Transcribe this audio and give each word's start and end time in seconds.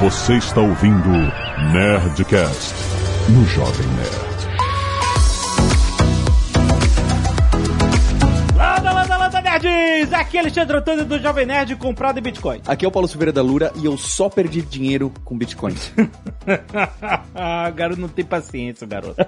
Você 0.00 0.38
está 0.38 0.62
ouvindo 0.62 1.10
Nerdcast 1.74 2.74
no 3.28 3.44
Jovem 3.44 3.86
Nerd. 3.86 4.30
Landa, 8.56 8.92
landa, 8.94 9.16
landa, 9.18 9.40
nerds! 9.42 10.10
Aqui 10.14 10.38
é 10.38 10.40
Alexandre 10.40 10.78
Antônio 10.78 11.04
do 11.04 11.18
Jovem 11.18 11.44
Nerd 11.44 11.76
comprado 11.76 12.18
em 12.18 12.22
Bitcoin. 12.22 12.62
Aqui 12.66 12.86
é 12.86 12.88
o 12.88 12.90
Paulo 12.90 13.06
Silveira 13.06 13.30
da 13.30 13.42
Lura 13.42 13.70
e 13.76 13.84
eu 13.84 13.98
só 13.98 14.30
perdi 14.30 14.62
dinheiro 14.62 15.12
com 15.22 15.36
Bitcoin. 15.36 15.74
Ah, 17.34 17.68
garoto 17.76 18.00
não 18.00 18.08
tem 18.08 18.24
paciência, 18.24 18.86
garoto. 18.86 19.20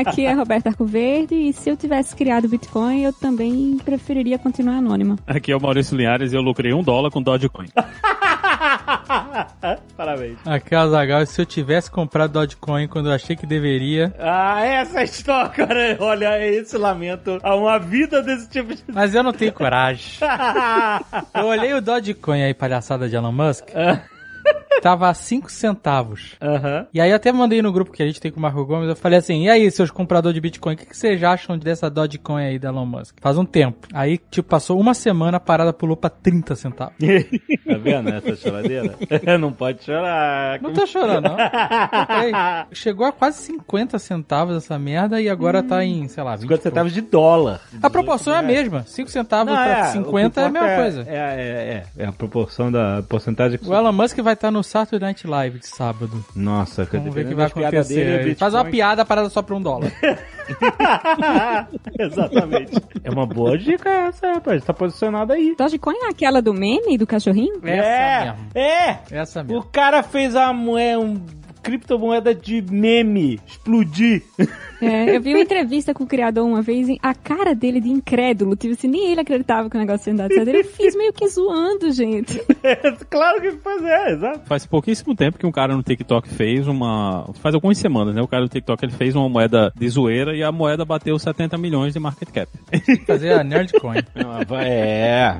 Aqui 0.00 0.26
é 0.26 0.32
Roberta 0.32 0.70
Arcoverde 0.70 1.36
e 1.36 1.52
se 1.52 1.70
eu 1.70 1.76
tivesse 1.76 2.16
criado 2.16 2.48
Bitcoin, 2.48 3.04
eu 3.04 3.12
também 3.12 3.78
preferiria 3.84 4.36
continuar 4.36 4.78
anônima. 4.78 5.16
Aqui 5.28 5.52
é 5.52 5.56
o 5.56 5.60
Maurício 5.60 5.96
Linhares 5.96 6.32
e 6.32 6.36
eu 6.36 6.42
lucrei 6.42 6.74
um 6.74 6.82
dólar 6.82 7.12
com 7.12 7.22
Dogecoin. 7.22 7.68
Parabéns. 9.96 10.38
Aqui 10.46 10.74
é 10.74 10.78
o 10.78 10.80
Azaghal, 10.80 11.26
se 11.26 11.40
eu 11.40 11.46
tivesse 11.46 11.90
comprado 11.90 12.32
Dogecoin 12.32 12.88
quando 12.88 13.08
eu 13.08 13.12
achei 13.12 13.36
que 13.36 13.46
deveria. 13.46 14.14
Ah, 14.18 14.64
essa 14.64 15.02
história, 15.02 15.50
cara. 15.50 15.96
Olha, 16.00 16.36
é 16.36 16.54
esse 16.54 16.76
lamento. 16.76 17.38
Há 17.42 17.54
uma 17.54 17.78
vida 17.78 18.22
desse 18.22 18.48
tipo 18.48 18.74
de. 18.74 18.82
Mas 18.88 19.14
eu 19.14 19.22
não 19.22 19.32
tenho 19.32 19.52
coragem. 19.52 20.18
Eu 21.34 21.46
olhei 21.46 21.74
o 21.74 21.80
Dogecoin 21.80 22.42
aí, 22.42 22.54
palhaçada 22.54 23.08
de 23.08 23.16
Elon 23.16 23.32
Musk. 23.32 23.68
Tava 24.80 25.08
a 25.08 25.14
5 25.14 25.50
centavos. 25.50 26.36
Aham. 26.40 26.86
E 26.92 27.00
aí 27.00 27.10
eu 27.10 27.16
até 27.16 27.32
mandei 27.32 27.60
no 27.60 27.72
grupo 27.72 27.92
que 27.92 28.02
a 28.02 28.06
gente 28.06 28.20
tem 28.20 28.30
com 28.30 28.38
o 28.38 28.42
Marco 28.42 28.64
Gomes, 28.64 28.88
eu 28.88 28.96
falei 28.96 29.18
assim, 29.18 29.44
e 29.44 29.50
aí, 29.50 29.70
seus 29.70 29.90
compradores 29.90 30.34
de 30.34 30.40
Bitcoin, 30.40 30.74
o 30.74 30.76
que, 30.76 30.86
que 30.86 30.96
vocês 30.96 31.22
acham 31.22 31.58
dessa 31.58 31.90
Dogecoin 31.90 32.44
aí 32.44 32.58
da 32.58 32.68
Elon 32.68 32.86
Musk? 32.86 33.16
Faz 33.20 33.36
um 33.36 33.44
tempo. 33.44 33.86
Aí, 33.92 34.18
tipo, 34.30 34.48
passou 34.48 34.78
uma 34.78 34.94
semana, 34.94 35.36
a 35.36 35.40
parada 35.40 35.72
pulou 35.72 35.96
pra 35.96 36.10
30 36.10 36.54
centavos. 36.56 36.94
Tá 37.72 37.78
vendo 37.78 38.10
essa 38.10 38.36
choradeira? 38.36 38.94
não 39.38 39.52
pode 39.52 39.84
chorar. 39.84 40.60
Não 40.60 40.72
tô 40.72 40.86
chorando, 40.86 41.28
não. 41.28 41.36
Chegou 42.72 43.06
a 43.06 43.12
quase 43.12 43.38
50 43.38 43.98
centavos 43.98 44.56
essa 44.56 44.78
merda 44.78 45.20
e 45.20 45.28
agora 45.28 45.62
tá 45.62 45.84
em, 45.84 46.08
sei 46.08 46.22
lá, 46.22 46.32
20 46.36 46.42
50 46.42 46.62
centavos 46.62 46.92
de 46.92 47.00
dólar. 47.00 47.60
A 47.82 47.88
proporção 47.88 48.34
é 48.34 48.38
a 48.38 48.42
mesma. 48.42 48.84
5 48.86 49.10
centavos 49.10 49.52
Não, 49.52 49.62
pra 49.62 49.78
é, 49.78 49.84
50 49.84 50.40
é 50.40 50.44
a 50.44 50.50
mesma 50.50 50.66
importa 50.66 50.82
coisa. 50.82 51.04
É, 51.08 51.14
é, 51.16 51.84
é, 51.98 52.04
é 52.04 52.06
a 52.06 52.12
proporção 52.12 52.70
da 52.70 53.02
porcentagem 53.08 53.58
que 53.58 53.68
O 53.68 53.74
Elon 53.74 53.92
Musk 53.92 54.18
vai 54.18 54.34
estar 54.34 54.50
no 54.50 54.61
Saturday 54.62 55.08
Night 55.08 55.26
Live 55.26 55.58
de 55.58 55.66
sábado. 55.66 56.24
Nossa, 56.34 56.84
Vamos 56.84 57.14
ver 57.14 57.26
o 57.26 57.28
que 57.28 57.34
vai 57.34 57.46
acontecer. 57.46 57.94
dele, 57.94 58.22
Ele 58.30 58.34
Faz 58.34 58.54
uma 58.54 58.64
piada 58.64 59.04
parada 59.04 59.28
só 59.30 59.42
pra 59.42 59.54
um 59.56 59.62
dólar. 59.62 59.92
Exatamente. 61.98 62.72
É 63.04 63.10
uma 63.10 63.26
boa 63.26 63.56
dica 63.58 63.88
essa, 63.88 64.32
rapaz. 64.34 64.64
Tá 64.64 64.72
posicionado 64.72 65.32
aí. 65.32 65.54
Dogecoin 65.56 65.96
é 66.04 66.08
aquela 66.08 66.40
do 66.42 66.52
meme 66.54 66.96
do 66.98 67.06
cachorrinho? 67.06 67.60
Essa 67.64 67.86
é, 67.86 68.24
mesmo. 68.24 68.38
é. 68.54 68.98
Essa 69.10 69.40
O 69.42 69.44
mesmo. 69.44 69.62
cara 69.64 70.02
fez 70.02 70.34
a 70.36 70.52
moeda, 70.52 71.00
um 71.00 71.20
criptomoeda 71.62 72.34
de 72.34 72.62
meme 72.62 73.40
explodir. 73.46 74.22
É, 74.80 75.16
eu 75.16 75.20
vi 75.20 75.34
uma 75.34 75.40
entrevista 75.42 75.94
com 75.94 76.04
o 76.04 76.06
criador 76.06 76.44
uma 76.44 76.62
vez, 76.62 76.88
e 76.88 76.98
a 77.02 77.14
cara 77.14 77.54
dele 77.54 77.80
de 77.80 77.88
incrédulo, 77.88 78.56
tipo 78.56 78.74
assim, 78.74 78.88
nem 78.88 79.10
ele 79.10 79.20
acreditava 79.20 79.70
que 79.70 79.76
o 79.76 79.80
negócio 79.80 80.10
ia 80.10 80.16
dar 80.16 80.28
certo. 80.28 80.48
Eu 80.48 80.64
fiz 80.64 80.96
meio 80.96 81.12
que 81.12 81.26
zoando, 81.28 81.90
gente. 81.92 82.40
claro 83.08 83.40
que 83.40 83.52
fazer, 83.52 83.90
é, 83.90 84.12
exato. 84.12 84.40
Faz 84.46 84.66
pouquíssimo 84.66 85.14
tempo 85.14 85.38
que 85.38 85.46
um 85.46 85.52
cara 85.52 85.76
no 85.76 85.82
TikTok 85.82 86.28
fez 86.28 86.66
uma. 86.66 87.30
Faz 87.34 87.54
algumas 87.54 87.78
semanas, 87.78 88.14
né? 88.14 88.22
O 88.22 88.28
cara 88.28 88.42
no 88.42 88.48
TikTok 88.48 88.84
ele 88.84 88.92
fez 88.92 89.14
uma 89.14 89.28
moeda 89.28 89.72
de 89.76 89.88
zoeira 89.88 90.36
e 90.36 90.42
a 90.42 90.50
moeda 90.50 90.84
bateu 90.84 91.18
70 91.18 91.56
milhões 91.58 91.92
de 91.92 92.00
market 92.00 92.30
cap. 92.30 92.50
Fazer 93.06 93.32
a 93.32 93.44
Nerdcoin. 93.44 94.02
É, 94.64 95.36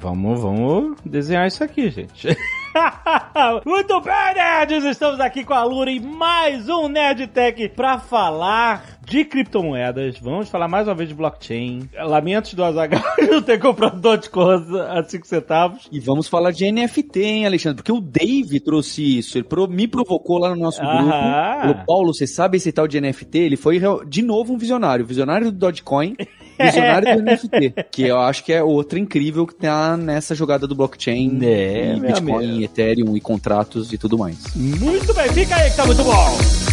vamos, 0.00 0.40
vamos 0.40 0.96
desenhar 1.04 1.46
isso 1.46 1.62
aqui, 1.62 1.90
gente. 1.90 2.28
Muito 3.64 4.00
bem, 4.00 4.34
nerds! 4.34 4.84
Estamos 4.84 5.20
aqui 5.20 5.44
com 5.44 5.54
a 5.54 5.64
Lura 5.64 5.90
em 5.90 6.00
mais 6.00 6.68
um 6.68 6.88
Nerd 6.88 7.26
Tech 7.28 7.68
pra 7.70 7.98
falar 7.98 8.98
de 9.04 9.24
criptomoedas. 9.24 10.18
Vamos 10.18 10.48
falar 10.48 10.68
mais 10.68 10.86
uma 10.86 10.94
vez 10.94 11.08
de 11.08 11.14
blockchain. 11.14 11.88
Lamentos 11.94 12.54
do 12.54 12.62
Azaghal 12.62 13.02
não 13.30 13.42
ter 13.42 13.58
comprado 13.58 14.00
Dogecoin 14.00 14.64
a 14.90 15.02
5 15.02 15.26
centavos. 15.26 15.88
e 15.90 15.98
vamos 15.98 16.28
falar 16.28 16.50
de 16.50 16.70
NFT, 16.70 17.22
hein, 17.22 17.46
Alexandre? 17.46 17.76
Porque 17.76 17.92
o 17.92 18.00
Dave 18.00 18.60
trouxe 18.60 19.18
isso. 19.18 19.38
Ele 19.38 19.46
me 19.70 19.88
provocou 19.88 20.38
lá 20.38 20.50
no 20.50 20.56
nosso 20.56 20.80
grupo. 20.80 21.08
Falou, 21.08 21.74
Paulo, 21.86 22.14
você 22.14 22.26
sabe 22.26 22.58
esse 22.58 22.70
tal 22.70 22.86
de 22.86 23.00
NFT? 23.00 23.38
Ele 23.38 23.56
foi 23.56 23.80
de 24.06 24.22
novo 24.22 24.52
um 24.52 24.58
visionário. 24.58 25.06
Visionário 25.06 25.50
do 25.50 25.58
Dogecoin, 25.58 26.14
visionário 26.58 27.16
do 27.16 27.22
NFT. 27.22 27.74
Que 27.90 28.02
eu 28.02 28.18
acho 28.18 28.44
que 28.44 28.52
é 28.52 28.62
outra 28.62 28.98
incrível 28.98 29.46
que 29.46 29.54
tá 29.54 29.96
nessa 29.96 30.34
jogada 30.34 30.66
do 30.66 30.74
blockchain. 30.74 31.38
É, 31.42 31.94
e 31.96 32.00
Bitcoin. 32.00 32.64
Ethereum 32.64 33.16
e 33.16 33.20
contratos 33.20 33.92
e 33.92 33.98
tudo 33.98 34.18
mais. 34.18 34.54
Muito 34.54 35.14
bem, 35.14 35.28
fica 35.30 35.56
aí 35.56 35.70
que 35.70 35.76
tá 35.76 35.86
muito 35.86 36.02
bom. 36.02 36.67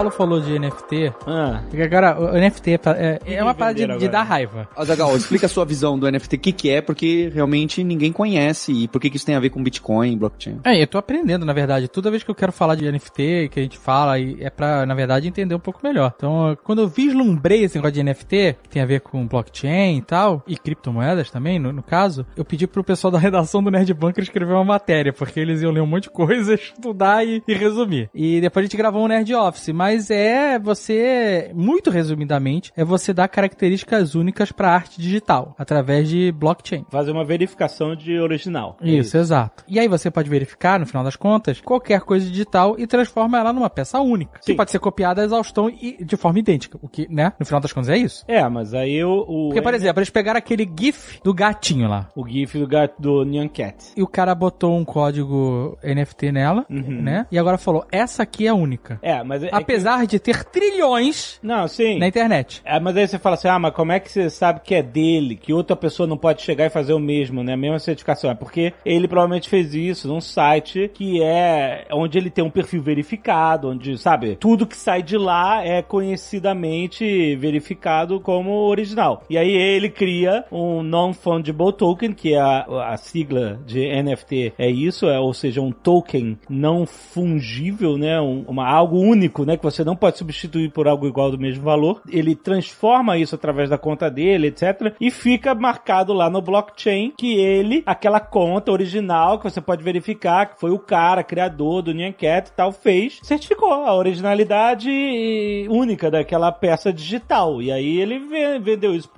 Paulo 0.00 0.10
falou 0.10 0.40
de 0.40 0.58
NFT. 0.58 1.12
Ah, 1.26 1.60
Porque 1.68 1.82
agora, 1.82 2.18
o 2.18 2.32
NFT 2.32 2.70
é, 2.70 3.20
é, 3.26 3.34
é 3.34 3.42
uma 3.42 3.52
parada 3.52 3.86
de, 3.86 3.98
de 3.98 4.08
dar 4.08 4.22
raiva. 4.22 4.66
Azagal, 4.74 5.14
explica 5.14 5.44
a 5.44 5.48
sua 5.48 5.66
visão 5.66 5.98
do 5.98 6.10
NFT, 6.10 6.36
o 6.36 6.38
que, 6.38 6.52
que 6.52 6.70
é, 6.70 6.80
porque 6.80 7.30
realmente 7.34 7.84
ninguém 7.84 8.10
conhece 8.10 8.72
e 8.72 8.88
por 8.88 8.98
que, 8.98 9.10
que 9.10 9.18
isso 9.18 9.26
tem 9.26 9.34
a 9.34 9.40
ver 9.40 9.50
com 9.50 9.62
Bitcoin, 9.62 10.16
blockchain. 10.16 10.58
É, 10.64 10.82
eu 10.82 10.86
tô 10.86 10.96
aprendendo, 10.96 11.44
na 11.44 11.52
verdade. 11.52 11.86
Toda 11.86 12.10
vez 12.10 12.22
que 12.22 12.30
eu 12.30 12.34
quero 12.34 12.50
falar 12.50 12.76
de 12.76 12.90
NFT, 12.90 13.50
que 13.50 13.60
a 13.60 13.62
gente 13.62 13.76
fala, 13.76 14.18
é 14.18 14.48
pra, 14.48 14.86
na 14.86 14.94
verdade, 14.94 15.28
entender 15.28 15.54
um 15.54 15.60
pouco 15.60 15.80
melhor. 15.82 16.14
Então, 16.16 16.56
quando 16.64 16.80
eu 16.80 16.88
vislumbrei 16.88 17.64
esse 17.64 17.76
negócio 17.76 17.92
de 17.92 18.02
NFT, 18.02 18.56
que 18.62 18.68
tem 18.70 18.80
a 18.80 18.86
ver 18.86 19.02
com 19.02 19.26
blockchain 19.26 19.98
e 19.98 20.02
tal, 20.02 20.42
e 20.48 20.56
criptomoedas 20.56 21.30
também, 21.30 21.58
no, 21.58 21.74
no 21.74 21.82
caso, 21.82 22.24
eu 22.34 22.44
pedi 22.44 22.66
pro 22.66 22.82
pessoal 22.82 23.10
da 23.10 23.18
redação 23.18 23.62
do 23.62 23.70
Nerd 23.70 23.92
Bunker 23.92 24.24
escrever 24.24 24.54
uma 24.54 24.64
matéria, 24.64 25.12
porque 25.12 25.38
eles 25.38 25.60
iam 25.60 25.72
ler 25.72 25.82
um 25.82 25.86
monte 25.86 26.04
de 26.04 26.10
coisa, 26.10 26.54
estudar 26.56 27.22
e, 27.22 27.42
e 27.46 27.52
resumir. 27.52 28.08
E 28.14 28.40
depois 28.40 28.64
a 28.64 28.66
gente 28.66 28.78
gravou 28.78 29.04
um 29.04 29.08
Nerd 29.08 29.34
Office, 29.34 29.68
mas 29.68 29.89
é 30.10 30.58
você, 30.58 31.50
muito 31.54 31.90
resumidamente, 31.90 32.72
é 32.76 32.84
você 32.84 33.12
dar 33.12 33.28
características 33.28 34.14
únicas 34.14 34.52
pra 34.52 34.70
arte 34.72 35.00
digital, 35.00 35.54
através 35.58 36.08
de 36.08 36.30
blockchain. 36.32 36.84
fazer 36.90 37.10
uma 37.12 37.24
verificação 37.24 37.94
de 37.96 38.18
original. 38.18 38.76
É 38.80 38.88
Isso, 38.90 39.16
exato. 39.16 39.64
E 39.66 39.78
aí 39.78 39.88
você 39.88 40.10
pode 40.10 40.28
verificar, 40.30 40.78
no 40.78 40.86
final 40.86 41.02
das 41.04 41.16
contas, 41.16 41.60
qualquer 41.60 42.00
coisa 42.02 42.26
digital 42.28 42.76
e 42.78 42.86
transforma 42.86 43.38
ela 43.38 43.52
numa 43.52 43.70
peça 43.70 44.00
única. 44.00 44.38
Sim. 44.40 44.52
Que 44.52 44.56
pode 44.56 44.70
ser 44.70 44.78
copiada 44.78 45.22
a 45.22 45.24
exaustão 45.24 45.68
e 45.70 46.04
de 46.04 46.16
forma 46.16 46.38
idêntica. 46.38 46.78
O 46.82 46.88
que, 46.88 47.06
né? 47.12 47.32
No 47.38 47.46
final 47.46 47.60
das 47.60 47.72
contas 47.72 47.88
é 47.90 47.96
isso. 47.96 48.24
É, 48.28 48.46
mas 48.48 48.74
aí 48.74 49.02
o. 49.04 49.24
o 49.28 49.48
Porque, 49.48 49.62
por 49.62 49.74
exemplo, 49.74 49.98
eles 50.00 50.10
pegaram 50.10 50.38
aquele 50.38 50.68
GIF 50.78 51.20
do 51.22 51.32
gatinho 51.34 51.88
lá. 51.88 52.08
O 52.14 52.26
GIF 52.26 52.58
do 52.58 52.66
gato 52.66 52.94
do 53.00 53.24
Nyan 53.24 53.48
Cat. 53.48 53.92
E 53.96 54.02
o 54.02 54.06
cara 54.06 54.34
botou 54.34 54.76
um 54.76 54.84
código 54.84 55.78
NFT 55.82 56.32
nela, 56.32 56.64
Uhum. 56.70 57.02
né? 57.02 57.26
E 57.30 57.38
agora 57.38 57.58
falou, 57.58 57.84
essa 57.90 58.22
aqui 58.22 58.46
é 58.46 58.50
a 58.50 58.54
única. 58.54 58.98
É, 59.02 59.22
mas. 59.22 59.42
É, 59.42 59.48
é 59.48 59.60
Apesar 59.80 60.06
de 60.06 60.18
ter 60.18 60.44
trilhões 60.44 61.38
Não, 61.42 61.66
sim. 61.66 61.98
na 61.98 62.08
internet. 62.08 62.60
É, 62.64 62.78
mas 62.78 62.96
aí 62.96 63.06
você 63.06 63.18
fala 63.18 63.34
assim, 63.34 63.48
ah, 63.48 63.58
mas 63.58 63.74
como 63.74 63.92
é 63.92 64.00
que 64.00 64.10
você 64.10 64.28
sabe 64.28 64.60
que 64.60 64.74
é 64.74 64.82
dele, 64.82 65.36
que 65.36 65.52
outra 65.52 65.74
pessoa 65.76 66.06
não 66.06 66.16
pode 66.16 66.42
chegar 66.42 66.66
e 66.66 66.70
fazer 66.70 66.92
o 66.92 66.98
mesmo, 66.98 67.42
né? 67.42 67.54
A 67.54 67.56
mesma 67.56 67.78
certificação. 67.78 68.30
É 68.30 68.34
porque 68.34 68.72
ele 68.84 69.08
provavelmente 69.08 69.48
fez 69.48 69.74
isso 69.74 70.08
num 70.08 70.20
site 70.20 70.90
que 70.92 71.22
é 71.22 71.86
onde 71.92 72.18
ele 72.18 72.30
tem 72.30 72.44
um 72.44 72.50
perfil 72.50 72.82
verificado, 72.82 73.70
onde, 73.70 73.96
sabe, 73.98 74.36
tudo 74.36 74.66
que 74.66 74.76
sai 74.76 75.02
de 75.02 75.16
lá 75.16 75.64
é 75.64 75.82
conhecidamente 75.82 77.36
verificado 77.36 78.20
como 78.20 78.50
original. 78.50 79.24
E 79.30 79.38
aí 79.38 79.50
ele 79.50 79.88
cria 79.88 80.44
um 80.50 80.82
non-fungible 80.82 81.72
token, 81.72 82.12
que 82.12 82.34
é 82.34 82.40
a, 82.40 82.92
a 82.92 82.96
sigla 82.96 83.60
de 83.66 83.80
NFT 84.02 84.54
é 84.58 84.70
isso, 84.70 85.06
é, 85.06 85.18
ou 85.18 85.32
seja, 85.32 85.60
um 85.60 85.72
token 85.72 86.38
não 86.48 86.86
fungível, 86.86 87.96
né? 87.96 88.20
Um, 88.20 88.44
uma, 88.46 88.66
algo 88.66 88.98
único, 88.98 89.44
né? 89.44 89.56
Que 89.56 89.62
você 89.70 89.84
não 89.84 89.96
pode 89.96 90.18
substituir 90.18 90.70
por 90.70 90.86
algo 90.88 91.06
igual 91.06 91.30
do 91.30 91.38
mesmo 91.38 91.62
valor. 91.64 92.00
Ele 92.08 92.34
transforma 92.34 93.16
isso 93.18 93.34
através 93.34 93.68
da 93.70 93.78
conta 93.78 94.10
dele, 94.10 94.48
etc. 94.48 94.94
E 95.00 95.10
fica 95.10 95.54
marcado 95.54 96.12
lá 96.12 96.28
no 96.30 96.40
blockchain 96.42 97.12
que 97.16 97.34
ele, 97.38 97.82
aquela 97.86 98.20
conta 98.20 98.72
original 98.72 99.38
que 99.38 99.44
você 99.44 99.60
pode 99.60 99.82
verificar 99.82 100.46
que 100.46 100.60
foi 100.60 100.70
o 100.70 100.78
cara, 100.78 101.22
criador 101.22 101.82
do 101.82 101.92
Nyan 101.92 102.12
Cat 102.12 102.48
e 102.48 102.52
tal, 102.52 102.72
fez, 102.72 103.18
certificou 103.22 103.72
a 103.72 103.94
originalidade 103.94 105.66
única 105.68 106.10
daquela 106.10 106.50
peça 106.52 106.92
digital. 106.92 107.60
E 107.62 107.70
aí 107.70 107.98
ele 108.00 108.18
ve- 108.18 108.58
vendeu 108.58 108.94
isso, 108.94 109.10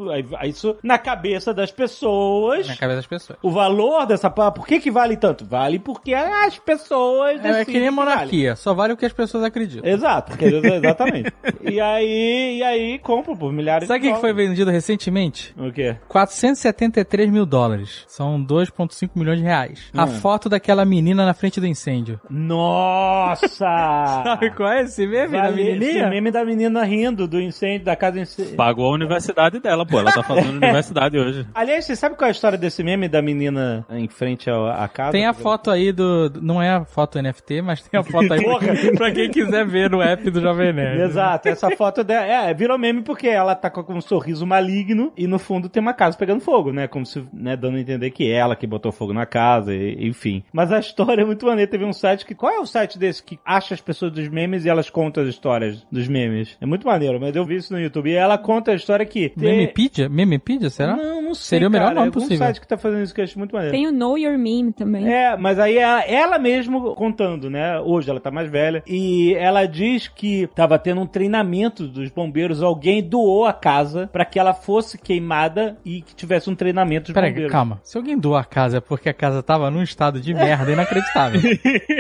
isso 0.45 0.77
na 0.83 0.99
cabeça 0.99 1.53
das 1.55 1.71
pessoas. 1.71 2.67
Na 2.69 2.77
cabeça 2.77 2.97
das 2.97 3.07
pessoas. 3.07 3.39
O 3.43 3.51
valor 3.51 4.07
dessa 4.07 4.31
por 4.31 4.67
que 4.67 4.81
que 4.81 4.91
vale 4.91 5.17
tanto? 5.17 5.45
Vale 5.45 5.79
porque 5.79 6.15
as 6.15 6.59
pessoas 6.59 7.33
É, 7.33 7.35
é 7.35 7.39
que 7.39 7.43
nem 7.43 7.53
decidem 7.59 7.81
vale. 7.83 7.91
monarquia, 7.97 8.57
só 8.57 8.75
vale 8.75 8.93
o 8.93 8.97
que 8.97 9.05
as 9.07 9.13
pessoas 9.13 9.45
acreditam. 9.45 9.89
Exato. 9.89 10.33
Quer 10.43 10.61
dizer, 10.61 10.75
exatamente. 10.75 11.33
e 11.63 11.81
aí, 11.81 12.59
e 12.59 12.63
aí 12.63 12.99
compro 12.99 13.37
por 13.37 13.53
milhares 13.53 13.89
Sabe 13.89 14.01
o 14.01 14.03
de 14.03 14.09
que 14.09 14.15
que 14.15 14.21
foi 14.21 14.33
vendido 14.33 14.71
recentemente? 14.71 15.55
O 15.59 15.71
quê? 15.73 15.97
473 16.09 17.31
mil 17.31 17.47
dólares. 17.47 18.05
São 18.09 18.43
2,5 18.43 19.11
milhões 19.15 19.39
de 19.39 19.45
reais. 19.45 19.91
A 19.97 20.05
Hum. 20.05 20.09
foto 20.09 20.49
daquela 20.49 20.85
menina 20.85 21.25
na 21.25 21.35
frente 21.35 21.61
do 21.61 21.67
incêndio. 21.67 22.21
Nossa! 22.29 23.67
Sabe 24.25 24.51
qual 24.51 24.71
é 24.73 24.83
esse 24.83 25.07
meme 25.07 25.33
da 25.33 25.43
Vale- 25.43 25.65
menininha? 25.65 25.91
esse 26.03 26.11
meme 26.11 26.31
da 26.31 26.45
menina 26.45 26.85
rindo 26.85 27.27
do 27.27 27.41
incêndio, 27.41 27.85
da 27.85 27.97
casa 27.97 28.21
incêndio. 28.21 28.57
Pagou 28.57 28.87
a 28.91 28.95
universidade 28.95 29.59
dela, 29.61 29.85
pô. 29.87 29.99
Ela 30.01 30.13
tá 30.13 30.23
fazendo 30.23 30.57
universidade 30.57 31.19
hoje. 31.19 31.47
Aliás, 31.55 31.85
você 31.85 31.97
sabe 31.97 32.17
qual 32.17 32.27
é 32.27 32.31
a 32.31 32.33
história 32.33 32.59
desse 32.59 32.83
meme 32.83 33.09
da 33.09 33.23
menina 33.23 33.85
em 33.91 34.09
frente 34.09 34.51
à 34.51 34.89
casa? 34.89 35.13
Tem 35.13 35.27
a 35.27 35.33
foto 35.33 35.71
aí 35.71 35.93
do. 35.93 36.31
Não 36.41 36.61
é 36.63 36.71
a 36.71 36.85
foto 36.85 37.19
NFT, 37.21 37.63
mas 37.63 37.83
tem 37.83 37.99
a 37.99 38.03
foto 38.05 38.33
aí 38.33 38.43
Porra. 38.43 38.67
pra, 38.75 38.93
pra 38.97 39.11
quem 39.13 39.31
quiser 39.31 39.67
ver 39.67 39.91
no 39.91 40.01
app 40.03 40.31
do 40.33 40.41
Jovem 40.41 40.73
Nerd. 40.75 41.01
Exato, 41.03 41.49
essa 41.49 41.71
foto 41.77 42.03
dela. 42.05 42.25
É, 42.27 42.55
virou 42.55 42.79
meme 42.79 43.03
porque 43.03 43.29
ela 43.29 43.55
tá 43.55 43.71
com 43.71 43.93
um 43.93 44.01
sorriso 44.01 44.47
maligno 44.47 45.13
e 45.17 45.27
no 45.27 45.39
fundo 45.39 45.69
tem 45.69 45.81
uma 45.81 45.95
casa 45.95 46.17
pegando 46.17 46.41
fogo, 46.41 46.73
né? 46.73 46.87
Como 46.89 47.05
se, 47.07 47.25
né, 47.33 47.57
dando 47.57 47.77
a 47.77 47.81
entender 47.81 48.11
que 48.11 48.31
é 48.31 48.35
ela 48.37 48.57
que 48.57 48.67
botou 48.67 48.93
fogo 48.93 49.13
na 49.13 49.27
casa, 49.27 49.75
e- 49.75 50.07
enfim. 50.09 50.43
Mas 50.53 50.73
a 50.73 50.79
história 50.79 51.23
é 51.23 51.25
muito 51.25 51.47
maneira. 51.47 51.71
Teve 51.71 51.85
um 51.85 51.93
site 51.93 52.25
que. 52.27 52.35
Qual 52.35 52.53
é 52.53 52.59
o 52.61 52.67
site 52.67 52.99
desse 52.99 53.23
que 53.23 53.39
acha 53.45 53.75
as 53.75 53.81
pessoas 53.81 54.13
dos 54.13 54.29
memes 54.29 54.65
e 54.65 54.69
elas 54.69 54.91
contam 54.91 55.23
as 55.23 55.29
histórias 55.29 55.87
dos 55.91 56.09
memes? 56.09 56.57
É 56.61 56.67
muito 56.67 56.87
maneiro, 56.87 57.21
mas 57.21 57.35
eu 57.37 57.45
vi 57.45 57.57
isso 57.57 57.73
no 57.73 57.81
YouTube. 57.81 58.11
E 58.11 58.15
ela 58.15 58.39
conta 58.39 58.73
a 58.73 58.75
história 58.75 59.05
que. 59.07 59.29
tem- 59.31 59.51
Memepedia? 59.53 60.09
Memepedia, 60.09 60.71
será? 60.71 60.97
Não, 60.97 61.23
não 61.23 61.35
sei. 61.35 61.59
Seria 61.59 61.69
o 61.69 61.71
melhor 61.71 61.85
cara. 61.89 61.95
nome 61.97 62.09
é 62.09 62.13
possível. 62.13 62.39
site 62.39 62.61
que 62.61 62.67
tá 62.69 62.77
fazendo 62.77 63.03
isso 63.03 63.15
que 63.15 63.21
eu 63.21 63.25
acho 63.25 63.39
muito 63.39 63.53
maneiro. 63.53 63.75
Tem 63.75 63.87
o 63.87 63.93
Know 63.93 64.17
Your 64.19 64.39
Meme 64.39 64.73
também. 64.73 65.07
É, 65.13 65.37
mas 65.37 65.59
aí 65.59 65.77
ela, 65.79 66.01
ela 66.05 66.39
mesmo 66.39 66.95
contando, 66.95 67.49
né? 67.51 67.79
Hoje 67.81 68.11
ela 68.11 68.21
tá 68.21 68.31
mais 68.31 68.51
velha. 68.51 68.83
E 68.87 69.35
ela 69.35 69.67
diz 69.67 70.09
que 70.15 70.49
tava 70.55 70.79
tendo 70.79 71.01
um 71.01 71.07
treinamento 71.07 71.87
dos 71.87 72.11
bombeiros. 72.11 72.63
Alguém 72.63 73.03
doou 73.03 73.45
a 73.47 73.53
casa 73.53 74.09
pra 74.13 74.25
que 74.25 74.39
ela 74.39 74.55
fosse 74.55 74.99
queimada 74.99 75.77
e 75.85 76.03
que 76.03 76.15
tivesse 76.15 76.49
um 76.51 76.55
treinamento 76.55 77.07
dos 77.07 77.15
Peraí, 77.15 77.31
bombeiros. 77.31 77.53
calma. 77.53 77.81
Se 77.83 77.97
alguém 77.97 78.19
doou 78.19 78.37
a 78.37 78.45
casa 78.45 78.79
é 78.79 78.81
porque 78.81 79.09
a 79.09 79.15
casa 79.15 79.43
tava 79.43 79.71
num 79.71 79.83
estado 79.83 80.21
de 80.21 80.33
merda 80.35 80.71
inacreditável. 80.73 81.41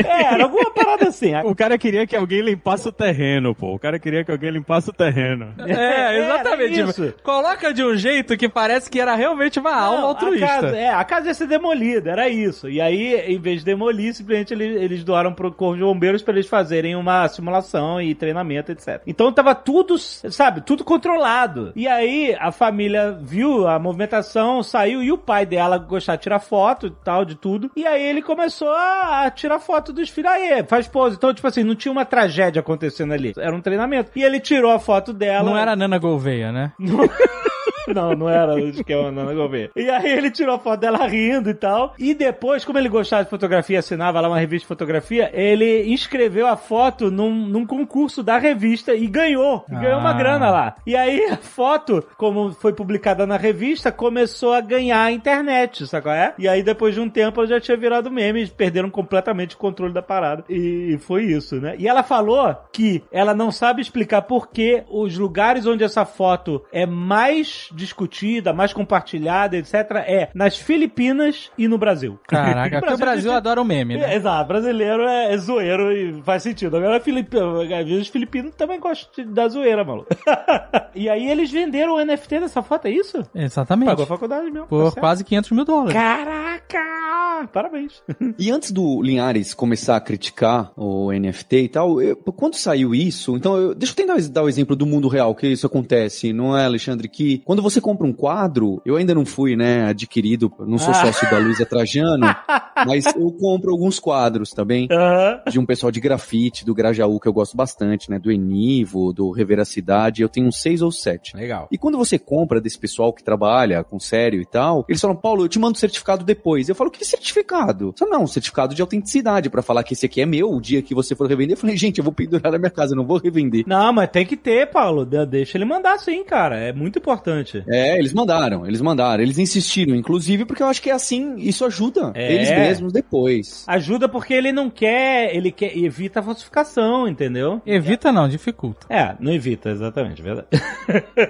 É, 0.04 0.34
era 0.34 0.44
alguma 0.44 0.70
parada 0.72 1.08
assim. 1.08 1.34
O 1.44 1.54
cara 1.54 1.76
queria 1.78 2.06
que 2.06 2.16
alguém 2.16 2.40
limpasse 2.40 2.88
o 2.88 2.92
terreno, 2.92 3.54
pô. 3.54 3.74
O 3.74 3.78
cara 3.78 3.98
queria 3.98 4.24
que 4.24 4.30
alguém 4.30 4.50
limpasse 4.50 4.90
o 4.90 4.92
terreno. 4.92 5.52
é, 5.66 6.18
exatamente. 6.18 6.80
Era 6.80 6.90
isso. 6.90 7.14
Coloca 7.22 7.72
de 7.72 7.84
um 7.84 7.96
jeito 7.96 8.36
que 8.36 8.48
parece 8.48 8.90
que 8.90 9.00
era 9.00 9.14
realmente 9.14 9.58
uma 9.58 9.74
alma 9.74 10.00
Não, 10.00 10.08
altruísta. 10.08 10.46
A 10.46 10.48
casa, 10.48 10.76
é, 10.76 10.88
a 10.88 11.04
casa 11.04 11.28
ia 11.28 11.34
ser 11.34 11.46
demolida, 11.46 12.10
era 12.10 12.28
isso. 12.28 12.68
E 12.68 12.80
aí, 12.80 13.14
em 13.26 13.38
vez 13.38 13.60
de 13.60 13.66
demolir, 13.66 14.14
simplesmente 14.14 14.52
eles, 14.54 14.80
eles 14.80 15.04
doaram 15.04 15.32
pro 15.32 15.52
Corpo 15.52 15.76
de 15.76 15.82
Bombeiros 15.82 16.22
pra 16.22 16.34
eles 16.34 16.48
fazerem 16.48 16.96
uma 16.96 17.28
simulação 17.28 18.00
e 18.10 18.14
treinamento, 18.14 18.72
etc. 18.72 19.00
Então 19.06 19.32
tava 19.32 19.54
tudo, 19.54 19.98
sabe, 19.98 20.60
tudo 20.60 20.84
controlado. 20.84 21.72
E 21.74 21.86
aí 21.86 22.36
a 22.38 22.50
família 22.52 23.12
viu 23.12 23.66
a 23.66 23.78
movimentação, 23.78 24.62
saiu 24.62 25.02
e 25.02 25.12
o 25.12 25.18
pai 25.18 25.46
dela 25.46 25.78
gostava 25.78 26.16
de 26.16 26.22
tirar 26.22 26.38
foto 26.40 26.86
e 26.86 26.90
tal, 27.04 27.24
de 27.24 27.34
tudo. 27.34 27.70
E 27.76 27.86
aí 27.86 28.02
ele 28.02 28.22
começou 28.22 28.70
a, 28.70 29.30
tirar 29.30 29.58
foto 29.58 29.92
dos 29.92 30.08
filhos. 30.08 30.32
Aí, 30.32 30.62
faz 30.64 30.86
pose. 30.88 31.16
Então, 31.16 31.32
tipo 31.32 31.46
assim, 31.46 31.62
não 31.62 31.74
tinha 31.74 31.92
uma 31.92 32.04
tragédia 32.04 32.60
acontecendo 32.60 33.12
ali. 33.12 33.32
Era 33.36 33.54
um 33.54 33.60
treinamento. 33.60 34.10
E 34.14 34.22
ele 34.22 34.40
tirou 34.40 34.70
a 34.70 34.78
foto 34.78 35.12
dela. 35.12 35.48
Não 35.48 35.56
era 35.56 35.72
a 35.72 35.76
Nana 35.76 35.98
Gouveia, 35.98 36.52
né? 36.52 36.72
Não, 36.78 36.98
não 38.18 38.28
era 38.28 38.54
o 38.54 38.58
esquema 38.58 39.10
Nana 39.10 39.34
Gouveia. 39.34 39.70
E 39.76 39.88
aí 39.90 40.10
ele 40.12 40.30
tirou 40.30 40.54
a 40.54 40.58
foto 40.58 40.80
dela 40.80 41.06
rindo 41.06 41.50
e 41.50 41.54
tal. 41.54 41.94
E 41.98 42.14
depois, 42.14 42.64
como 42.64 42.78
ele 42.78 42.88
gostava 42.88 43.24
de 43.24 43.30
fotografia, 43.30 43.78
assinava 43.78 44.20
lá 44.20 44.28
uma 44.28 44.38
revista 44.38 44.64
de 44.64 44.68
fotografia, 44.68 45.30
ele 45.32 45.86
inscreveu 45.92 46.46
a 46.46 46.56
foto 46.56 47.10
num, 47.10 47.30
num 47.46 47.66
concurso 47.66 48.22
da 48.22 48.38
revista 48.38 48.94
e 48.94 49.06
ganhou. 49.06 49.64
E 49.70 49.74
ganhou 49.74 49.98
uma 49.98 50.10
Ah. 50.10 50.14
grana 50.14 50.50
lá. 50.50 50.76
E 50.86 50.94
aí 50.96 51.24
a 51.30 51.36
foto, 51.36 52.04
como 52.16 52.50
foi 52.52 52.72
publicada 52.72 53.26
na 53.26 53.36
revista, 53.36 53.90
começou 53.90 54.52
a 54.52 54.60
ganhar 54.60 55.02
a 55.02 55.12
internet, 55.12 55.86
sabe 55.86 56.02
qual 56.04 56.14
é? 56.14 56.34
E 56.38 56.46
aí 56.48 56.62
depois 56.62 56.94
de 56.94 57.00
um 57.00 57.08
tempo 57.08 57.40
ela 57.40 57.48
já 57.48 57.60
tinha 57.60 57.76
virado 57.76 58.10
meme, 58.10 58.46
perderam 58.46 58.90
completamente 58.90 59.54
o 59.54 59.58
controle 59.58 59.92
da 59.92 60.02
parada. 60.02 60.44
E 60.48 60.98
foi 61.00 61.24
isso, 61.24 61.56
né? 61.60 61.74
E 61.78 61.88
ela 61.88 62.02
falou 62.02 62.54
que 62.72 63.02
ela 63.10 63.34
não 63.34 63.50
sabe 63.50 63.80
explicar 63.80 64.22
por 64.22 64.48
que 64.50 64.82
os 64.90 65.16
lugares 65.16 65.66
onde 65.66 65.82
essa 65.84 66.04
foto 66.04 66.62
é 66.72 66.86
mais 66.86 67.68
discutida, 67.74 68.52
mais 68.52 68.72
compartilhada, 68.72 69.56
etc., 69.56 69.74
é 70.06 70.28
nas 70.34 70.56
Filipinas 70.56 71.50
e 71.56 71.66
no 71.68 71.78
Brasil. 71.78 72.18
Caraca, 72.28 72.78
o 72.94 72.98
Brasil 72.98 73.30
a 73.30 73.34
gente- 73.34 73.38
adora 73.38 73.60
o 73.60 73.64
meme, 73.64 73.96
né? 73.96 74.12
é, 74.12 74.16
exato, 74.16 74.48
brasileiro 74.48 75.02
é, 75.02 75.32
é 75.32 75.36
zoeiro 75.38 75.92
e 75.92 76.22
faz 76.22 76.42
sentido. 76.42 76.76
Agora, 76.76 77.00
filipino, 77.00 77.60
às 77.62 77.68
vezes, 77.88 78.08
filipinos 78.08 78.54
também 78.54 78.78
gostam 78.80 79.24
de- 79.24 79.30
da 79.32 79.48
zoeira, 79.48 79.84
maluco. 79.84 80.08
e 80.94 81.08
aí 81.08 81.28
eles 81.30 81.50
venderam 81.50 81.94
o 81.94 82.04
NFT 82.04 82.40
dessa 82.40 82.62
foto, 82.62 82.86
é 82.86 82.90
isso? 82.90 83.22
Exatamente. 83.34 83.88
Pagou 83.88 84.04
a 84.04 84.08
faculdade 84.08 84.44
mesmo. 84.44 84.60
tá 84.62 84.66
Por 84.66 84.82
certo. 84.84 85.00
quase 85.00 85.24
500 85.24 85.50
mil 85.52 85.64
dólares. 85.64 85.92
Caraca! 85.92 87.48
Parabéns. 87.52 88.02
E 88.38 88.50
antes 88.50 88.70
do 88.72 89.02
Linhares 89.02 89.52
começar 89.54 89.96
a 89.96 90.00
criticar 90.00 90.72
o 90.76 91.12
NFT 91.12 91.56
e 91.56 91.68
tal, 91.68 92.00
eu- 92.00 92.16
quando 92.16 92.54
saiu 92.54 92.94
isso, 92.94 93.36
então 93.36 93.56
eu- 93.56 93.74
deixa 93.74 93.92
eu 93.92 93.96
tentar 93.96 94.20
dar 94.30 94.42
o 94.42 94.48
exemplo 94.48 94.74
do 94.76 94.86
mundo 94.86 95.06
real 95.08 95.34
que 95.34 95.46
isso 95.48 95.66
acontece, 95.66 96.32
não 96.32 96.56
é, 96.56 96.64
Alexandre? 96.64 97.08
Que 97.08 97.38
quando 97.44 97.61
você 97.62 97.80
compra 97.80 98.06
um 98.06 98.12
quadro, 98.12 98.80
eu 98.84 98.96
ainda 98.96 99.14
não 99.14 99.24
fui, 99.24 99.56
né, 99.56 99.84
adquirido, 99.88 100.52
não 100.60 100.78
sou 100.78 100.92
sócio 100.94 101.30
da 101.30 101.38
Luísa 101.38 101.64
Trajano, 101.64 102.26
mas 102.86 103.06
eu 103.06 103.30
compro 103.32 103.70
alguns 103.72 103.98
quadros, 103.98 104.50
tá 104.50 104.64
bem? 104.64 104.88
Aham. 104.90 105.40
de 105.50 105.58
um 105.58 105.64
pessoal 105.66 105.90
de 105.90 106.00
grafite 106.00 106.64
do 106.64 106.74
Grajaú 106.74 107.18
que 107.20 107.28
eu 107.28 107.32
gosto 107.32 107.56
bastante, 107.56 108.10
né? 108.10 108.18
Do 108.18 108.30
Enivo, 108.30 109.12
do 109.12 109.30
Reveracidade. 109.30 110.22
Eu 110.22 110.28
tenho 110.28 110.46
uns 110.46 110.60
seis 110.60 110.82
ou 110.82 110.90
sete. 110.90 111.36
Legal. 111.36 111.68
E 111.70 111.78
quando 111.78 111.96
você 111.98 112.18
compra 112.18 112.60
desse 112.60 112.78
pessoal 112.78 113.12
que 113.12 113.22
trabalha 113.22 113.84
com 113.84 113.98
sério 113.98 114.40
e 114.40 114.46
tal, 114.46 114.84
eles 114.88 115.00
falam, 115.00 115.16
Paulo, 115.16 115.44
eu 115.44 115.48
te 115.48 115.58
mando 115.58 115.76
o 115.76 115.80
certificado 115.80 116.24
depois. 116.24 116.68
Eu 116.68 116.74
falo, 116.74 116.90
que 116.90 117.04
certificado? 117.04 117.94
Só 117.96 118.06
não, 118.06 118.26
certificado 118.26 118.74
de 118.74 118.82
autenticidade 118.82 119.48
pra 119.50 119.62
falar 119.62 119.82
que 119.84 119.94
esse 119.94 120.06
aqui 120.06 120.20
é 120.20 120.26
meu. 120.26 120.50
O 120.50 120.60
dia 120.60 120.82
que 120.82 120.94
você 120.94 121.14
for 121.14 121.26
revender, 121.28 121.54
eu 121.54 121.60
falei, 121.60 121.76
gente, 121.76 121.98
eu 121.98 122.04
vou 122.04 122.12
pendurar 122.12 122.52
na 122.52 122.58
minha 122.58 122.70
casa, 122.70 122.92
eu 122.92 122.96
não 122.96 123.06
vou 123.06 123.18
revender. 123.18 123.64
Não, 123.66 123.92
mas 123.92 124.10
tem 124.10 124.26
que 124.26 124.36
ter, 124.36 124.70
Paulo. 124.70 125.04
De- 125.04 125.22
Deixa 125.26 125.56
ele 125.56 125.64
mandar 125.64 125.98
sim, 125.98 126.22
cara. 126.24 126.56
É 126.58 126.72
muito 126.72 126.98
importante. 126.98 127.51
É, 127.68 127.98
eles 127.98 128.12
mandaram, 128.12 128.66
eles 128.66 128.80
mandaram, 128.80 129.22
eles 129.22 129.38
insistiram, 129.38 129.94
inclusive, 129.94 130.44
porque 130.44 130.62
eu 130.62 130.66
acho 130.66 130.80
que 130.82 130.90
é 130.90 130.92
assim, 130.92 131.36
isso 131.38 131.64
ajuda 131.64 132.12
É. 132.14 132.32
eles 132.32 132.50
mesmos 132.50 132.92
depois. 132.92 133.64
Ajuda 133.66 134.08
porque 134.08 134.34
ele 134.34 134.52
não 134.52 134.70
quer, 134.70 135.34
ele 135.34 135.50
quer, 135.52 135.76
evita 135.76 136.20
a 136.20 136.22
falsificação, 136.22 137.06
entendeu? 137.08 137.60
Evita 137.66 138.12
não, 138.12 138.28
dificulta. 138.28 138.86
É, 138.88 139.14
não 139.20 139.32
evita, 139.32 139.70
exatamente, 139.70 140.22
verdade. 140.22 140.46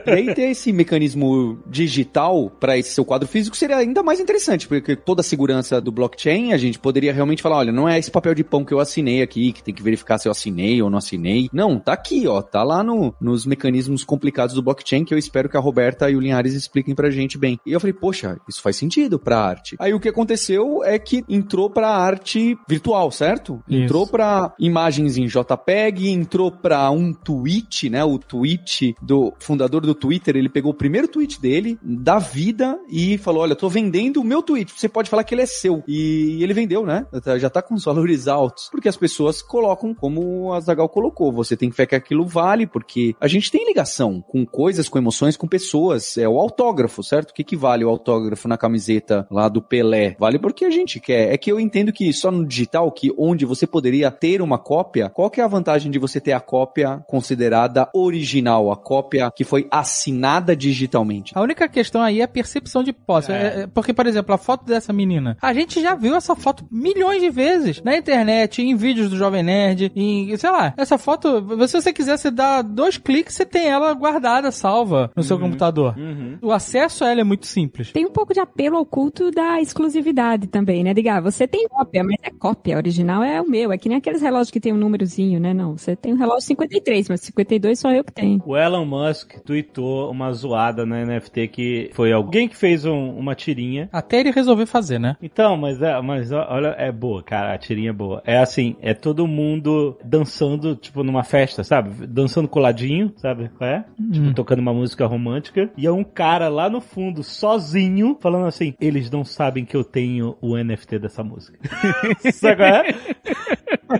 E 0.06 0.10
aí 0.10 0.34
ter 0.34 0.50
esse 0.50 0.72
mecanismo 0.72 1.58
digital 1.66 2.50
para 2.60 2.76
esse 2.76 2.90
seu 2.94 3.04
quadro 3.04 3.28
físico 3.28 3.56
seria 3.56 3.76
ainda 3.76 4.02
mais 4.02 4.20
interessante, 4.20 4.66
porque 4.68 4.96
toda 4.96 5.20
a 5.20 5.24
segurança 5.24 5.80
do 5.80 5.92
blockchain, 5.92 6.52
a 6.52 6.56
gente 6.56 6.78
poderia 6.78 7.12
realmente 7.12 7.42
falar, 7.42 7.58
olha, 7.58 7.72
não 7.72 7.88
é 7.88 7.98
esse 7.98 8.10
papel 8.10 8.34
de 8.34 8.44
pão 8.44 8.64
que 8.64 8.72
eu 8.72 8.80
assinei 8.80 9.22
aqui, 9.22 9.52
que 9.52 9.62
tem 9.62 9.74
que 9.74 9.82
verificar 9.82 10.18
se 10.18 10.28
eu 10.28 10.32
assinei 10.32 10.80
ou 10.82 10.90
não 10.90 10.98
assinei. 10.98 11.48
Não, 11.52 11.78
tá 11.78 11.92
aqui, 11.92 12.26
ó, 12.26 12.40
tá 12.42 12.62
lá 12.62 12.82
no, 12.82 13.14
nos 13.20 13.46
mecanismos 13.46 14.04
complicados 14.04 14.54
do 14.54 14.62
blockchain 14.62 15.04
que 15.04 15.14
eu 15.14 15.18
espero 15.18 15.48
que 15.48 15.56
a 15.56 15.60
Roberta 15.60 16.10
e 16.12 16.16
o 16.16 16.20
Linhares 16.20 16.54
expliquem 16.54 16.94
pra 16.94 17.10
gente 17.10 17.38
bem. 17.38 17.58
E 17.66 17.72
eu 17.72 17.80
falei, 17.80 17.92
poxa, 17.92 18.38
isso 18.48 18.62
faz 18.62 18.76
sentido 18.76 19.18
pra 19.18 19.38
arte. 19.38 19.76
Aí 19.78 19.92
o 19.94 20.00
que 20.00 20.08
aconteceu 20.08 20.82
é 20.84 20.98
que 20.98 21.24
entrou 21.28 21.70
pra 21.70 21.88
arte 21.88 22.56
virtual, 22.68 23.10
certo? 23.10 23.62
Isso. 23.68 23.82
Entrou 23.82 24.06
pra 24.06 24.54
imagens 24.58 25.16
em 25.16 25.26
JPEG, 25.26 26.08
entrou 26.08 26.50
pra 26.50 26.90
um 26.90 27.12
tweet, 27.12 27.88
né? 27.90 28.04
O 28.04 28.18
tweet 28.18 28.94
do 29.00 29.32
fundador 29.38 29.82
do 29.82 29.94
Twitter, 29.94 30.36
ele 30.36 30.48
pegou 30.48 30.72
o 30.72 30.76
primeiro 30.76 31.08
tweet 31.08 31.40
dele, 31.40 31.78
da 31.82 32.18
vida, 32.18 32.78
e 32.88 33.18
falou: 33.18 33.42
Olha, 33.42 33.56
tô 33.56 33.68
vendendo 33.68 34.20
o 34.20 34.24
meu 34.24 34.42
tweet. 34.42 34.72
Você 34.76 34.88
pode 34.88 35.10
falar 35.10 35.24
que 35.24 35.34
ele 35.34 35.42
é 35.42 35.46
seu. 35.46 35.82
E 35.86 36.42
ele 36.42 36.54
vendeu, 36.54 36.84
né? 36.84 37.06
Já 37.38 37.50
tá 37.50 37.62
com 37.62 37.74
os 37.74 37.84
valores 37.84 38.28
altos. 38.28 38.68
Porque 38.70 38.88
as 38.88 38.96
pessoas 38.96 39.42
colocam 39.42 39.94
como 39.94 40.52
a 40.52 40.60
Zagal 40.60 40.88
colocou. 40.88 41.32
Você 41.32 41.56
tem 41.56 41.70
fé 41.70 41.86
que 41.86 41.94
aquilo 41.94 42.26
vale, 42.26 42.66
porque 42.66 43.14
a 43.20 43.28
gente 43.28 43.50
tem 43.50 43.66
ligação 43.66 44.20
com 44.20 44.44
coisas, 44.44 44.88
com 44.88 44.98
emoções, 44.98 45.36
com 45.36 45.46
pessoas. 45.46 46.01
É 46.18 46.28
o 46.28 46.38
autógrafo, 46.38 47.02
certo? 47.02 47.30
O 47.30 47.34
que, 47.34 47.44
que 47.44 47.56
vale 47.56 47.84
o 47.84 47.88
autógrafo 47.88 48.48
na 48.48 48.56
camiseta 48.56 49.26
lá 49.30 49.48
do 49.48 49.62
Pelé? 49.62 50.16
Vale 50.18 50.38
porque 50.38 50.64
a 50.64 50.70
gente 50.70 51.00
quer. 51.00 51.32
É 51.32 51.36
que 51.36 51.50
eu 51.50 51.58
entendo 51.58 51.92
que 51.92 52.12
só 52.12 52.30
no 52.30 52.46
digital, 52.46 52.90
que 52.90 53.12
onde 53.16 53.44
você 53.44 53.66
poderia 53.66 54.10
ter 54.10 54.42
uma 54.42 54.58
cópia, 54.58 55.08
qual 55.08 55.30
que 55.30 55.40
é 55.40 55.44
a 55.44 55.48
vantagem 55.48 55.90
de 55.90 55.98
você 55.98 56.20
ter 56.20 56.32
a 56.32 56.40
cópia 56.40 57.02
considerada 57.06 57.88
original, 57.94 58.70
a 58.70 58.76
cópia 58.76 59.30
que 59.34 59.44
foi 59.44 59.66
assinada 59.70 60.54
digitalmente? 60.54 61.32
A 61.34 61.40
única 61.40 61.68
questão 61.68 62.02
aí 62.02 62.20
é 62.20 62.24
a 62.24 62.28
percepção 62.28 62.82
de 62.82 62.92
posse. 62.92 63.32
É, 63.32 63.62
é, 63.62 63.66
porque, 63.66 63.92
por 63.92 64.06
exemplo, 64.06 64.34
a 64.34 64.38
foto 64.38 64.64
dessa 64.64 64.92
menina. 64.92 65.36
A 65.40 65.52
gente 65.52 65.80
já 65.80 65.94
viu 65.94 66.14
essa 66.14 66.34
foto 66.34 66.66
milhões 66.70 67.20
de 67.20 67.30
vezes 67.30 67.82
na 67.82 67.96
internet, 67.96 68.62
em 68.62 68.74
vídeos 68.74 69.08
do 69.08 69.16
Jovem 69.16 69.42
Nerd, 69.42 69.92
em, 69.94 70.36
sei 70.36 70.50
lá, 70.50 70.74
essa 70.76 70.98
foto, 70.98 71.44
se 71.66 71.80
você 71.80 71.92
quiser, 71.92 72.16
você 72.16 72.30
dá 72.30 72.62
dois 72.62 72.96
cliques, 72.96 73.34
você 73.34 73.44
tem 73.44 73.68
ela 73.68 73.92
guardada, 73.94 74.50
salva 74.50 75.10
no 75.16 75.22
seu 75.22 75.38
computador. 75.38 75.91
Valor. 75.92 76.08
Uhum. 76.08 76.38
O 76.42 76.52
acesso 76.52 77.04
a 77.04 77.10
ela 77.10 77.20
é 77.20 77.24
muito 77.24 77.46
simples. 77.46 77.92
Tem 77.92 78.06
um 78.06 78.10
pouco 78.10 78.32
de 78.34 78.40
apelo 78.40 78.76
ao 78.76 78.84
culto 78.86 79.30
da 79.30 79.60
exclusividade 79.60 80.46
também, 80.46 80.82
né? 80.84 80.94
Diga, 80.94 81.16
ah, 81.16 81.20
você 81.20 81.46
tem 81.46 81.66
cópia, 81.68 82.02
mas 82.04 82.16
é 82.22 82.30
cópia, 82.30 82.74
a 82.74 82.78
original 82.78 83.22
é 83.22 83.40
o 83.40 83.48
meu. 83.48 83.72
É 83.72 83.78
que 83.78 83.88
nem 83.88 83.98
aqueles 83.98 84.22
relógios 84.22 84.50
que 84.50 84.60
tem 84.60 84.72
um 84.72 84.76
númerozinho, 84.78 85.38
né? 85.40 85.52
Não, 85.54 85.76
você 85.76 85.94
tem 85.96 86.12
um 86.12 86.16
relógio 86.16 86.42
53, 86.46 87.08
mas 87.08 87.20
52 87.20 87.78
só 87.78 87.92
eu 87.92 88.04
que 88.04 88.12
tenho. 88.12 88.42
O 88.44 88.56
Elon 88.56 88.84
Musk 88.84 89.34
tweetou 89.44 90.10
uma 90.10 90.32
zoada 90.32 90.84
na 90.86 91.04
NFT 91.04 91.48
que 91.48 91.90
foi 91.92 92.12
alguém 92.12 92.48
que 92.48 92.56
fez 92.56 92.84
um- 92.84 93.10
uma 93.16 93.34
tirinha. 93.34 93.88
Até 93.92 94.20
ele 94.20 94.30
resolver 94.30 94.66
fazer, 94.66 94.98
né? 94.98 95.16
Então, 95.22 95.56
mas 95.56 95.80
é, 95.82 96.00
mas 96.00 96.30
olha, 96.32 96.74
é 96.78 96.90
boa, 96.90 97.22
cara, 97.22 97.54
a 97.54 97.58
tirinha 97.58 97.90
é 97.90 97.92
boa. 97.92 98.22
É 98.24 98.38
assim, 98.38 98.76
é 98.80 98.94
todo 98.94 99.26
mundo 99.26 99.96
dançando, 100.04 100.76
tipo, 100.76 101.02
numa 101.02 101.22
festa, 101.24 101.64
sabe? 101.64 102.06
Dançando 102.06 102.48
coladinho, 102.48 103.12
sabe? 103.16 103.50
É? 103.60 103.84
Tipo, 104.12 104.34
tocando 104.34 104.60
uma 104.60 104.72
música 104.72 105.06
romântica. 105.06 105.70
E 105.82 105.86
é 105.86 105.90
um 105.90 106.04
cara 106.04 106.48
lá 106.48 106.70
no 106.70 106.80
fundo, 106.80 107.24
sozinho, 107.24 108.16
falando 108.20 108.46
assim, 108.46 108.72
eles 108.80 109.10
não 109.10 109.24
sabem 109.24 109.64
que 109.64 109.76
eu 109.76 109.82
tenho 109.82 110.36
o 110.40 110.56
NFT 110.56 111.00
dessa 111.00 111.24
música. 111.24 111.58
Sabe 112.32 112.56
qual 112.56 112.68
é? 112.68 112.94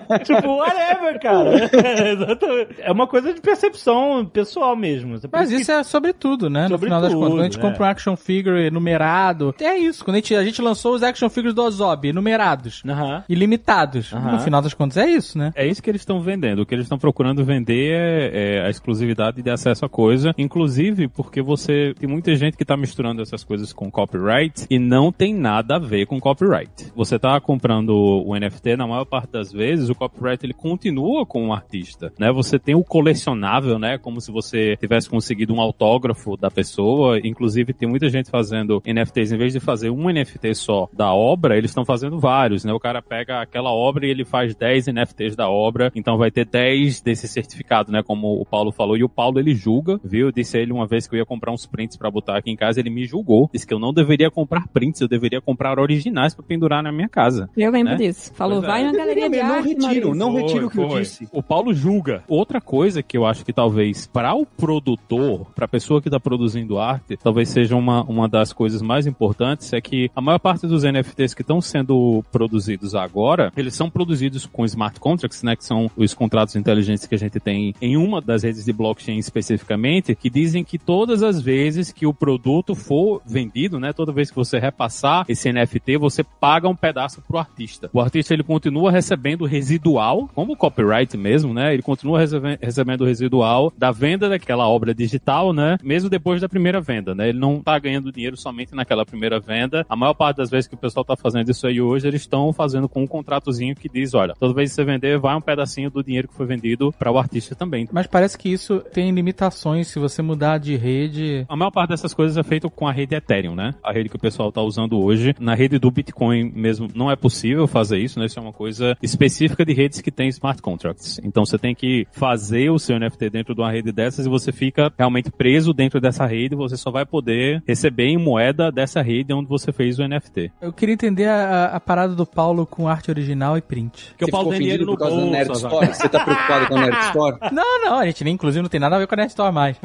tipo, 0.25 0.49
whatever, 0.57 1.21
cara. 1.21 1.51
Exatamente. 2.13 2.75
É 2.81 2.93
uma 2.93 3.07
coisa 3.07 3.33
de 3.33 3.41
percepção 3.41 4.25
pessoal 4.27 4.75
mesmo. 4.77 5.19
Por 5.21 5.31
Mas 5.33 5.51
que- 5.51 5.57
isso 5.57 5.73
é 5.73 5.83
sobre 5.83 6.13
tudo, 6.13 6.49
né? 6.49 6.65
No 6.65 6.71
Sobre 6.71 6.87
final 6.87 7.01
das 7.01 7.13
tudo, 7.13 7.21
contas. 7.21 7.33
Quando 7.35 7.41
a 7.41 7.45
gente 7.45 7.59
é. 7.59 7.61
compra 7.61 7.85
um 7.85 7.89
action 7.89 8.17
figure 8.17 8.71
numerado. 8.71 9.55
É 9.61 9.77
isso. 9.77 10.05
Quando 10.05 10.17
a 10.17 10.19
gente, 10.19 10.35
a 10.35 10.45
gente 10.45 10.61
lançou 10.63 10.95
os 10.95 11.03
action 11.03 11.29
figures 11.29 11.55
do 11.55 11.63
Ozob, 11.63 12.13
numerados. 12.13 12.83
Aham. 12.87 13.25
E 13.29 13.35
limitados. 13.35 14.13
No 14.13 14.39
final 14.41 14.61
das 14.63 14.75
contas 14.75 14.97
é 14.97 15.09
isso, 15.09 15.39
né? 15.39 15.53
É 15.55 15.67
isso 15.67 15.83
que 15.83 15.91
eles 15.91 16.03
estão 16.03 16.21
vendendo. 16.21 16.63
O 16.63 16.67
que 16.67 16.75
eles 16.75 16.85
estão 16.85 16.99
procurando 16.99 17.45
vender 17.45 17.93
é, 17.93 18.57
é 18.59 18.67
a 18.67 18.71
exclusividade 18.71 19.43
de 19.43 19.51
acesso 19.51 19.85
à 19.85 19.89
coisa. 19.89 20.35
Inclusive 20.37 21.09
porque 21.09 21.41
você 21.43 21.95
tem 21.99 22.09
muita 22.09 22.35
gente 22.35 22.57
que 22.57 22.63
está 22.63 22.77
misturando 22.77 23.23
essas 23.23 23.45
coisas 23.45 23.73
com 23.73 23.91
copyright 23.91 24.67
e 24.71 24.79
não 24.79 25.11
tem 25.13 25.35
nada 25.35 25.77
a 25.77 25.79
ver 25.79 26.07
com 26.07 26.21
copyright. 26.21 26.93
Você 26.95 27.17
está 27.17 27.41
comprando 27.41 27.91
o 27.95 28.35
NFT, 28.39 28.77
na 28.77 28.87
maior 28.87 29.05
parte 29.05 29.31
das 29.33 29.53
vezes, 29.53 29.82
o 29.91 29.95
copyright 29.95 30.45
ele 30.45 30.53
continua 30.55 31.25
com 31.27 31.49
o 31.49 31.53
artista, 31.53 32.12
né? 32.19 32.31
Você 32.33 32.59
tem 32.59 32.75
o 32.75 32.85
colecionável, 32.85 33.79
né? 33.79 33.99
Como 33.99 34.21
se 34.21 34.31
você 34.33 34.77
tivesse 34.77 35.09
conseguido 35.09 35.53
um 35.55 35.61
autógrafo 35.61 36.37
da 36.37 36.51
pessoa. 36.51 37.19
Inclusive 37.23 37.73
tem 37.73 37.89
muita 37.89 38.09
gente 38.09 38.31
fazendo 38.31 38.83
NFTs 38.87 39.33
em 39.33 39.39
vez 39.39 39.53
de 39.53 39.61
fazer 39.61 39.91
um 39.91 40.09
NFT 40.11 40.55
só 40.55 40.89
da 40.93 41.12
obra, 41.12 41.57
eles 41.57 41.71
estão 41.71 41.85
fazendo 41.85 42.19
vários, 42.19 42.65
né? 42.65 42.73
O 42.73 42.81
cara 42.81 43.03
pega 43.03 43.41
aquela 43.43 43.71
obra 43.73 44.07
e 44.07 44.11
ele 44.11 44.25
faz 44.25 44.55
10 44.55 44.87
NFTs 44.89 45.37
da 45.37 45.49
obra, 45.49 45.91
então 45.95 46.17
vai 46.17 46.31
ter 46.31 46.45
10 46.47 47.01
desse 47.01 47.29
certificado, 47.29 47.93
né? 47.93 48.03
Como 48.03 48.41
o 48.41 48.45
Paulo 48.45 48.73
falou. 48.73 48.97
E 48.97 49.05
o 49.05 49.09
Paulo 49.09 49.39
ele 49.39 49.55
julga, 49.55 50.01
viu? 50.05 50.27
Eu 50.27 50.33
disse 50.33 50.57
a 50.57 50.61
ele 50.61 50.73
uma 50.73 50.87
vez 50.87 51.07
que 51.07 51.15
eu 51.15 51.19
ia 51.19 51.27
comprar 51.27 51.53
uns 51.53 51.67
prints 51.67 51.97
pra 51.97 52.11
botar 52.11 52.37
aqui 52.39 52.51
em 52.51 52.57
casa, 52.57 52.81
ele 52.81 52.91
me 52.91 53.05
julgou. 53.05 53.49
Disse 53.53 53.67
que 53.67 53.75
eu 53.75 53.79
não 53.79 53.93
deveria 53.93 54.31
comprar 54.31 54.67
prints, 54.69 55.01
eu 55.01 55.09
deveria 55.09 55.41
comprar 55.41 55.79
originais 55.79 56.35
pra 56.35 56.45
pendurar 56.45 56.83
na 56.83 56.93
minha 56.93 57.09
casa. 57.09 57.49
Eu 57.57 57.71
lembro 57.71 57.93
Né? 57.93 57.99
disso. 57.99 58.33
Falou, 58.35 58.61
Pois 58.61 58.65
é. 58.65 58.73
vai 58.73 58.85
na 58.85 58.93
galeria 58.93 59.29
de 59.29 59.41
arte, 59.41 59.72
retiro, 59.75 60.14
não 60.14 60.35
retiro 60.35 60.67
o 60.67 60.71
que 60.71 60.79
eu 60.79 60.88
Foi. 60.88 61.00
disse. 61.00 61.29
O 61.33 61.43
Paulo 61.43 61.73
julga. 61.75 62.23
Outra 62.29 62.61
coisa 62.61 63.02
que 63.02 63.17
eu 63.17 63.26
acho 63.26 63.45
que 63.45 63.52
talvez 63.52 64.07
para 64.07 64.35
o 64.35 64.47
produtor, 64.47 65.47
para 65.55 65.64
a 65.64 65.69
pessoa 65.69 66.00
que 66.00 66.09
está 66.09 66.21
produzindo 66.21 66.79
arte, 66.79 67.17
talvez 67.17 67.49
seja 67.49 67.76
uma, 67.76 68.02
uma 68.05 68.29
das 68.29 68.52
coisas 68.52 68.83
mais 68.83 69.07
importantes 69.07 69.73
é 69.73 69.81
que 69.81 70.11
a 70.14 70.21
maior 70.21 70.38
parte 70.38 70.67
dos 70.67 70.85
NFTs 70.85 71.35
que 71.35 71.43
estão 71.43 71.61
sendo 71.61 72.25
produzidos 72.31 72.95
agora, 72.95 73.52
eles 73.57 73.75
são 73.75 73.91
produzidos 73.91 74.47
com 74.47 74.64
smart 74.64 74.99
contracts, 75.00 75.43
né, 75.43 75.57
que 75.57 75.64
são 75.64 75.91
os 75.97 76.14
contratos 76.14 76.57
inteligentes 76.57 77.07
que 77.07 77.14
a 77.14 77.19
gente 77.19 77.38
tem 77.41 77.75
em 77.81 77.97
uma 77.97 78.21
das 78.21 78.43
redes 78.43 78.64
de 78.64 78.73
blockchain 78.73 79.19
especificamente, 79.19 80.14
que 80.14 80.31
dizem 80.31 80.64
que 80.64 80.79
todas 80.79 81.23
as 81.23 81.41
vezes 81.41 81.93
que 81.93 82.07
o 82.07 82.14
produto 82.14 82.75
for 82.75 83.21
vendido, 83.26 83.79
né, 83.79 83.93
toda 83.93 84.12
vez 84.12 84.31
que 84.31 84.37
você 84.37 84.59
repassar 84.59 85.25
esse 85.29 85.52
NFT, 85.52 85.97
você 85.97 86.23
paga 86.23 86.69
um 86.69 86.76
pedaço 86.76 87.23
pro 87.23 87.38
artista. 87.38 87.91
O 87.93 88.00
artista 88.00 88.35
ele 88.35 88.43
continua 88.43 88.91
recebendo 88.91 89.45
residual, 89.62 90.28
como 90.35 90.57
copyright 90.57 91.16
mesmo, 91.16 91.54
né? 91.54 91.73
Ele 91.73 91.83
continua 91.83 92.19
recebe- 92.19 92.59
recebendo 92.61 93.02
o 93.02 93.07
residual 93.07 93.73
da 93.78 93.92
venda 93.92 94.28
daquela 94.28 94.66
obra 94.69 94.92
digital, 94.92 95.52
né? 95.52 95.76
Mesmo 95.83 96.11
depois 96.11 96.40
da 96.40 96.49
primeira 96.49 96.81
venda, 96.81 97.14
né? 97.14 97.28
Ele 97.28 97.38
não 97.38 97.61
tá 97.61 97.78
ganhando 97.78 98.11
dinheiro 98.11 98.37
somente 98.37 98.75
naquela 98.75 99.07
primeira 99.07 99.38
venda. 99.38 99.87
A 99.88 99.95
maior 99.95 100.14
parte 100.14 100.38
das 100.38 100.50
vezes 100.50 100.66
que 100.66 100.75
o 100.75 100.78
pessoal 100.78 101.04
tá 101.04 101.16
fazendo 101.16 101.49
isso 101.49 101.66
aí 101.66 101.81
hoje, 101.81 102.09
eles 102.09 102.23
estão 102.23 102.52
fazendo 102.52 102.88
com 102.88 103.02
um 103.04 103.07
contratozinho 103.07 103.76
que 103.76 103.88
diz, 103.88 104.14
olha, 104.14 104.35
toda 104.38 104.52
vez 104.52 104.71
que 104.71 104.75
você 104.75 104.85
vender, 104.85 105.19
vai 105.19 105.37
um 105.37 105.40
pedacinho 105.40 105.90
do 105.90 106.02
dinheiro 106.02 106.26
que 106.26 106.35
foi 106.35 106.47
vendido 106.47 106.92
para 106.99 107.11
o 107.11 107.19
artista 107.19 107.54
também. 107.54 107.88
Mas 107.92 108.07
parece 108.09 108.37
que 108.37 108.49
isso 108.49 108.81
tem 108.92 109.12
limitações 109.12 109.87
se 109.88 109.99
você 110.00 110.23
mudar 110.23 110.59
de 110.59 110.76
rede. 110.76 111.45
A 111.49 111.57
maior 111.57 111.71
parte 111.71 111.90
dessas 111.90 112.12
coisas 112.12 112.37
é 112.37 112.42
feito 112.42 112.69
com 112.69 112.88
a 112.88 112.92
rede 112.92 113.14
Ethereum, 113.14 113.54
né? 113.54 113.75
A 113.83 113.92
rede 113.92 114.09
que 114.09 114.16
o 114.16 114.21
pessoal 114.21 114.50
tá 114.50 114.61
usando 114.61 114.99
hoje. 115.00 115.35
Na 115.38 115.54
rede 115.54 115.78
do 115.78 115.90
Bitcoin 115.90 116.50
mesmo 116.54 116.88
não 116.95 117.11
é 117.11 117.16
possível 117.16 117.66
fazer 117.69 117.99
isso, 117.99 118.19
né? 118.19 118.26
Isso 118.26 118.38
é 118.38 118.42
uma 118.42 118.52
coisa 118.52 118.97
específica 119.02 119.52
de 119.65 119.73
redes 119.73 120.01
que 120.01 120.11
tem 120.11 120.29
smart 120.29 120.61
contracts. 120.63 121.21
Então 121.23 121.45
você 121.45 121.59
tem 121.59 121.75
que 121.75 122.07
fazer 122.13 122.71
o 122.71 122.79
seu 122.79 122.99
NFT 122.99 123.31
dentro 123.31 123.55
de 123.55 123.61
uma 123.61 123.71
rede 123.71 123.93
dessas 123.93 124.27
e 124.27 124.29
você 124.29 124.53
fica 124.53 124.93
realmente 124.99 125.31
preso 125.31 125.73
dentro 125.73 126.01
dessa 126.01 126.27
rede. 126.27 126.55
Você 126.55 126.77
só 126.77 126.91
vai 126.91 127.05
poder 127.05 127.63
receber 127.67 128.07
em 128.07 128.19
moeda 128.19 128.71
dessa 128.71 129.03
rede 129.03 129.33
onde 129.33 129.49
você 129.49 129.73
fez 129.73 129.99
o 129.99 130.07
NFT. 130.07 130.53
Eu 130.61 130.73
queria 130.73 130.95
entender 130.95 131.29
a, 131.29 131.67
a 131.67 131.81
parada 131.81 132.15
do 132.15 132.27
Paulo 132.27 132.67
com 132.67 132.89
arte 132.89 133.11
original 133.11 133.57
e 133.57 133.63
print. 133.63 134.09
Porque 134.11 134.25
Você 134.25 134.31
o 134.31 134.33
Paulo 134.33 134.47
ficou 134.47 134.53
tem 134.53 134.61
dinheiro 134.61 134.87
no 134.87 134.93
por 134.93 134.99
causa 134.99 135.17
bolso. 135.17 135.31
Nerd. 135.31 135.53
Store? 135.53 135.87
Você 135.87 136.09
tá 136.09 136.25
preocupado 136.25 136.67
com 136.67 136.77
a 136.77 136.81
Nerd 136.81 137.05
Store? 137.07 137.37
Não, 137.53 137.85
não, 137.85 137.99
a 137.99 138.07
gente 138.07 138.25
nem, 138.25 138.35
inclusive, 138.35 138.63
não 138.63 138.69
tem 138.69 138.81
nada 138.81 138.97
a 138.97 138.99
ver 138.99 139.07
com 139.07 139.15
a 139.15 139.17
Nerd 139.17 139.31
Store 139.31 139.53
mais. 139.53 139.77